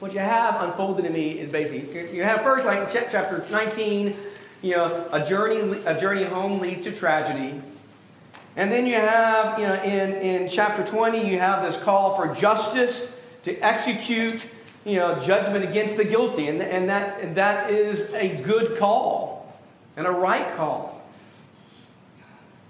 what 0.00 0.12
you 0.12 0.18
have 0.18 0.60
unfolded 0.62 1.04
to 1.04 1.10
me 1.10 1.38
is 1.38 1.50
basically 1.50 2.14
you 2.14 2.24
have 2.24 2.42
first, 2.42 2.66
like 2.66 2.90
chapter 2.90 3.44
19, 3.50 4.14
you 4.60 4.76
know, 4.76 5.08
a 5.12 5.24
journey, 5.24 5.80
a 5.86 5.98
journey 5.98 6.24
home 6.24 6.60
leads 6.60 6.82
to 6.82 6.92
tragedy. 6.92 7.60
And 8.56 8.70
then 8.70 8.86
you 8.86 8.96
have, 8.96 9.58
you 9.58 9.66
know, 9.66 9.82
in, 9.82 10.12
in 10.14 10.48
chapter 10.48 10.84
20, 10.84 11.30
you 11.30 11.38
have 11.38 11.62
this 11.62 11.80
call 11.80 12.16
for 12.16 12.34
justice 12.34 13.10
to 13.44 13.56
execute, 13.60 14.46
you 14.84 14.96
know, 14.96 15.18
judgment 15.20 15.64
against 15.64 15.96
the 15.96 16.04
guilty. 16.04 16.48
And, 16.48 16.60
and 16.60 16.88
that, 16.88 17.34
that 17.36 17.70
is 17.70 18.12
a 18.12 18.42
good 18.42 18.76
call 18.76 19.31
and 19.96 20.06
a 20.06 20.10
right 20.10 20.54
call. 20.56 21.02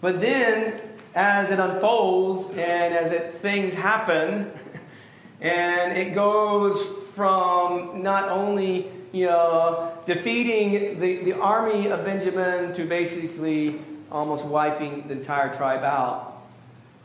But 0.01 0.21
then, 0.21 0.75
as 1.15 1.51
it 1.51 1.59
unfolds 1.59 2.49
and 2.51 2.95
as 2.95 3.13
it, 3.13 3.35
things 3.41 3.75
happen, 3.75 4.51
and 5.41 5.97
it 5.97 6.15
goes 6.15 6.87
from 7.15 8.03
not 8.03 8.29
only 8.29 8.91
you 9.13 9.27
know 9.27 9.97
defeating 10.07 10.99
the, 10.99 11.17
the 11.19 11.33
army 11.35 11.89
of 11.89 12.05
Benjamin 12.05 12.73
to 12.75 12.85
basically 12.85 13.81
almost 14.11 14.45
wiping 14.45 15.07
the 15.09 15.15
entire 15.15 15.53
tribe 15.53 15.85
out. 15.85 16.33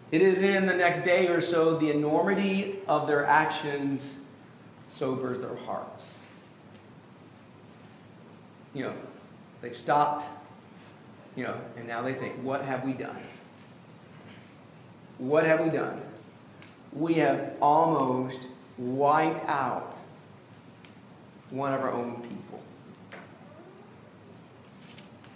It 0.09 0.21
is 0.21 0.41
in 0.41 0.67
the 0.67 0.73
next 0.73 1.01
day 1.01 1.27
or 1.27 1.41
so 1.41 1.77
the 1.77 1.91
enormity 1.91 2.79
of 2.87 3.07
their 3.07 3.25
actions 3.25 4.17
sobers 4.87 5.41
their 5.41 5.55
hearts. 5.55 6.17
You 8.73 8.85
know, 8.85 8.93
they've 9.61 9.75
stopped 9.75 10.25
you 11.37 11.43
know, 11.43 11.55
and 11.77 11.87
now 11.87 12.01
they 12.01 12.13
think, 12.13 12.33
what 12.41 12.65
have 12.65 12.83
we 12.83 12.93
done? 12.93 13.15
What 15.19 15.45
have 15.45 15.61
we 15.61 15.69
done? 15.69 16.01
We 16.91 17.13
have 17.15 17.53
almost 17.61 18.39
wiped 18.79 19.47
out 19.47 19.97
one 21.51 21.73
of 21.73 21.81
our 21.81 21.91
own 21.91 22.15
people. 22.23 22.63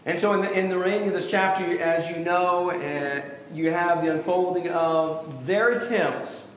And 0.03 0.17
so, 0.17 0.33
in 0.33 0.41
the, 0.41 0.51
in 0.51 0.69
the 0.69 0.77
reign 0.79 1.07
of 1.07 1.13
this 1.13 1.29
chapter, 1.29 1.79
as 1.79 2.09
you 2.09 2.17
know, 2.17 2.71
uh, 2.71 3.21
you 3.53 3.71
have 3.71 4.03
the 4.03 4.11
unfolding 4.11 4.69
of 4.69 5.45
their 5.45 5.77
attempts, 5.77 6.47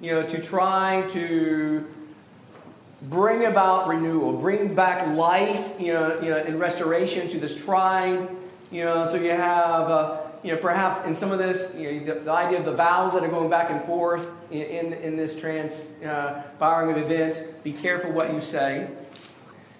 you 0.00 0.12
know, 0.12 0.26
to 0.26 0.40
try 0.40 1.06
to 1.10 1.86
bring 3.04 3.44
about 3.44 3.88
renewal, 3.88 4.32
bring 4.32 4.74
back 4.74 5.14
life, 5.14 5.78
you 5.78 5.92
know, 5.92 6.20
you 6.20 6.30
know, 6.30 6.36
and 6.36 6.58
restoration 6.58 7.28
to 7.28 7.38
this 7.38 7.62
tribe. 7.62 8.30
You 8.70 8.84
know, 8.84 9.06
so 9.06 9.16
you 9.16 9.30
have, 9.30 9.88
uh, 9.88 10.20
you 10.42 10.52
know, 10.52 10.58
perhaps 10.58 11.06
in 11.06 11.14
some 11.14 11.30
of 11.30 11.38
this, 11.38 11.72
you 11.76 12.00
know, 12.00 12.14
the, 12.14 12.20
the, 12.20 12.32
idea 12.32 12.58
of 12.58 12.64
the 12.64 12.74
vows 12.74 13.12
that 13.12 13.22
are 13.22 13.28
going 13.28 13.50
back 13.50 13.70
and 13.70 13.82
forth 13.84 14.30
in, 14.50 14.62
in, 14.62 14.92
in 14.94 15.16
this 15.16 15.38
transpiring 15.38 16.88
uh, 16.88 16.92
of 16.92 16.98
events. 16.98 17.38
Be 17.62 17.72
careful 17.72 18.10
what 18.10 18.32
you 18.32 18.40
say. 18.40 18.88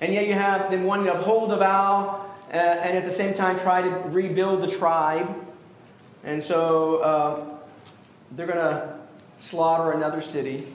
And 0.01 0.13
yet 0.13 0.27
you 0.27 0.35
have 0.35 0.71
them 0.71 0.85
wanting 0.85 1.07
to 1.07 1.15
uphold 1.15 1.51
the 1.51 1.57
vow 1.57 2.27
uh, 2.53 2.57
and 2.57 2.97
at 2.97 3.05
the 3.05 3.11
same 3.11 3.35
time 3.35 3.59
try 3.59 3.83
to 3.83 3.91
rebuild 4.09 4.61
the 4.61 4.69
tribe. 4.69 5.35
And 6.23 6.43
so 6.43 6.99
uh, 6.99 7.59
they're 8.33 8.47
going 8.47 8.59
to 8.59 8.99
slaughter 9.39 9.93
another 9.93 10.21
city. 10.21 10.67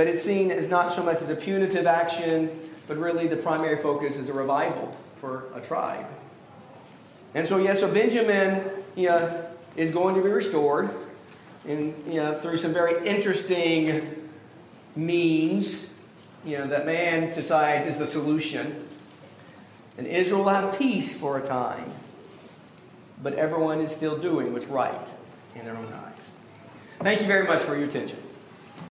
But 0.00 0.08
it's 0.08 0.22
seen 0.22 0.50
as 0.50 0.66
not 0.66 0.90
so 0.90 1.02
much 1.02 1.20
as 1.20 1.28
a 1.28 1.36
punitive 1.36 1.86
action, 1.86 2.58
but 2.88 2.96
really 2.96 3.26
the 3.26 3.36
primary 3.36 3.82
focus 3.82 4.16
is 4.16 4.30
a 4.30 4.32
revival 4.32 4.96
for 5.16 5.44
a 5.54 5.60
tribe. 5.60 6.06
And 7.34 7.46
so, 7.46 7.58
yes, 7.58 7.80
so 7.80 7.92
Benjamin 7.92 8.64
you 8.96 9.10
know, 9.10 9.46
is 9.76 9.90
going 9.90 10.14
to 10.14 10.22
be 10.22 10.30
restored 10.30 10.88
in, 11.66 11.94
you 12.06 12.14
know, 12.14 12.32
through 12.32 12.56
some 12.56 12.72
very 12.72 13.06
interesting 13.06 14.26
means 14.96 15.90
you 16.46 16.56
know, 16.56 16.66
that 16.68 16.86
man 16.86 17.28
decides 17.34 17.86
is 17.86 17.98
the 17.98 18.06
solution. 18.06 18.86
And 19.98 20.06
Israel 20.06 20.44
will 20.44 20.48
have 20.48 20.78
peace 20.78 21.14
for 21.14 21.38
a 21.38 21.46
time, 21.46 21.90
but 23.22 23.34
everyone 23.34 23.82
is 23.82 23.94
still 23.94 24.16
doing 24.16 24.54
what's 24.54 24.68
right 24.68 25.08
in 25.54 25.66
their 25.66 25.76
own 25.76 25.92
eyes. 25.92 26.30
Thank 27.00 27.20
you 27.20 27.26
very 27.26 27.46
much 27.46 27.60
for 27.60 27.76
your 27.76 27.86
attention. 27.86 28.16